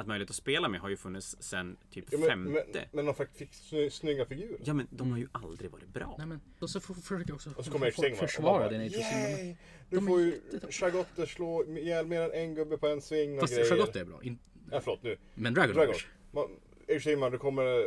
att 0.00 0.06
möjlighet 0.06 0.30
att 0.30 0.36
spela 0.36 0.68
med 0.68 0.80
har 0.80 0.88
ju 0.88 0.96
funnits 0.96 1.36
sen 1.40 1.76
typ 1.90 2.04
Ja, 2.10 2.18
men, 2.18 2.28
femte. 2.28 2.62
men, 2.72 2.84
men 2.92 3.04
de 3.06 3.14
faktiskt 3.14 3.38
fick 3.38 3.54
sny, 3.54 3.90
snygga 3.90 4.26
figurer. 4.26 4.58
Ja 4.64 4.74
men 4.74 4.86
de 4.90 5.10
har 5.10 5.18
ju 5.18 5.28
aldrig 5.32 5.70
varit 5.70 5.88
bra. 5.88 6.14
Nej 6.18 6.26
men, 6.26 6.40
och 6.58 6.70
så 6.70 6.80
får- 6.80 6.94
försöker 6.94 7.24
jag 7.28 7.34
också 7.34 7.50
Och 7.56 7.64
så 7.64 7.70
kommer 7.70 7.90
folk 7.90 8.16
försvara 8.16 8.70
den 8.70 8.80
Yay! 8.82 9.56
Är 9.90 10.00
får 10.00 10.20
ju. 10.20 10.40
Chagotter 10.70 11.26
slå 11.26 11.64
ihjäl 11.64 12.06
mer 12.06 12.20
än 12.20 12.32
en 12.32 12.54
gubbe 12.54 12.78
på 12.78 12.88
en 12.88 13.00
sving 13.00 13.34
och 13.34 13.40
Fast 13.40 13.52
grejer. 13.54 13.68
Charlotte 13.70 13.96
är 13.96 14.04
bra. 14.04 14.22
In, 14.22 14.38
Ja, 14.70 14.80
förlåt 14.80 15.02
nu. 15.02 15.16
men 15.34 15.54
Dragon, 15.54 15.74
Dragon. 15.74 15.94
Age. 15.94 16.08
Man, 16.32 16.44
I 16.50 16.82
och 16.82 16.86
för 16.86 17.00
sig, 17.00 17.16
man, 17.16 17.32
det 17.32 17.38
kommer 17.38 17.84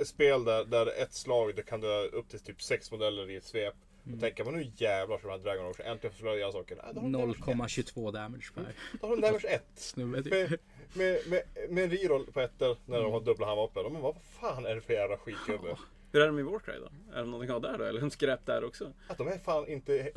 ett 0.00 0.08
spel 0.08 0.44
där, 0.44 0.64
där 0.64 1.02
ett 1.02 1.12
slag 1.14 1.56
det 1.56 1.62
kan 1.62 1.80
dö 1.80 2.02
upp 2.06 2.28
till 2.28 2.40
typ 2.40 2.62
sex 2.62 2.90
modeller 2.90 3.30
i 3.30 3.36
ett 3.36 3.44
svep. 3.44 3.74
Mm. 4.06 4.14
Och 4.14 4.20
tänker 4.20 4.44
man 4.44 4.54
nu 4.54 4.72
jävlar 4.76 5.18
så 5.18 5.26
de 5.26 5.30
här 5.32 5.38
Dragon 5.38 5.66
Age 5.70 5.80
äntligen 5.80 6.12
får 6.12 6.18
slå 6.18 6.34
ihjäl 6.36 6.52
saker. 6.52 6.76
Nej, 6.76 6.94
då 6.94 7.00
har 7.00 7.06
de 7.10 7.12
damage 7.12 7.78
ett. 7.78 7.94
0,22 7.94 8.12
damage 8.12 8.50
per 8.54 8.74
Då 9.00 9.06
har 9.06 9.16
de 9.16 9.20
damage 9.22 9.44
1. 9.48 9.62
snubbe. 9.76 10.22
typ. 10.22 10.60
Med, 10.92 11.20
med, 11.26 11.42
med, 11.54 11.70
med 11.70 11.84
en 11.84 11.90
reroll 11.90 12.26
på 12.32 12.40
ettor 12.40 12.76
när 12.86 13.02
de 13.02 13.12
har 13.12 13.20
dubbla 13.20 13.46
handvapen. 13.46 13.92
Men 13.92 14.02
vad 14.02 14.16
fan 14.40 14.66
är 14.66 14.74
det 14.74 14.80
för 14.80 14.92
jävla 14.92 15.16
skitgubbe? 15.16 15.76
Hur 16.12 16.22
är 16.22 16.26
de 16.26 16.38
i 16.38 16.42
Warcry 16.42 16.74
då? 16.78 17.14
Är 17.14 17.18
de 17.20 17.30
någonting 17.30 17.56
att 17.56 17.62
ha 17.62 17.70
där 17.70 17.78
då? 17.78 17.84
Eller 17.84 18.00
de 18.00 18.10
skräp 18.10 18.46
där 18.46 18.64
också? 18.64 18.92
Att 19.08 19.18
de 19.18 19.28
är 19.28 19.38
fan 19.38 19.68
inte... 19.68 19.92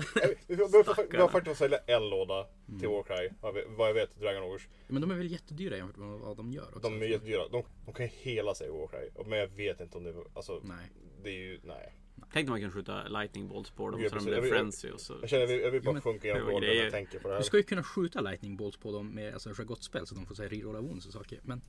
Vi 0.47 0.55
har 1.17 1.27
faktiskt 1.27 1.57
sälja 1.59 1.77
en 1.87 2.09
låda 2.09 2.47
till 2.79 2.89
Warcry. 2.89 3.29
Vad 3.41 3.53
vi- 3.53 3.63
vad 3.67 3.89
jag 3.89 3.93
vet 3.93 4.19
Dragon 4.19 4.55
Age. 4.55 4.67
Men 4.87 5.01
de 5.01 5.11
är 5.11 5.15
väl 5.15 5.31
jättedyra 5.31 5.77
jämfört 5.77 5.97
med 5.97 6.19
vad 6.19 6.37
de 6.37 6.51
gör 6.51 6.67
också. 6.67 6.79
De 6.79 7.01
är 7.01 7.05
jättedyra. 7.05 7.47
De, 7.47 7.63
de 7.85 7.93
kan 7.93 8.05
ju 8.05 8.11
hela 8.15 8.55
sig 8.55 8.67
i 8.67 8.71
Warcry. 8.71 9.09
Men 9.25 9.39
jag 9.39 9.47
vet 9.47 9.79
inte 9.81 9.97
om 9.97 10.03
det... 10.03 10.13
Alltså, 10.33 10.61
Nej. 10.63 10.91
det 11.23 11.29
är 11.29 11.33
ju... 11.33 11.59
Nej. 11.63 11.93
Tänk 12.33 12.47
om 12.47 12.51
man 12.51 12.61
kan 12.61 12.71
skjuta 12.71 13.07
lightning 13.07 13.47
bolts 13.47 13.71
på 13.71 13.89
dem 13.91 14.01
Ja, 14.01 14.09
så 14.09 14.15
de 14.15 14.25
blir 14.25 14.41
frenzy 14.41 14.89
och 14.91 14.99
så. 15.01 15.17
Jag 15.21 15.29
känner 15.29 15.41
jag 15.41 15.47
vill, 15.47 15.61
jag 15.61 15.71
vill 15.71 15.83
bara 15.83 15.95
Jo, 15.95 16.01
sjunka 16.01 16.33
var 16.33 16.51
golvet 16.51 16.69
när 16.69 16.83
jag 16.83 16.91
tänker 16.91 17.19
på 17.19 17.27
det 17.27 17.33
Du 17.33 17.37
här. 17.37 17.43
ska 17.43 17.57
ju 17.57 17.63
kunna 17.63 17.83
skjuta 17.83 18.21
lightning 18.21 18.57
bolts 18.57 18.77
på 18.77 18.91
dem 18.91 19.07
med 19.09 19.33
alltså, 19.33 19.53
Chagottspel 19.53 20.07
så 20.07 20.15
de 20.15 20.25
får 20.25 20.35
säga 20.35 20.49
rerolla 20.49 20.81
wounds 20.81 21.05
och 21.07 21.13
saker. 21.13 21.39
Men 21.43 21.61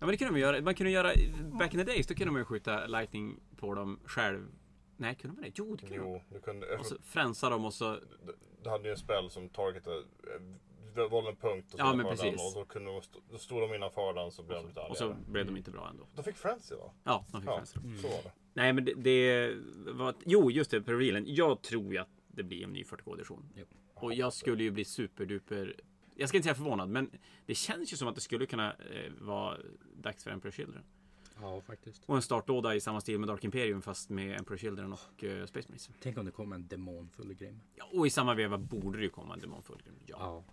Ja 0.00 0.06
men 0.06 0.08
det 0.08 0.16
kunde 0.16 0.32
man 0.32 0.40
göra. 0.40 0.60
Man 0.62 0.74
kunde 0.74 0.90
göra 0.90 1.12
back 1.58 1.74
in 1.74 1.80
the 1.80 1.84
days 1.92 2.06
då 2.06 2.14
kunde 2.14 2.32
man 2.32 2.40
ju 2.40 2.44
skjuta 2.44 2.86
lightning 2.86 3.40
på 3.56 3.74
dem 3.74 4.00
själv. 4.04 4.46
Nej, 4.96 5.14
kunde 5.14 5.34
man 5.36 5.42
det? 5.44 5.50
Jo, 5.54 5.76
det 5.76 5.86
kunde 5.86 5.98
man. 6.04 6.12
Jo, 6.12 6.22
du 6.32 6.40
kunde... 6.40 6.76
Och 6.76 6.86
så 6.86 6.96
fränsa 7.04 7.50
dem 7.50 7.64
och 7.64 7.74
så 7.74 7.92
Du- 8.26 8.36
Du 8.62 8.70
hade 8.70 8.84
ju 8.84 8.90
en 8.90 8.96
spel 8.96 9.30
som 9.30 9.48
targetade 9.48 10.02
eh, 10.98 11.08
valde 11.10 11.30
en 11.30 11.36
punkt 11.36 11.64
och 11.66 11.70
så 11.80 11.86
Ja, 11.86 11.94
men 11.94 12.06
den, 12.06 12.16
precis. 12.16 12.40
och 12.40 12.52
då, 12.60 12.64
kunde 12.64 12.90
de 12.92 13.02
stå, 13.02 13.20
då 13.30 13.38
stod 13.38 13.60
de 13.62 13.74
innanför 13.74 14.14
den 14.14 14.30
så 14.30 14.42
blev 14.42 14.58
de 14.58 14.68
lite 14.68 14.80
och 14.80 14.96
så 14.96 15.04
argare. 15.04 15.18
blev 15.28 15.46
de 15.46 15.56
inte 15.56 15.70
bra 15.70 15.88
ändå. 15.90 16.06
De 16.14 16.22
fick 16.24 16.36
Frenzy 16.36 16.74
va? 16.74 16.90
Ja, 17.04 17.24
de 17.32 17.40
fick 17.40 17.50
Ja, 17.50 17.56
dem. 17.56 17.96
så 18.02 18.08
var 18.08 18.22
det. 18.22 18.32
Nej 18.54 18.72
men 18.72 18.84
det, 18.84 18.94
det 18.94 19.54
var... 19.92 20.14
Jo, 20.24 20.50
just 20.50 20.70
det, 20.70 20.78
revealen. 20.78 21.24
Jag 21.26 21.62
tror 21.62 21.92
ju 21.92 21.98
att 21.98 22.08
det 22.28 22.42
blir 22.42 22.64
en 22.64 22.72
ny 22.72 22.82
40K-edition. 22.82 23.48
Jo. 23.56 23.64
Och 23.94 24.14
jag 24.14 24.32
skulle 24.32 24.62
ju 24.62 24.70
bli 24.70 24.84
superduper... 24.84 25.76
Jag 26.16 26.28
ska 26.28 26.38
inte 26.38 26.44
säga 26.44 26.54
förvånad, 26.54 26.88
men 26.88 27.10
det 27.46 27.54
känns 27.54 27.92
ju 27.92 27.96
som 27.96 28.08
att 28.08 28.14
det 28.14 28.20
skulle 28.20 28.46
kunna 28.46 28.72
eh, 28.72 29.12
vara 29.20 29.56
dags 29.96 30.24
för 30.24 30.30
Emperor 30.30 30.52
Children. 30.52 30.82
ja, 31.40 31.60
faktiskt. 31.60 32.04
Och 32.06 32.16
en 32.16 32.22
startlåda 32.22 32.74
i 32.74 32.80
samma 32.80 33.00
stil 33.00 33.18
med 33.18 33.28
Dark 33.28 33.44
Imperium 33.44 33.82
fast 33.82 34.10
med 34.10 34.38
Emperor 34.38 34.56
Children 34.58 34.92
och 34.92 35.24
eh, 35.24 35.46
Space 35.46 35.68
Marines. 35.68 35.90
Tänk 36.02 36.18
om 36.18 36.24
det 36.24 36.30
kommer 36.30 36.56
en 36.56 36.66
demonfull 36.66 37.34
grej. 37.34 37.54
Ja, 37.74 37.84
och 37.92 38.06
i 38.06 38.10
samma 38.10 38.34
veva 38.34 38.58
borde 38.58 38.98
det 38.98 39.04
ju 39.04 39.10
komma 39.10 39.34
en 39.34 39.40
Demon 39.40 39.62
Fulgrim. 39.62 39.94
Ja. 40.06 40.16
Ja. 40.20 40.44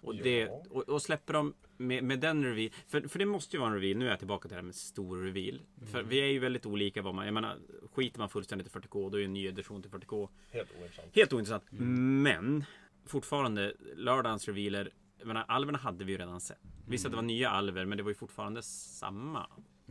Och, 0.00 0.16
det, 0.16 0.48
och, 0.48 0.88
och 0.88 1.02
släpper 1.02 1.32
de 1.32 1.54
med, 1.76 2.04
med 2.04 2.20
den 2.20 2.44
reveal. 2.44 2.70
För, 2.86 3.08
för 3.08 3.18
det 3.18 3.26
måste 3.26 3.56
ju 3.56 3.60
vara 3.60 3.70
en 3.70 3.80
reveal. 3.80 3.98
Nu 3.98 4.06
är 4.06 4.10
jag 4.10 4.18
tillbaka 4.18 4.48
till 4.48 4.54
det 4.54 4.60
här 4.60 4.62
med 4.62 4.74
stor 4.74 5.22
reveal. 5.22 5.60
För 5.92 6.02
vi 6.02 6.18
är 6.20 6.26
ju 6.26 6.38
väldigt 6.38 6.66
olika 6.66 7.02
vad 7.02 7.14
man... 7.14 7.24
Jag 7.24 7.34
menar, 7.34 7.58
skiter 7.94 8.18
man 8.18 8.28
fullständigt 8.28 8.66
i 8.66 8.70
40K 8.70 9.10
då 9.10 9.16
är 9.16 9.20
ju 9.20 9.24
en 9.24 9.32
ny 9.32 9.46
edition 9.46 9.82
till 9.82 9.90
40K 9.90 10.28
Helt 10.50 10.70
ointressant. 10.80 11.16
helt 11.16 11.32
ointressant. 11.32 11.64
Men 11.70 12.64
fortfarande 13.06 13.74
lördagens 13.96 14.46
revealer. 14.48 14.90
Jag 15.18 15.26
menar, 15.26 15.44
alverna 15.48 15.78
hade 15.78 16.04
vi 16.04 16.12
ju 16.12 16.18
redan 16.18 16.40
sett. 16.40 16.58
Visst 16.88 17.06
att 17.06 17.12
det 17.12 17.16
var 17.16 17.22
nya 17.22 17.50
alver, 17.50 17.84
men 17.84 17.98
det 17.98 18.04
var 18.04 18.10
ju 18.10 18.14
fortfarande 18.14 18.62
samma 18.62 19.46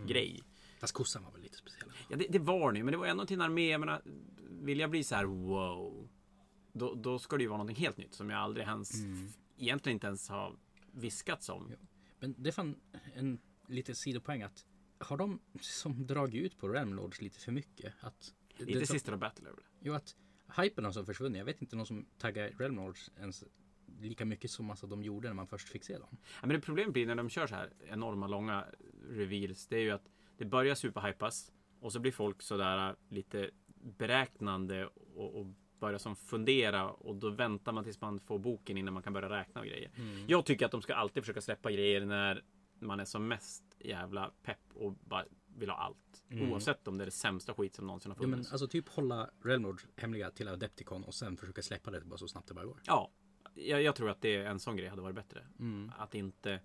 grej. 0.07 0.43
Fast 0.79 0.93
kossan 0.93 1.23
var 1.23 1.31
väl 1.31 1.41
lite 1.41 1.57
speciell. 1.57 1.91
Ja, 2.09 2.17
det, 2.17 2.25
det 2.29 2.39
var 2.39 2.73
ju, 2.73 2.83
men 2.83 2.91
det 2.91 2.97
var 2.97 3.07
ändå 3.07 3.25
till 3.25 3.35
en 3.35 3.41
armé. 3.41 3.71
Jag 3.71 3.79
menar, 3.79 4.01
vill 4.49 4.79
jag 4.79 4.89
bli 4.89 5.03
så 5.03 5.15
här 5.15 5.25
wow. 5.25 6.09
Då, 6.73 6.93
då 6.93 7.19
ska 7.19 7.37
det 7.37 7.43
ju 7.43 7.49
vara 7.49 7.57
någonting 7.57 7.83
helt 7.83 7.97
nytt 7.97 8.13
som 8.13 8.29
jag 8.29 8.39
aldrig 8.39 8.67
ens 8.67 8.91
egentligen 9.57 9.95
inte 9.95 10.07
ens 10.07 10.29
har 10.29 10.55
viskats 10.91 11.49
om. 11.49 11.67
Ja. 11.71 11.77
Men 12.19 12.35
det 12.37 12.49
är 12.49 12.51
fan 12.51 12.81
en 13.13 13.39
lite 13.67 13.95
sidopoäng 13.95 14.41
att 14.41 14.65
har 14.97 15.17
de 15.17 15.39
som 15.61 16.07
dragit 16.07 16.43
ut 16.43 16.57
på 16.57 16.67
Realm 16.67 16.93
Lords 16.93 17.21
lite 17.21 17.39
för 17.39 17.51
mycket? 17.51 17.93
Att 17.99 18.33
Inte 18.59 18.79
det 18.79 18.87
Sister 18.87 19.13
of 19.13 19.19
Battle 19.19 19.49
över 19.49 19.57
det. 19.57 19.67
Jo, 19.79 19.93
att 19.93 20.15
hypen 20.57 20.85
har 20.85 20.91
så 20.91 21.05
försvunnit. 21.05 21.37
Jag 21.37 21.45
vet 21.45 21.61
inte 21.61 21.75
någon 21.75 21.85
som 21.85 22.05
taggar 22.17 22.49
Realm 22.49 22.75
Lords 22.75 23.11
ens 23.19 23.43
lika 23.99 24.25
mycket 24.25 24.51
som 24.51 24.69
alltså, 24.69 24.87
de 24.87 25.03
gjorde 25.03 25.27
när 25.27 25.35
man 25.35 25.47
först 25.47 25.69
fick 25.69 25.83
se 25.83 25.97
dem. 25.97 26.17
Ja, 26.41 26.47
men 26.47 26.49
det 26.49 26.61
problemet 26.61 26.93
blir 26.93 27.05
när 27.05 27.15
de 27.15 27.29
kör 27.29 27.47
så 27.47 27.55
här 27.55 27.73
enorma 27.87 28.27
långa 28.27 28.65
reveals. 29.09 29.67
Det 29.67 29.77
är 29.77 29.81
ju 29.81 29.91
att 29.91 30.09
det 30.37 30.45
börjar 30.45 30.75
superhypas 30.75 31.51
och 31.79 31.91
så 31.93 31.99
blir 31.99 32.11
folk 32.11 32.41
sådär 32.41 32.95
lite 33.09 33.51
beräknande 33.75 34.85
och, 35.15 35.35
och 35.35 35.47
börjar 35.85 35.99
som 35.99 36.15
fundera 36.15 36.89
och 36.91 37.15
då 37.15 37.29
väntar 37.29 37.71
man 37.71 37.83
tills 37.83 38.01
man 38.01 38.19
får 38.19 38.39
boken 38.39 38.77
innan 38.77 38.93
man 38.93 39.03
kan 39.03 39.13
börja 39.13 39.29
räkna 39.29 39.61
och 39.61 39.67
grejer. 39.67 39.91
Jag 40.27 40.45
tycker 40.45 40.65
att 40.65 40.71
de 40.71 40.81
ska 40.81 40.93
alltid 40.95 41.23
försöka 41.23 41.41
släppa 41.41 41.71
grejer 41.71 42.05
när 42.05 42.43
man 42.79 42.99
är 42.99 43.05
som 43.05 43.27
mest 43.27 43.63
jävla 43.79 44.31
pepp 44.43 44.59
och 44.73 44.93
bara 44.93 45.25
vill 45.57 45.69
ha 45.69 45.77
allt. 45.77 46.23
Oavsett 46.51 46.87
om 46.87 46.97
det 46.97 47.03
är 47.03 47.05
det 47.05 47.11
sämsta 47.11 47.53
skit 47.53 47.75
som 47.75 47.87
någonsin 47.87 48.11
har 48.11 48.17
Jo, 48.21 48.27
men 48.27 48.31
funnits. 48.37 48.51
alltså 48.51 48.67
typ 48.67 48.89
hålla 48.89 49.29
Realm 49.43 49.63
Lords 49.63 49.87
hemliga 49.95 50.31
till 50.31 50.47
Adepticon 50.47 51.03
och 51.03 51.13
sen 51.13 51.37
försöka 51.37 51.61
släppa 51.61 51.91
det 51.91 52.01
bara 52.01 52.17
så 52.17 52.27
snabbt 52.27 52.47
det 52.47 52.53
bara 52.53 52.65
går. 52.65 52.79
Ja, 52.85 53.11
jag, 53.55 53.81
jag 53.81 53.95
tror 53.95 54.09
att 54.09 54.21
det 54.21 54.35
är 54.35 54.45
en 54.45 54.59
sån 54.59 54.77
grej 54.77 54.87
hade 54.89 55.01
varit 55.01 55.15
bättre. 55.15 55.45
Mm. 55.59 55.91
Att 55.97 56.15
inte... 56.15 56.59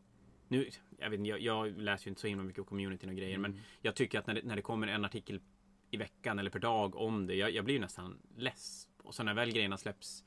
Nu, 0.48 0.68
jag, 0.98 1.10
vet, 1.10 1.18
inte, 1.18 1.28
jag, 1.30 1.40
jag 1.40 1.78
läser 1.80 2.06
ju 2.06 2.08
inte 2.08 2.20
så 2.20 2.26
himla 2.26 2.44
mycket 2.44 2.58
om 2.60 2.64
communityn 2.64 3.10
och 3.10 3.16
grejer, 3.16 3.36
Mm. 3.38 3.52
men 3.52 3.60
jag 3.80 3.94
tycker 3.94 4.18
att 4.18 4.26
när 4.26 4.34
det, 4.34 4.42
när 4.44 4.56
det 4.56 4.62
kommer 4.62 4.86
en 4.86 5.04
artikel 5.04 5.40
i 5.90 5.96
veckan 5.96 6.38
eller 6.38 6.50
per 6.50 6.58
dag 6.58 6.94
om 6.96 7.26
det, 7.26 7.34
jag, 7.34 7.50
jag 7.50 7.64
blir 7.64 7.74
ju 7.74 7.80
nästan 7.80 8.18
less. 8.36 8.88
Och 9.04 9.14
sen 9.14 9.26
när 9.26 9.34
väl 9.34 9.52
grejerna 9.52 9.78
släpps 9.78 10.24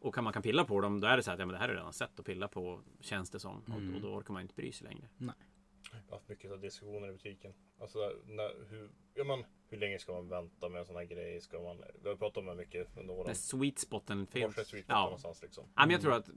och 0.00 0.14
kan, 0.14 0.24
man 0.24 0.32
kan 0.32 0.42
pilla 0.42 0.64
på 0.64 0.80
dem, 0.80 1.00
då 1.00 1.06
är 1.06 1.16
det 1.16 1.22
så 1.22 1.30
att 1.30 1.38
ja, 1.38 1.46
men 1.46 1.52
det 1.52 1.58
här 1.58 1.68
är 1.68 1.74
redan 1.74 1.92
sett 1.92 2.20
att 2.20 2.26
pilla 2.26 2.48
på, 2.48 2.82
känns 3.00 3.30
det 3.30 3.40
som. 3.40 3.62
Mm. 3.68 3.88
Och, 3.88 3.94
och 3.94 4.00
då 4.00 4.08
orkar 4.08 4.32
man 4.32 4.42
inte 4.42 4.54
bry 4.54 4.72
sig 4.72 4.86
längre. 4.88 5.08
Jag 5.18 5.98
har 6.08 6.16
haft 6.16 6.28
mycket 6.28 6.52
av 6.52 6.60
diskussioner 6.60 7.08
i 7.08 7.12
butiken. 7.12 7.54
Alltså, 7.80 8.12
när, 8.24 8.68
hur, 8.70 8.90
ja, 9.14 9.24
men, 9.24 9.44
hur 9.68 9.78
länge 9.78 9.98
ska 9.98 10.12
man 10.12 10.28
vänta 10.28 10.68
med 10.68 10.78
en 10.78 10.86
sån 10.86 10.96
här 10.96 11.04
grej? 11.04 11.40
Ska 11.40 11.60
man, 11.60 11.82
vi 12.02 12.08
har 12.08 12.16
pratat 12.16 12.36
om 12.36 12.46
det 12.46 12.54
mycket 12.54 12.96
under 12.96 13.14
åren. 13.14 13.26
När 13.26 13.34
sweet 13.34 13.78
spoten 13.78 14.26
finns. 14.26 14.58
är 14.58 14.64
sweet 14.64 14.84
spot 14.84 14.94
Ja. 14.94 15.04
någonstans 15.04 15.42
liksom? 15.42 15.64
ja, 15.76 15.82
men 15.82 15.90
jag 15.90 16.00
tror 16.00 16.12
att 16.12 16.30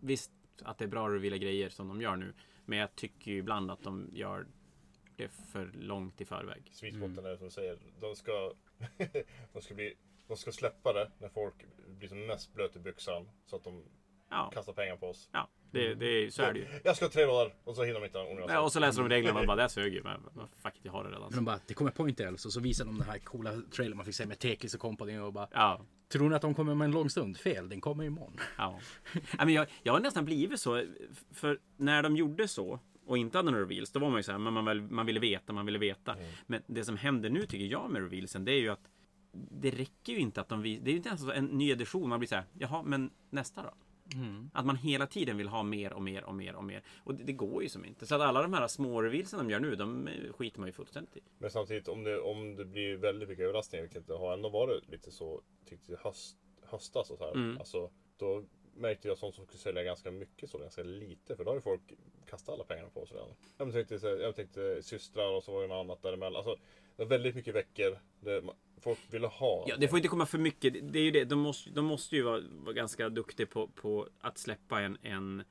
visst 0.00 0.32
att 0.62 0.78
det 0.78 0.84
är 0.84 0.88
bra 0.88 1.06
att 1.06 1.12
reveala 1.12 1.36
grejer 1.36 1.68
som 1.68 1.88
de 1.88 2.00
gör 2.00 2.16
nu. 2.16 2.32
Men 2.64 2.78
jag 2.78 2.94
tycker 2.94 3.30
ju 3.30 3.38
ibland 3.38 3.70
att 3.70 3.82
de 3.82 4.10
gör 4.12 4.46
det 5.16 5.28
för 5.28 5.70
långt 5.74 6.20
i 6.20 6.24
förväg. 6.24 6.70
Sweet 6.72 6.96
spoten 6.96 7.26
är 7.26 7.36
som 7.36 7.44
du 7.44 7.50
säger, 7.50 7.78
de 8.00 8.16
ska, 8.16 8.54
de 9.52 9.62
ska 9.62 9.74
bli 9.74 9.96
de 10.34 10.36
ska 10.36 10.52
släppa 10.52 10.92
det 10.92 11.10
när 11.18 11.28
folk 11.28 11.54
blir 11.98 12.08
som 12.08 12.26
mest 12.26 12.54
blöt 12.54 12.76
i 12.76 12.78
byxan. 12.78 13.28
Så 13.46 13.56
att 13.56 13.64
de 13.64 13.82
Ja. 14.30 14.50
kastar 14.54 14.72
pengar 14.72 14.96
på 14.96 15.06
oss. 15.06 15.28
Ja, 15.32 15.48
det, 15.70 15.94
det, 15.94 16.34
så 16.34 16.42
är 16.42 16.52
det 16.52 16.58
ju. 16.58 16.66
Jag 16.84 16.96
ska 16.96 17.04
ha 17.04 17.10
tre 17.10 17.24
dollar 17.24 17.54
och 17.64 17.76
så 17.76 17.82
hinner 17.84 18.00
de 18.00 18.06
inte 18.06 18.18
onödigt. 18.18 18.44
Ja, 18.48 18.60
och 18.60 18.72
så 18.72 18.80
läser 18.80 19.00
de 19.02 19.08
reglerna 19.08 19.40
och 19.40 19.46
bara, 19.46 19.56
det 19.56 19.68
sög 19.68 19.94
ju. 19.94 20.02
Men 20.02 20.20
men 20.34 20.48
fuck 20.62 20.76
it, 20.76 20.80
jag 20.84 20.92
har 20.92 21.04
det 21.04 21.10
redan. 21.10 21.22
Men 21.22 21.36
de 21.36 21.44
bara, 21.44 21.58
det 21.66 21.74
kommer 21.74 21.90
Point 21.90 22.20
Elves 22.20 22.46
och 22.46 22.52
så 22.52 22.60
visar 22.60 22.84
de 22.84 22.98
den 22.98 23.06
här 23.08 23.18
coola 23.18 23.62
trailern 23.70 23.96
man 23.96 24.06
fick 24.06 24.14
se 24.14 24.26
med 24.26 24.38
Tekis 24.38 24.74
och 24.74 24.80
company 24.80 25.18
och 25.18 25.32
bara 25.32 25.48
Ja, 25.52 25.80
Tror 26.08 26.28
ni 26.28 26.34
att 26.36 26.42
de 26.42 26.54
kommer 26.54 26.74
med 26.74 26.84
en 26.84 26.90
lång 26.90 27.10
stund? 27.10 27.36
Fel, 27.36 27.68
den 27.68 27.80
kommer 27.80 28.04
imorgon. 28.04 28.36
ja. 28.58 28.80
Men 29.38 29.48
jag, 29.54 29.66
jag 29.82 29.92
har 29.92 30.00
nästan 30.00 30.24
blivit 30.24 30.60
så. 30.60 30.84
För 31.32 31.58
när 31.76 32.02
de 32.02 32.16
gjorde 32.16 32.48
så 32.48 32.80
och 33.06 33.18
inte 33.18 33.38
hade 33.38 33.50
några 33.50 33.64
reveals, 33.64 33.92
då 33.92 34.00
var 34.00 34.08
man 34.10 34.18
ju 34.18 34.22
så 34.22 34.32
här, 34.32 34.38
men 34.38 34.52
man, 34.52 34.64
väl, 34.64 34.80
man 34.80 35.06
ville 35.06 35.20
veta, 35.20 35.52
man 35.52 35.66
ville 35.66 35.78
veta. 35.78 36.16
Men 36.46 36.62
det 36.66 36.84
som 36.84 36.96
händer 36.96 37.30
nu 37.30 37.46
tycker 37.46 37.64
jag 37.66 37.90
med 37.90 38.02
revealsen, 38.02 38.44
det 38.44 38.52
är 38.52 38.60
ju 38.60 38.68
att 38.68 38.88
det 39.32 39.70
räcker 39.70 40.12
ju 40.12 40.18
inte 40.18 40.40
att 40.40 40.48
de 40.48 40.62
visar, 40.62 40.84
det 40.84 40.90
är 40.90 40.92
ju 40.92 40.96
inte 40.96 41.08
ens 41.08 41.22
en 41.22 41.46
ny 41.46 41.70
edition, 41.70 42.08
man 42.08 42.18
blir 42.18 42.28
så 42.28 42.34
här, 42.34 42.44
jaha, 42.58 42.82
men 42.82 43.10
nästa 43.30 43.62
då? 43.62 43.74
Att 44.52 44.66
man 44.66 44.76
hela 44.76 45.06
tiden 45.06 45.36
vill 45.36 45.48
ha 45.48 45.62
mer 45.62 45.92
och 45.92 46.02
mer 46.02 46.24
och 46.24 46.34
mer 46.34 46.54
och 46.54 46.64
mer. 46.64 46.82
Och 47.04 47.14
det, 47.14 47.24
det 47.24 47.32
går 47.32 47.62
ju 47.62 47.68
som 47.68 47.84
inte. 47.84 48.06
Så 48.06 48.14
att 48.14 48.20
alla 48.20 48.42
de 48.42 48.52
här 48.52 48.68
små 48.68 49.02
revealsen 49.02 49.38
de 49.38 49.50
gör 49.50 49.60
nu, 49.60 49.76
de 49.76 50.08
skiter 50.32 50.60
man 50.60 50.68
ju 50.68 50.72
fullständigt 50.72 51.16
i. 51.16 51.20
Men 51.38 51.50
samtidigt 51.50 51.88
om 51.88 52.04
det, 52.04 52.20
om 52.20 52.56
det 52.56 52.64
blir 52.64 52.96
väldigt 52.96 53.28
mycket 53.28 53.44
överraskningar, 53.44 53.82
vilket 53.82 54.06
det 54.06 54.14
har 54.14 54.32
ändå 54.32 54.48
varit 54.48 54.88
lite 54.88 55.10
så 55.10 55.42
tyckte 55.64 55.92
jag 55.92 55.98
höst, 55.98 56.36
höstas 56.62 57.10
och 57.10 57.18
så 57.18 57.24
här. 57.24 57.32
Mm. 57.32 57.58
Alltså, 57.58 57.90
då 58.16 58.44
märkte 58.74 59.08
jag 59.08 59.18
sånt 59.18 59.34
som 59.34 59.46
skulle 59.46 59.58
sälja 59.58 59.82
ganska 59.82 60.10
mycket 60.10 60.50
så 60.50 60.58
ganska 60.58 60.82
lite. 60.82 61.36
För 61.36 61.44
då 61.44 61.50
har 61.50 61.56
ju 61.56 61.60
folk 61.60 61.92
kastat 62.26 62.54
alla 62.54 62.64
pengarna 62.64 62.88
på 62.88 63.02
oss 63.02 63.12
redan. 63.12 63.28
Jag 63.58 63.72
tänkte, 63.72 64.06
jag 64.06 64.36
tänkte 64.36 64.82
systrar 64.82 65.36
och 65.36 65.44
så 65.44 65.52
var 65.52 65.62
det 65.62 65.68
något 65.68 65.84
annat 65.84 66.02
däremellan. 66.02 66.36
Alltså, 66.36 66.56
det 66.96 67.02
var 67.02 67.10
väldigt 67.10 67.34
mycket 67.34 67.54
veckor. 67.54 67.98
Det, 68.20 68.42
folk 68.82 68.98
ville 69.10 69.26
ha. 69.26 69.64
Ja, 69.68 69.76
det 69.76 69.88
får 69.88 69.98
inte 69.98 70.08
komma 70.08 70.26
för 70.26 70.38
mycket. 70.38 70.92
Det- 70.92 70.98
är 70.98 71.02
ju 71.02 71.10
det. 71.10 71.24
De 71.24 71.38
måste, 71.38 71.70
de 71.70 71.84
måste 71.84 72.16
ju 72.16 72.22
vara, 72.22 72.40
vara 72.50 72.72
ganska 72.72 73.08
duktiga 73.08 73.46
på, 73.46 73.68
på 73.68 74.08
att 74.20 74.38
släppa 74.38 74.80
en, 74.80 74.98
en 75.02 75.42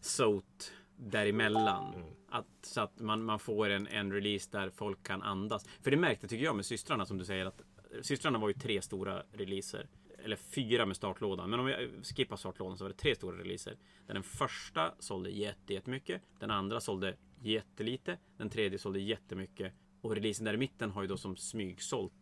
SOT 0.00 0.72
däremellan. 0.96 1.94
Att, 2.28 2.46
så 2.62 2.80
att 2.80 3.00
man, 3.00 3.24
man 3.24 3.38
får 3.38 3.70
en, 3.70 3.86
en 3.86 4.12
release 4.12 4.48
där 4.52 4.70
folk 4.70 5.02
kan 5.02 5.22
andas. 5.22 5.66
För 5.82 5.90
det 5.90 5.96
märkte 5.96 6.28
tycker 6.28 6.44
jag 6.44 6.56
med 6.56 6.66
systrarna 6.66 7.06
som 7.06 7.18
du 7.18 7.24
säger 7.24 7.46
att 7.46 7.62
systrarna 8.02 8.38
var 8.38 8.48
ju 8.48 8.54
tre 8.54 8.82
stora 8.82 9.22
releaser. 9.32 9.88
Eller 10.24 10.36
fyra 10.36 10.86
med 10.86 10.96
startlådan. 10.96 11.50
Men 11.50 11.60
om 11.60 11.66
vi 11.66 11.90
skippar 12.02 12.36
startlådan 12.36 12.78
så 12.78 12.84
var 12.84 12.88
det 12.88 12.96
tre 12.96 13.14
stora 13.14 13.38
releaser. 13.38 13.76
Där 14.06 14.14
den 14.14 14.22
första 14.22 14.94
sålde 14.98 15.30
jätte, 15.30 15.74
jättemycket. 15.74 16.22
Den 16.40 16.50
andra 16.50 16.80
sålde 16.80 17.16
jättelite. 17.42 18.18
Den 18.36 18.50
tredje 18.50 18.78
sålde 18.78 19.00
jättemycket. 19.00 19.72
Och 20.00 20.14
releasen 20.14 20.44
där 20.44 20.54
i 20.54 20.56
mitten 20.56 20.90
har 20.90 21.02
ju 21.02 21.08
då 21.08 21.16
som 21.16 21.36
smygsålt 21.36 22.12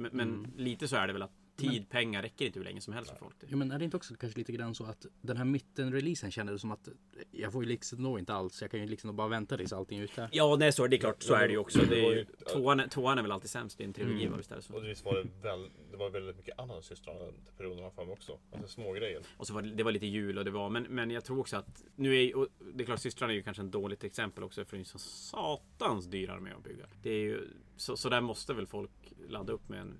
men, 0.00 0.10
men 0.12 0.52
lite 0.56 0.88
så 0.88 0.96
är 0.96 1.06
det 1.06 1.12
väl 1.12 1.22
att 1.22 1.39
tid, 1.60 1.88
pengar 1.88 2.22
räcker 2.22 2.46
inte 2.46 2.58
hur 2.58 2.64
länge 2.64 2.80
som 2.80 2.92
helst 2.94 3.10
för 3.10 3.18
folk. 3.18 3.34
Jo 3.48 3.58
men 3.58 3.72
är 3.72 3.78
det 3.78 3.84
inte 3.84 3.96
också 3.96 4.14
kanske 4.14 4.38
lite 4.38 4.52
grann 4.52 4.74
så 4.74 4.84
att 4.84 5.06
den 5.20 5.36
här 5.36 5.44
mitten-releasen 5.44 6.30
kändes 6.30 6.60
som 6.60 6.70
att 6.70 6.88
jag 7.30 7.52
får 7.52 7.64
ju 7.64 7.68
liksom 7.68 8.02
nå 8.02 8.18
inte 8.18 8.34
alls. 8.34 8.62
Jag 8.62 8.70
kan 8.70 8.80
ju 8.80 8.86
liksom 8.86 9.16
bara 9.16 9.28
vänta 9.28 9.56
tills 9.56 9.72
allting 9.72 9.98
är 9.98 10.02
ute. 10.04 10.28
Ja, 10.32 10.56
nej, 10.58 10.72
så 10.72 10.84
är 10.84 10.88
det 10.88 10.98
klart. 10.98 11.22
Så 11.22 11.34
är 11.34 11.46
det 11.46 11.52
ju 11.52 11.58
också. 11.58 11.78
Det 11.88 12.00
är 12.06 12.10
ju, 12.14 12.26
tvåan, 12.52 12.88
tvåan 12.88 13.18
är 13.18 13.22
väl 13.22 13.32
alltid 13.32 13.50
sämst 13.50 13.80
i 13.80 13.84
en 13.84 13.92
trilogi, 13.92 14.24
Mm. 14.26 14.36
visst 14.38 14.52
är 14.52 14.56
det 14.56 14.62
så? 14.62 14.74
Och 14.74 14.84
visst 14.84 15.04
var 15.04 15.14
det, 15.14 15.28
väl, 15.42 15.70
det 15.90 15.96
var 15.96 16.10
väldigt 16.10 16.36
mycket 16.36 16.58
annat 16.58 16.84
systrarna 16.84 17.18
den 17.18 17.34
perioden 17.56 17.90
för 17.90 18.04
mig 18.04 18.12
också. 18.12 18.38
Alltså 18.52 18.68
små 18.68 18.92
grejer. 18.92 19.22
Och 19.36 19.46
så 19.46 19.54
var 19.54 19.62
det, 19.62 19.70
det 19.70 19.82
var 19.82 19.92
lite 19.92 20.06
jul 20.06 20.38
och 20.38 20.44
det 20.44 20.50
var, 20.50 20.70
men, 20.70 20.82
men 20.82 21.10
jag 21.10 21.24
tror 21.24 21.38
också 21.40 21.56
att 21.56 21.84
nu 21.96 22.24
är 22.24 22.36
och 22.36 22.48
det 22.74 22.82
är 22.82 22.86
klart 22.86 23.00
systrarna 23.00 23.32
är 23.32 23.36
ju 23.36 23.42
kanske 23.42 23.62
ett 23.62 23.72
dåligt 23.72 24.04
exempel 24.04 24.44
också 24.44 24.64
för 24.64 24.76
det 24.76 24.82
är 24.82 24.84
så 24.84 24.98
satans 24.98 26.06
dyrare 26.06 26.40
med 26.40 26.54
att 26.54 26.64
bygga. 26.64 26.86
Det 27.02 27.10
är 27.10 27.20
ju, 27.20 27.48
så, 27.76 27.96
så 27.96 28.08
där 28.08 28.20
måste 28.20 28.54
väl 28.54 28.66
folk 28.66 28.90
ladda 29.28 29.52
upp 29.52 29.68
med 29.68 29.80
en 29.80 29.98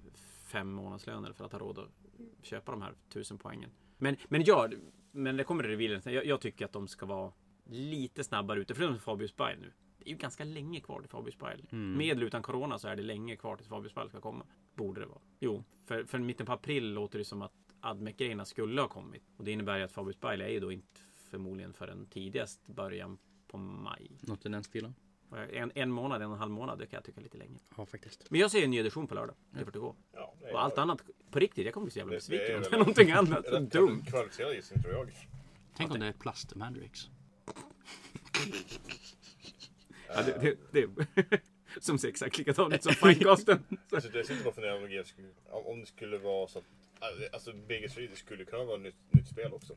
fem 0.51 0.73
månadslöner 0.73 1.33
för 1.33 1.45
att 1.45 1.53
ha 1.53 1.59
råd 1.59 1.79
att 1.79 1.91
köpa 2.43 2.73
de 2.73 2.83
här 2.83 2.95
tusen 3.09 3.39
poängen. 3.39 3.71
Men, 3.99 4.17
men 4.29 4.45
ja, 4.45 4.69
men 5.13 5.37
det 5.37 5.45
kommer 5.45 5.65
revealen. 5.65 6.03
Jag, 6.05 6.27
jag 6.27 6.41
tycker 6.41 6.65
att 6.65 6.73
de 6.73 6.89
ska 6.89 7.07
vara 7.07 7.33
lite 7.65 8.25
snabbare 8.25 8.61
ute. 8.61 8.75
Förutom 8.75 8.99
Fabius 8.99 9.31
Spile 9.31 9.57
nu. 9.61 9.73
Det 9.99 10.09
är 10.09 10.11
ju 10.11 10.17
ganska 10.17 10.45
länge 10.45 10.81
kvar 10.81 11.01
till 11.01 11.11
Fabius 11.11 11.35
Spile. 11.35 11.63
Med 11.97 12.17
eller 12.17 12.27
utan 12.27 12.43
Corona 12.43 12.79
så 12.79 12.89
är 12.89 12.97
det 12.97 13.03
länge 13.03 13.37
kvar 13.37 13.57
tills 13.57 13.69
Fabius 13.69 13.93
Spile 13.93 14.09
ska 14.09 14.21
komma. 14.21 14.47
Borde 14.75 15.01
det 15.01 15.07
vara. 15.07 15.21
Jo, 15.41 15.65
för, 15.85 16.05
för 16.05 16.19
mitten 16.19 16.47
på 16.47 16.53
april 16.53 16.93
låter 16.93 17.19
det 17.19 17.25
som 17.25 17.43
att 17.43 17.53
Admec-grejerna 17.81 18.45
skulle 18.45 18.81
ha 18.81 18.89
kommit. 18.89 19.23
Och 19.37 19.45
det 19.45 19.53
innebär 19.53 19.79
ju 19.79 19.85
att 19.85 19.93
Fabius 19.93 20.17
Spile 20.17 20.45
är 20.45 20.49
ju 20.49 20.61
då 20.61 20.73
inte 20.73 21.01
förmodligen 21.31 21.73
förrän 21.73 22.07
tidigast 22.07 22.67
början 22.67 23.19
på 23.47 23.59
maj. 23.59 24.19
Något 24.21 24.47
i 24.47 24.49
den 24.49 24.65
stilen. 24.65 24.95
En, 25.53 25.73
en 25.75 25.91
månad, 25.91 26.23
en 26.23 26.29
och 26.29 26.33
en 26.35 26.39
halv 26.41 26.51
månad, 26.53 26.79
det 26.79 26.87
kan 26.87 26.97
jag 26.97 27.05
tycka 27.05 27.21
är 27.21 27.23
lite 27.25 27.39
länge. 27.39 27.59
Ja 27.77 27.87
faktiskt. 27.87 28.31
Men 28.31 28.41
jag 28.41 28.51
ser 28.51 28.65
en 28.65 28.71
ny 28.71 28.79
edition 28.79 29.07
på 29.07 29.15
lördag. 29.15 29.37
Det 29.51 29.65
får 29.65 29.73
det 29.73 29.79
gå. 29.79 29.97
Ja, 30.15 30.35
det 30.41 30.49
är- 30.49 30.53
Och 30.55 30.63
allt 30.63 30.79
annat, 30.79 31.03
på 31.31 31.39
riktigt, 31.39 31.65
jag 31.65 31.75
kommer 31.75 31.85
bli 31.85 31.91
så 31.93 31.99
jävla 31.99 32.11
Det- 32.11 32.17
det 32.17 32.19
besviken 32.39 32.51
är 32.55 32.57
om 32.57 32.63
det 32.63 32.75
är 32.75 32.79
någonting 32.79 33.11
annat. 33.11 33.47
Så 33.49 33.55
Rätt 33.61 33.73
dumt. 33.73 34.03
Kvalificerad 34.07 34.55
gissning 34.55 34.83
tror 34.83 34.95
jag. 34.95 35.11
Tänk 35.77 35.91
om 35.93 36.01
det 36.01 36.07
är 36.07 36.13
plast 36.13 36.55
Mandrix. 36.55 37.09
Ja, 40.09 40.23
det, 40.23 40.57
det, 40.73 40.87
det, 41.29 41.41
som 41.81 41.99
ser 41.99 42.09
exakt 42.09 42.39
likadant 42.39 42.75
ut 42.75 42.83
som 42.83 42.93
Finecasten. 42.93 43.65
Alltså, 43.93 44.11
det 44.11 44.25
sitter 44.25 44.43
bara 44.45 44.49
och 44.49 44.55
funderar 44.55 44.77
om 44.85 44.89
skulle, 45.07 45.29
om 45.51 45.81
det 45.81 45.87
skulle 45.87 46.19
vara 46.19 46.49
så 46.49 46.59
att 46.59 46.65
Alltså 47.33 47.53
Biggest 47.53 47.99
Read 47.99 48.17
skulle 48.19 48.45
kunna 48.45 48.65
vara 48.65 48.77
ett 48.77 48.83
nytt, 48.83 48.95
nytt 49.11 49.29
spel 49.29 49.53
också. 49.53 49.77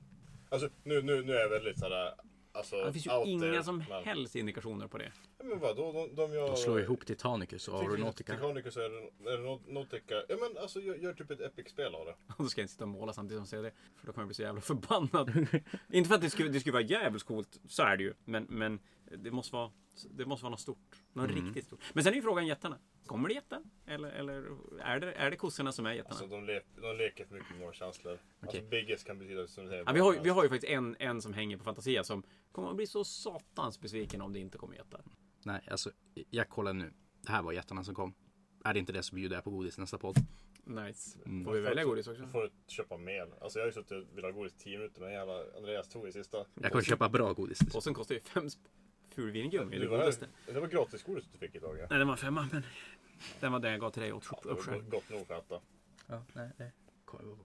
Alltså 0.50 0.70
nu, 0.84 1.02
nu, 1.02 1.24
nu 1.24 1.34
är 1.36 1.40
jag 1.40 1.50
väldigt 1.50 1.80
sådär 1.80 2.14
Alltså, 2.56 2.76
Det 2.86 2.94
finns 2.94 3.06
ju 3.06 3.12
inga 3.26 3.40
there, 3.40 3.64
som 3.64 3.84
men, 3.90 4.04
helst 4.04 4.36
indikationer 4.36 4.88
på 4.88 4.98
det. 4.98 5.12
Ja, 5.38 5.44
men 5.44 5.60
vadå? 5.60 5.92
De, 5.92 6.16
de 6.16 6.34
gör... 6.34 6.48
De 6.48 6.58
slår 6.58 6.82
ihop 6.82 7.06
Titanicus 7.06 7.68
och 7.68 7.80
Aeronautica. 7.80 8.36
Titanicus 8.36 8.78
är 8.78 8.90
det 8.90 9.74
Nautica. 9.74 10.16
Ja 10.30 10.36
men 10.40 10.58
alltså 10.58 10.82
gör, 10.82 10.96
gör 10.96 11.14
typ 11.14 11.32
ett 11.32 11.42
Epic-spel 11.42 11.96
av 11.96 12.06
det. 12.06 12.12
Och 12.12 12.36
då 12.44 12.50
ska 12.50 12.62
jag 12.62 12.64
inte 12.64 12.74
sitta 12.74 12.84
och 12.84 12.90
måla 12.90 13.14
samtidigt 13.14 13.48
som 13.48 13.58
jag 13.58 13.64
ser 13.64 13.70
det. 13.70 13.76
För 14.00 14.08
då 14.08 14.14
kommer 14.14 14.24
jag 14.24 14.28
bli 14.28 14.36
så 14.36 14.42
jävla 14.42 14.62
förbannad. 14.62 15.30
inte 15.92 16.08
för 16.08 16.16
att 16.16 16.22
det 16.22 16.30
skulle, 16.30 16.50
det 16.50 16.60
skulle 16.60 16.74
vara 16.74 16.84
jävligt 16.84 17.24
coolt, 17.24 17.60
så 17.68 17.84
är 17.84 17.98
det 17.98 18.04
ju. 18.04 18.14
Men, 18.26 18.44
men 18.50 18.80
det, 19.18 19.32
måste 19.32 19.56
vara, 19.56 19.72
det 20.12 20.26
måste 20.26 20.44
vara 20.44 20.52
något 20.52 20.60
stort. 20.60 21.03
Något 21.14 21.32
riktigt 21.32 21.66
stort. 21.66 21.80
Men 21.94 22.04
sen 22.04 22.14
är 22.14 22.16
ju 22.16 22.22
frågan 22.22 22.48
jättarna. 22.48 22.78
Kommer 23.06 23.30
det 23.30 23.36
jättar? 23.36 23.62
Eller, 23.86 24.10
eller 24.12 24.46
är, 24.82 25.00
det, 25.00 25.14
är 25.14 25.32
det 25.32 25.38
kossorna 25.38 25.72
som 25.72 25.86
är 25.86 25.94
jättarna? 25.94 26.16
Alltså 26.16 26.28
de, 26.28 26.46
le, 26.46 26.62
de 26.82 26.98
leker 26.98 27.26
för 27.26 27.36
mycket 27.36 27.52
med 27.52 27.60
våra 27.60 27.74
känslor. 27.74 28.12
Alltså 28.14 28.58
Okej. 28.58 28.70
Biggest 28.70 29.08
kan 29.08 29.20
betyda 29.20 29.48
som 29.48 29.64
du 29.64 29.70
säger. 29.70 29.84
Ja, 29.88 29.92
vi, 29.94 30.00
har, 30.00 30.14
ju- 30.14 30.20
vi 30.24 30.30
har 30.30 30.44
ju 30.44 30.50
faktiskt 30.50 30.72
en, 30.74 30.96
en 31.00 31.22
som 31.22 31.34
hänger 31.34 31.58
på 31.58 31.64
Fantasia 31.64 32.04
som 32.04 32.24
kommer 32.52 32.70
att 32.70 32.76
bli 32.76 32.88
så 32.88 33.04
satans 33.04 33.80
besviken 33.82 34.22
om 34.22 34.34
det 34.34 34.40
inte 34.40 34.58
kommer 34.58 34.76
jättar. 34.76 35.02
Nej, 35.44 35.68
alltså 35.72 35.92
jag 36.30 36.50
kollar 36.50 36.74
nu. 36.74 36.94
Det 37.22 37.32
här 37.32 37.42
var 37.42 37.52
jättarna 37.52 37.84
som 37.84 37.96
kom. 37.96 38.14
Är 38.64 38.74
det 38.74 38.80
inte 38.80 38.94
det 38.94 39.04
så 39.04 39.16
bjuder 39.16 39.36
jag 39.36 39.44
på 39.44 39.50
godis 39.52 39.78
nästa 39.78 39.98
podd. 39.98 40.16
Nice. 40.66 41.18
Mm. 41.26 41.46
Får 41.46 41.54
vi 41.54 41.62
välja 41.62 41.84
godis 41.86 42.08
också? 42.08 42.22
Du 42.22 42.28
får 42.28 42.50
köpa 42.68 42.98
mer. 42.98 43.34
Alltså 43.42 43.60
jag 43.60 43.64
har 43.64 43.68
ju 43.68 43.74
suttit 43.74 43.92
och 43.92 44.18
velat 44.18 44.32
ha 44.34 44.40
godis 44.40 44.54
i 44.54 44.58
10 44.58 44.78
minuter 44.78 45.02
men 45.02 45.12
jävla 45.12 45.34
Andreas 45.58 45.90
tog 45.90 46.08
i 46.08 46.12
sista. 46.12 46.46
Jag 46.62 46.72
kommer 46.72 46.84
köpa 46.84 47.10
bra 47.10 47.34
godis. 47.34 47.60
Påsen 47.74 47.94
kostar 47.94 48.16
ju 48.16 48.22
fem 48.22 48.44
sp- 48.48 48.58
fulvingummi. 49.16 49.78
Det 49.78 49.86
Det 49.86 49.88
var, 49.88 50.14
det 50.54 50.60
var 50.60 50.68
gratisgodis 50.68 51.26
du 51.32 51.38
fick 51.38 51.56
idag. 51.56 51.78
Ja. 51.80 51.88
Nej, 51.90 52.00
den 52.00 52.08
var 52.08 52.16
femma, 52.16 52.48
men 52.52 52.64
den 53.40 53.52
var 53.52 53.60
den 53.60 53.72
jag 53.72 53.80
gav 53.80 53.90
till 53.90 54.02
dig 54.02 54.14
åt 54.14 54.24
Det 54.24 54.48
var 54.48 54.54
uppskärm. 54.54 54.90
gott 54.90 55.10
nog 55.10 55.28
för 55.28 55.34
att 55.34 55.46
äta. 55.46 55.60
Ja, 56.08 56.24
nej, 56.34 56.50
det 56.58 56.72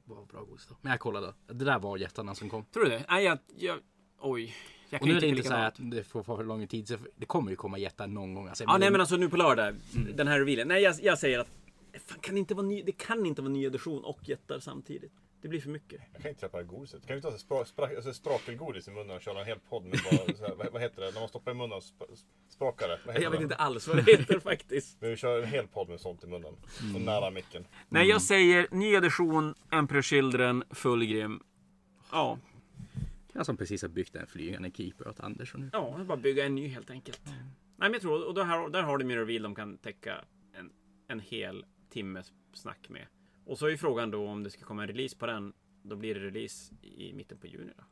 var 0.04 0.24
bra 0.26 0.44
godis 0.44 0.66
då. 0.66 0.76
Men 0.80 0.90
jag 0.90 1.00
kollade. 1.00 1.34
Det 1.46 1.64
där 1.64 1.78
var 1.78 1.96
jättarna 1.96 2.34
som 2.34 2.50
kom. 2.50 2.64
Tror 2.64 2.84
du 2.84 2.90
det? 2.90 3.04
Nej, 3.08 3.24
jag... 3.24 3.38
jag 3.56 3.78
oj. 4.18 4.54
Jag 4.90 5.02
Och 5.02 5.08
nu 5.08 5.16
är 5.16 5.20
det 5.20 5.26
inte 5.28 5.42
så 5.42 5.54
att 5.54 5.74
det 5.78 6.04
får 6.04 6.22
få 6.22 6.36
för 6.36 6.44
lång 6.44 6.66
tid. 6.66 6.88
så 6.88 6.96
Det 7.16 7.26
kommer 7.26 7.50
ju 7.50 7.56
komma 7.56 7.78
jättar 7.78 8.06
någon 8.06 8.34
gång. 8.34 8.48
Alltså, 8.48 8.64
Ja, 8.64 8.78
nej 8.78 8.90
men 8.90 9.00
alltså 9.00 9.16
nu 9.16 9.28
på 9.28 9.36
lördag. 9.36 9.68
Mm. 9.68 10.16
Den 10.16 10.28
här 10.28 10.38
revealen. 10.38 10.68
Nej, 10.68 10.82
jag, 10.82 10.94
jag 11.02 11.18
säger 11.18 11.38
att 11.38 11.48
fan, 12.06 12.18
kan 12.20 12.34
det, 12.34 12.38
inte 12.38 12.54
vara 12.54 12.66
ny, 12.66 12.82
det 12.82 12.92
kan 12.92 13.26
inte 13.26 13.42
vara 13.42 13.52
ny 13.52 13.64
edition 13.64 14.04
och 14.04 14.28
jättar 14.28 14.58
samtidigt. 14.58 15.12
Det 15.40 15.48
blir 15.48 15.60
för 15.60 15.70
mycket. 15.70 16.00
Jag 16.12 16.22
kan 16.22 16.28
inte 16.28 16.38
släppa 16.40 16.62
godiset. 16.62 17.06
Kan 17.06 17.16
vi 17.16 17.22
ta 17.22 17.30
så 17.32 17.38
spra, 17.38 17.64
spra, 17.64 17.86
alltså 17.86 18.12
sprakelgodis 18.12 18.88
i 18.88 18.90
munnen 18.90 19.16
och 19.16 19.22
köra 19.22 19.40
en 19.40 19.46
hel 19.46 19.58
podd 19.68 19.84
med 19.84 19.98
bara, 20.10 20.36
så 20.36 20.46
här, 20.46 20.54
vad, 20.54 20.72
vad 20.72 20.82
heter 20.82 21.02
det? 21.02 21.10
När 21.10 21.20
man 21.20 21.28
stoppar 21.28 21.50
i 21.52 21.54
munnen 21.54 21.72
och 21.72 21.82
sp, 21.90 22.00
sprakar 22.48 22.88
det. 22.88 22.98
Jag 23.22 23.30
vet 23.30 23.38
det? 23.40 23.42
inte 23.42 23.54
alls 23.54 23.88
vad 23.88 23.96
det 23.96 24.12
heter 24.12 24.38
faktiskt. 24.40 25.00
Men 25.00 25.10
vi 25.10 25.16
kör 25.16 25.42
en 25.42 25.48
hel 25.48 25.66
podd 25.68 25.88
med 25.88 26.00
sånt 26.00 26.24
i 26.24 26.26
munnen. 26.26 26.54
Mm. 26.82 26.94
Och 26.96 27.00
nära 27.02 27.30
micken. 27.30 27.66
Nej, 27.88 28.08
jag 28.08 28.22
säger 28.22 28.66
ny 28.70 28.94
edition, 28.94 29.54
Emperor 29.72 30.02
Children, 30.02 30.64
Fullgrim. 30.70 31.40
Ja, 32.12 32.38
Jag 33.32 33.46
som 33.46 33.56
precis 33.56 33.82
har 33.82 33.88
byggt 33.88 34.14
en 34.16 34.26
flygande 34.26 34.70
keeper 34.70 35.08
åt 35.08 35.20
Anders. 35.20 35.54
Och 35.54 35.60
nu. 35.60 35.70
ja, 35.72 35.94
jag 35.98 36.06
bara 36.06 36.18
bygga 36.18 36.46
en 36.46 36.54
ny 36.54 36.68
helt 36.68 36.90
enkelt. 36.90 37.20
Nej, 37.26 37.34
men 37.76 37.92
jag 37.92 38.02
tror, 38.02 38.26
och 38.26 38.34
där, 38.34 38.44
har- 38.44 38.68
där 38.70 38.82
har 38.82 38.98
du 38.98 39.04
min 39.04 39.16
reveal 39.18 39.42
de 39.42 39.54
kan 39.54 39.78
täcka 39.78 40.24
en, 40.52 40.70
en 41.08 41.20
hel 41.20 41.64
timmes 41.90 42.32
snack 42.54 42.88
med. 42.88 43.06
Och 43.48 43.58
så 43.58 43.66
är 43.66 43.70
ju 43.70 43.76
frågan 43.78 44.10
då 44.10 44.26
om 44.26 44.42
det 44.42 44.50
ska 44.50 44.64
komma 44.64 44.82
en 44.82 44.88
release 44.88 45.16
på 45.16 45.26
den. 45.26 45.52
Då 45.82 45.96
blir 45.96 46.14
det 46.14 46.20
release 46.20 46.74
i 46.82 47.12
mitten 47.12 47.38
på 47.38 47.46
juni 47.46 47.72
då. 47.76 47.84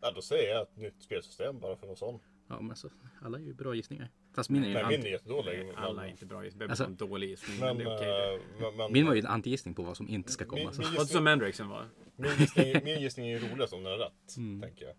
Ja, 0.00 0.10
då 0.10 0.22
säger 0.22 0.50
jag 0.54 0.62
ett 0.62 0.76
nytt 0.76 1.02
spelsystem 1.02 1.60
bara 1.60 1.76
för 1.76 1.82
att 1.82 1.88
vara 1.88 1.96
sån. 1.96 2.20
Ja, 2.48 2.60
men 2.60 2.70
alltså, 2.70 2.90
alla 3.22 3.38
är 3.38 3.42
ju 3.42 3.54
bra 3.54 3.74
gissningar. 3.74 4.10
Fast 4.34 4.50
min 4.50 4.64
är 4.64 4.68
ju 4.68 4.74
Nej, 4.74 4.84
min 4.98 5.06
är 5.06 5.10
jättedålig. 5.10 5.66
men- 5.66 5.76
Alla 5.76 6.06
är 6.06 6.10
inte 6.10 6.26
bra 6.26 6.44
gissningar. 6.44 6.68
Alltså, 6.68 6.84
en 6.84 6.96
dålig 6.96 7.28
gissning. 7.28 7.60
Men, 7.60 7.76
Men, 7.76 7.86
det 7.86 7.92
är 7.92 7.96
okej. 7.96 8.34
eh, 8.34 8.60
men, 8.60 8.76
men, 8.76 8.92
min 8.92 9.06
var 9.06 9.14
ju 9.14 9.20
en 9.20 9.26
antigissning 9.26 9.74
på 9.74 9.82
vad 9.82 9.96
som 9.96 10.08
inte 10.08 10.32
ska 10.32 10.44
komma. 10.44 10.62
Min- 10.70 10.78
min- 10.88 10.94
Vad 10.96 11.08
som 11.08 11.24
Mandraxen 11.24 11.68
var. 11.68 11.86
min, 12.16 12.30
gissning, 12.38 12.84
min 12.84 13.00
gissning 13.00 13.26
är 13.28 13.38
ju 13.40 13.48
roligast 13.48 13.72
om 13.72 13.82
den 13.82 13.92
är 13.92 13.96
rätt. 13.98 14.36
Mm. 14.36 14.60
Tänker 14.60 14.84
jag. 14.84 14.94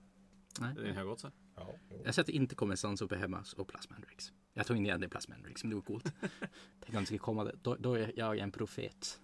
Det 0.75 0.81
är 0.81 0.85
en 0.85 0.95
hög 0.95 1.07
oddsare. 1.07 1.31
Ja, 1.55 1.73
jo. 1.91 2.01
Jag 2.05 2.15
säger 2.15 2.23
att 2.23 2.27
det 2.27 2.33
inte 2.33 2.55
kommer 2.55 2.75
Sons 2.75 3.01
of 3.01 3.09
Behemoths 3.09 3.53
och 3.53 3.67
Plasmandrix. 3.67 4.31
Jag 4.53 4.65
tog 4.67 4.77
in 4.77 4.85
igen 4.85 5.01
det 5.01 5.09
Plasmandrix, 5.09 5.63
men 5.63 5.69
det 5.69 5.75
var 5.75 5.83
coolt. 5.83 6.05
Tänk 6.79 6.95
om 6.95 6.99
det 6.99 7.05
skulle 7.05 7.19
komma 7.19 7.43
det. 7.43 7.55
Då, 7.61 7.75
då 7.75 7.93
är 7.93 8.11
jag 8.15 8.37
en 8.37 8.51
profet. 8.51 9.19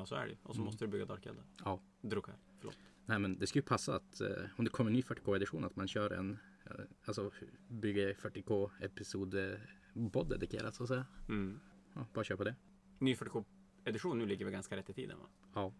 Ja, 0.00 0.06
så 0.06 0.14
är 0.14 0.26
det. 0.26 0.36
Och 0.42 0.54
så 0.54 0.60
måste 0.60 0.84
du 0.84 0.88
bygga 0.88 1.04
Dark 1.04 1.26
Eldar. 1.26 1.44
Ja. 1.64 1.80
Drukar. 2.00 2.34
Förlåt. 2.58 2.78
Nej 3.06 3.18
men 3.18 3.38
det 3.38 3.46
skulle 3.46 3.60
ju 3.60 3.66
passa 3.66 3.94
att 3.96 4.20
eh, 4.20 4.28
om 4.56 4.64
det 4.64 4.70
kommer 4.70 4.90
en 4.90 4.92
ny 4.92 5.00
40K-edition 5.00 5.66
att 5.66 5.76
man 5.76 5.88
kör 5.88 6.10
en, 6.10 6.38
eh, 6.64 6.84
alltså 7.04 7.30
bygger 7.68 8.14
40K 8.14 8.70
episod 8.80 9.34
eh, 9.34 9.58
bod 9.92 10.28
dedikerat 10.28 10.74
så 10.74 10.82
att 10.82 10.88
säga. 10.88 11.06
Mm. 11.28 11.60
Ja, 11.94 12.06
bara 12.12 12.24
kör 12.24 12.36
på 12.36 12.44
det. 12.44 12.54
Ny 12.98 13.14
40K-edition 13.14 14.18
nu 14.18 14.26
ligger 14.26 14.44
väl 14.44 14.52
ganska 14.52 14.76
rätt 14.76 14.90
i 14.90 14.92
tiden 14.92 15.18
va? 15.18 15.26
Ja. 15.54 15.72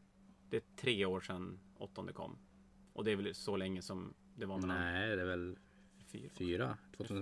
Det 0.50 0.56
är 0.56 0.62
tre 0.76 1.06
år 1.06 1.20
sedan 1.20 1.60
åttonde 1.76 2.12
kom. 2.12 2.38
Och 2.92 3.04
det 3.04 3.10
är 3.10 3.16
väl 3.16 3.34
så 3.34 3.56
länge 3.56 3.82
som 3.82 4.14
det 4.36 4.46
var 4.46 4.58
mellan 4.58 4.76
Nej, 4.76 5.16
det 5.16 5.22
är 5.22 5.26
väl 5.26 5.58
fyra. 6.06 6.30
fyra. 6.38 6.78
2000, 6.96 7.16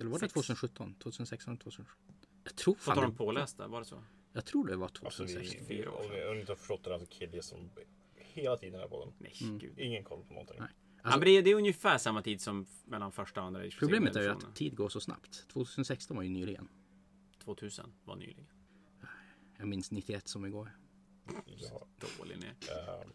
eller 0.00 0.10
var 0.10 0.18
det 0.18 0.20
Sex. 0.20 0.32
2017? 0.32 0.94
2016 0.94 1.56
2017? 1.56 2.14
Jag 2.44 2.56
tror 2.56 2.74
fan 2.74 2.96
dem 2.96 3.10
det, 3.10 3.16
pålästa, 3.16 3.68
var 3.68 3.78
det 3.78 3.86
så? 3.86 4.04
Jag 4.32 4.44
tror 4.44 4.66
det 4.66 4.76
var 4.76 4.90
Alltså, 5.02 5.22
vi, 5.24 5.28
2016. 5.32 5.66
vi, 5.68 5.76
fyra 5.76 5.92
år 5.92 6.28
om 6.28 6.34
ni 6.34 6.40
inte 6.40 6.52
har 6.52 6.56
förstått 6.56 6.84
det, 6.84 6.94
alltså 6.94 7.08
Kid 7.10 7.44
som 7.44 7.70
hela 8.16 8.56
tiden 8.56 8.80
är 8.80 8.88
på 8.88 9.04
den. 9.04 9.14
Nej, 9.18 9.32
Mm. 9.42 9.58
gud. 9.58 9.78
Ingen 9.78 10.04
koll 10.04 10.22
på 10.28 10.32
någonting. 10.34 10.56
Nej. 10.60 10.68
ja, 10.96 11.02
Alltså, 11.02 11.18
men 11.18 11.26
det, 11.26 11.30
är, 11.36 11.42
det 11.42 11.50
är 11.50 11.54
ungefär 11.54 11.98
samma 11.98 12.22
tid 12.22 12.40
som 12.40 12.66
mellan 12.84 13.12
första 13.12 13.40
och 13.40 13.46
andra 13.46 13.62
problemet 13.78 14.16
är 14.16 14.22
ju 14.22 14.28
att 14.28 14.54
tid 14.56 14.76
går 14.76 14.88
så 14.88 15.00
snabbt. 15.00 15.46
2016 15.48 16.16
var 16.16 16.24
ju 16.24 16.30
nyligen. 16.30 16.68
2000 17.44 17.92
var 18.04 18.16
nyligen. 18.16 18.46
Jag 19.58 19.68
minns 19.68 19.90
91 19.90 20.28
som 20.28 20.46
igår. 20.46 20.76
Ja, 21.46 21.86
Dålig 22.18 22.36
ni. 22.38 22.46
eh, 22.46 23.06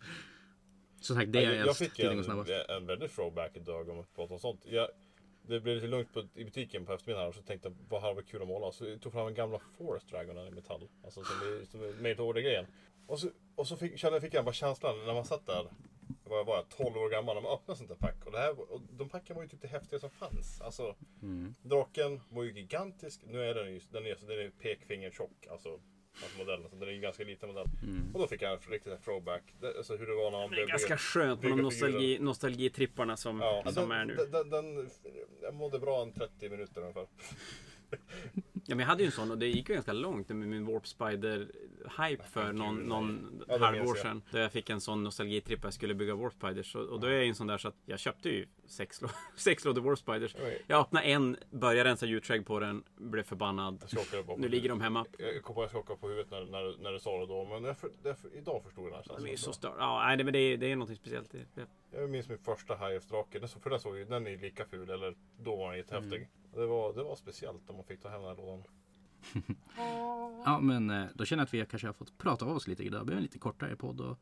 Så 1.00 1.16
sagt, 1.16 1.32
det 1.32 1.40
är 1.40 1.44
jag, 1.44 1.56
jag 1.56 1.68
jag 1.68 1.78
fick 1.78 2.00
en, 2.00 2.20
en 2.70 2.86
väldigt 2.86 3.16
throwback 3.16 3.52
idag 3.58 3.90
om 3.90 4.00
att 4.00 4.14
prata 4.16 4.34
om 4.34 4.40
sånt. 4.40 4.62
Jag, 4.66 4.88
det 5.48 5.60
blev 5.60 5.76
lite 5.76 5.88
lugnt 5.88 6.14
på, 6.14 6.24
i 6.36 6.46
butiken 6.46 6.86
på 6.86 6.94
eftermiddagen 6.94 7.28
och 7.30 7.36
så 7.36 7.42
tänkte 7.42 7.68
jag 7.68 7.76
vad 7.90 8.02
hade 8.02 8.14
varit 8.14 8.28
kul 8.28 8.42
att 8.42 8.48
måla. 8.48 8.72
Så 8.72 8.86
jag 8.86 9.02
tog 9.02 9.14
fram 9.14 9.28
en 9.28 9.34
gamla 9.34 9.60
Forest 9.78 10.10
Dragon 10.10 10.48
i 10.48 10.52
metall. 10.52 10.88
Alltså 11.04 11.24
som 11.24 11.36
är, 11.36 11.66
som 11.66 11.82
är 11.84 11.94
made 12.02 12.22
order 12.22 12.42
grejen. 12.42 12.66
Och 13.08 13.20
så, 13.20 13.30
och 13.56 13.68
så 13.68 13.78
fick, 13.78 14.00
kände, 14.00 14.22
fick 14.22 14.34
jag 14.34 14.46
bara 14.46 14.54
känslan 14.54 15.06
när 15.06 15.14
man 15.14 15.26
satt 15.26 15.46
där. 15.46 15.66
Var 16.24 16.38
jag, 16.38 16.70
12 16.70 16.98
år 16.98 17.10
gammal 17.10 17.36
när 17.36 17.42
man 17.42 17.52
öppnade 17.52 17.78
sånt 17.78 17.90
där 17.90 17.96
pack. 17.96 18.26
Och, 18.26 18.32
det 18.32 18.38
här, 18.38 18.72
och 18.72 18.82
de 18.92 19.10
packen 19.10 19.36
var 19.36 19.44
ju 19.44 19.50
typ 19.50 19.62
det 19.62 19.68
häftiga 19.68 20.00
som 20.00 20.10
fanns. 20.10 20.62
Alltså 20.62 20.96
Mm. 21.22 21.56
draken 21.62 22.22
var 22.30 22.44
ju 22.44 22.54
gigantisk. 22.54 23.22
Nu 23.28 23.44
är 23.44 23.56
den 23.56 23.74
ju 23.74 23.82
den 23.92 24.06
är, 24.06 24.18
den 24.28 24.40
är 24.40 24.50
pekfingertjock. 24.50 25.48
Alltså, 25.52 25.80
alltså 26.24 26.38
modellen. 26.38 26.70
Så 26.70 26.76
den 26.76 26.90
är 26.90 26.94
ju 26.94 27.00
ganska 27.00 27.24
liten 27.24 27.50
modell. 27.50 27.68
Mm. 27.84 28.12
Och 28.14 28.20
då 28.20 28.28
fick 28.28 28.42
jag 28.42 28.54
en 28.54 28.60
riktig 28.72 28.94
throwback. 29.04 29.44
Det, 29.62 29.78
alltså 29.78 29.96
hur 29.96 30.08
det 30.08 30.16
var 30.16 30.32
när 30.32 30.38
man 30.38 30.50
Det 30.50 30.56
är 30.56 30.56
blev 30.56 30.68
ganska 30.68 30.98
skönt 30.98 31.42
med 31.42 31.52
de 31.52 31.62
nostalgi, 31.62 32.20
nostalgitripparna 32.20 33.18
som, 33.18 33.40
Ja, 33.40 33.64
som 33.72 33.90
den, 33.90 34.00
är 34.00 34.06
nu. 34.06 34.16
Den, 34.16 34.32
den, 34.32 34.50
den, 34.76 34.90
jag 35.42 35.54
mådde 35.54 35.80
bra 35.80 36.02
en 36.02 36.14
30 36.14 36.50
minuter 36.50 36.82
ungefär. 36.82 37.08
Ja, 38.68 38.76
men 38.76 38.80
jag 38.80 38.88
hade 38.88 39.04
ju 39.04 39.06
en 39.06 39.12
sån 39.12 39.32
och 39.32 39.38
det 39.38 39.48
gick 39.48 39.70
ju 39.70 39.74
ganska 39.76 39.94
långt 39.94 40.30
med 40.30 40.38
min 40.48 40.66
Warp 40.66 40.84
Spider-hype 40.86 42.24
för 42.24 42.54
någon, 42.54 42.76
någon 42.78 43.44
Ja, 43.48 43.58
det 43.58 43.66
halvår 43.66 43.96
sedan. 43.96 44.22
Där 44.32 44.42
jag 44.42 44.52
fick 44.52 44.70
en 44.70 44.82
sån 44.82 45.04
nostalgitripp 45.04 45.60
jag 45.64 45.74
skulle 45.74 45.94
bygga 45.94 46.16
Warp 46.16 46.34
Spiders. 46.34 46.76
Och, 46.76 46.82
och 46.90 47.00
då 47.00 47.08
är 47.08 47.12
jag 47.12 47.24
ju 47.24 47.30
en 47.30 47.36
sån 47.36 47.48
där 47.48 47.58
så 47.58 47.68
att 47.68 47.76
jag 47.86 48.00
köpte 48.00 48.30
ju 48.30 48.46
sex, 48.66 49.02
lå- 49.02 49.10
sex 49.36 49.66
lådor 49.66 49.82
Warp 49.82 50.00
Spiders. 50.00 50.36
Jag 50.68 50.80
öppnade 50.82 51.06
en, 51.06 51.38
började 51.52 51.90
rensa 51.90 52.06
djurträgg 52.06 52.46
på 52.46 52.60
den, 52.60 52.84
blev 52.96 53.24
förbannad. 53.24 53.84
Nu 54.38 54.48
ligger 54.50 54.70
de 54.70 54.82
hemma. 54.82 55.06
Jag 55.18 55.44
kom 55.44 55.56
på 55.56 55.64
att 55.64 55.74
jag 55.74 55.84
skakade 55.84 56.00
på 56.00 56.08
huvudet 56.08 56.32
när, 56.32 56.46
när, 56.46 56.78
när 56.84 56.92
du 56.92 57.00
sa 57.00 57.20
det 57.20 57.26
då. 57.26 57.46
Men 57.46 57.64
jag, 57.64 57.78
för, 57.78 57.90
därför, 58.04 58.30
idag 58.38 58.64
förstod 58.64 58.86
jag 58.86 58.92
det. 58.92 59.14
här 59.14 59.20
De 59.26 59.32
är 59.32 59.36
så 59.38 59.54
störda. 59.54 59.76
Ja, 59.80 60.04
nej, 60.08 60.18
det- 60.18 60.24
men 60.24 60.34
det 60.34 60.40
är, 60.40 60.58
det 60.58 60.72
är 60.72 60.76
något 60.76 60.96
speciellt. 60.98 61.32
Det, 61.32 61.38
det, 61.56 61.66
Jag 62.00 62.10
minns 62.10 62.30
min 62.30 62.38
första 62.38 62.74
Hives-drake. 62.76 63.48
För 63.60 63.70
den 63.70 63.80
såg 63.80 64.08
den 64.10 64.28
är 64.28 64.32
ju 64.32 64.38
lika 64.38 64.66
ful. 64.66 64.90
Eller 64.90 65.16
då 65.40 65.56
var 65.56 65.74
den 65.88 66.04
Mm. 66.04 66.28
Det, 66.56 66.66
var, 66.66 66.94
det 66.94 67.04
var 67.04 67.16
speciellt 67.16 67.70
om 67.70 67.76
man 67.76 67.86
fick 67.86 68.02
ta 68.02 68.10
hem 68.10 68.22
den 68.22 68.30
här 68.30 68.38
lådan. 68.38 68.64
Ja 70.46 70.60
men 70.62 70.90
eh, 70.90 71.06
då 71.14 71.26
känner 71.26 71.42
jag 71.42 71.46
att 71.46 71.54
vi 71.54 71.66
kanske 71.66 71.88
har 71.88 71.94
fått 71.94 72.18
prata 72.18 72.46
av 72.46 72.56
oss 72.56 72.68
lite 72.68 72.84
idag. 72.84 73.02
Det 73.02 73.06
blev 73.06 73.18
en 73.18 73.24
lite 73.24 73.40
kortare 73.40 73.76
podd. 73.76 74.02
Och... 74.02 74.18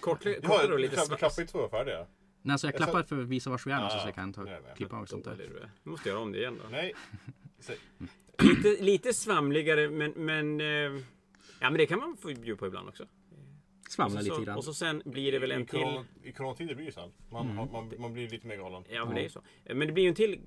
kort, 0.00 0.24
Ja, 0.24 0.34
kortare 0.42 0.72
och 0.72 0.80
lite 0.80 0.96
svart. 0.96 1.38
inte 1.38 1.52
två 1.52 1.68
färdiga. 1.68 2.06
Nej, 2.42 2.52
alltså 2.52 2.66
jag 2.66 2.74
Jag 2.74 2.82
klappar 2.82 3.02
för 3.02 3.20
att 3.22 3.28
visa 3.28 3.50
vars 3.50 3.66
vi 3.66 3.70
är 3.70 3.80
Ja, 3.80 3.88
så 3.90 4.08
jag 4.08 4.14
kan 4.14 4.32
ta, 4.32 4.42
nej, 4.42 4.60
klippa 4.76 4.96
av 4.96 5.02
och 5.02 5.08
sånt 5.08 5.24
där. 5.24 5.68
Du 5.84 5.90
måste 5.90 6.08
göra 6.08 6.18
om 6.18 6.32
det 6.32 6.38
igen 6.38 6.58
då. 6.62 6.68
Nej. 6.70 6.92
Lite, 8.38 8.82
lite 8.82 9.12
svamligare 9.12 9.90
men, 9.90 10.10
men 10.10 10.60
eh, 10.60 10.66
Ja 11.60 11.70
men 11.70 11.74
det 11.74 11.86
kan 11.86 11.98
man 11.98 12.16
få 12.16 12.28
bjuda 12.28 12.56
på 12.56 12.66
ibland 12.66 12.88
också. 12.88 13.06
Svamla 13.88 14.20
lite 14.20 14.34
så, 14.36 14.42
grann. 14.42 14.56
och 14.56 14.64
så 14.64 14.74
sen 14.74 15.02
blir 15.04 15.32
det 15.32 15.38
väl 15.38 15.52
en 15.52 15.62
I 15.62 15.66
till. 15.66 16.04
I 16.22 16.32
coronatider 16.32 16.74
blir 16.74 16.86
det 16.86 16.92
så. 16.92 17.10
Man, 17.30 17.50
Mm. 17.50 17.72
man, 17.72 17.92
man 17.98 18.12
blir 18.12 18.28
lite 18.28 18.46
mer 18.46 18.56
galen. 18.56 18.84
Ja 18.88 19.04
men 19.04 19.14
det 19.14 19.20
är 19.20 19.22
ju 19.22 19.28
så. 19.28 19.42
Men 19.74 19.86
det 19.86 19.92
blir 19.92 20.02
ju 20.04 20.08
en 20.08 20.14
till. 20.14 20.40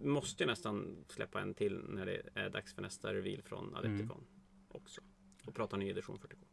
Måste 0.00 0.46
nästan 0.46 1.04
släppa 1.08 1.40
en 1.40 1.54
till 1.54 1.82
när 1.88 2.06
det 2.06 2.22
är 2.34 2.50
dags 2.50 2.74
för 2.74 2.82
nästa 2.82 3.14
reveal 3.14 3.42
från 3.42 3.76
Adepticon. 3.76 4.26
Också. 4.68 5.00
Och 5.44 5.54
prata 5.54 5.76
ny 5.76 5.90
edition 5.90 6.18
40K. 6.18 6.43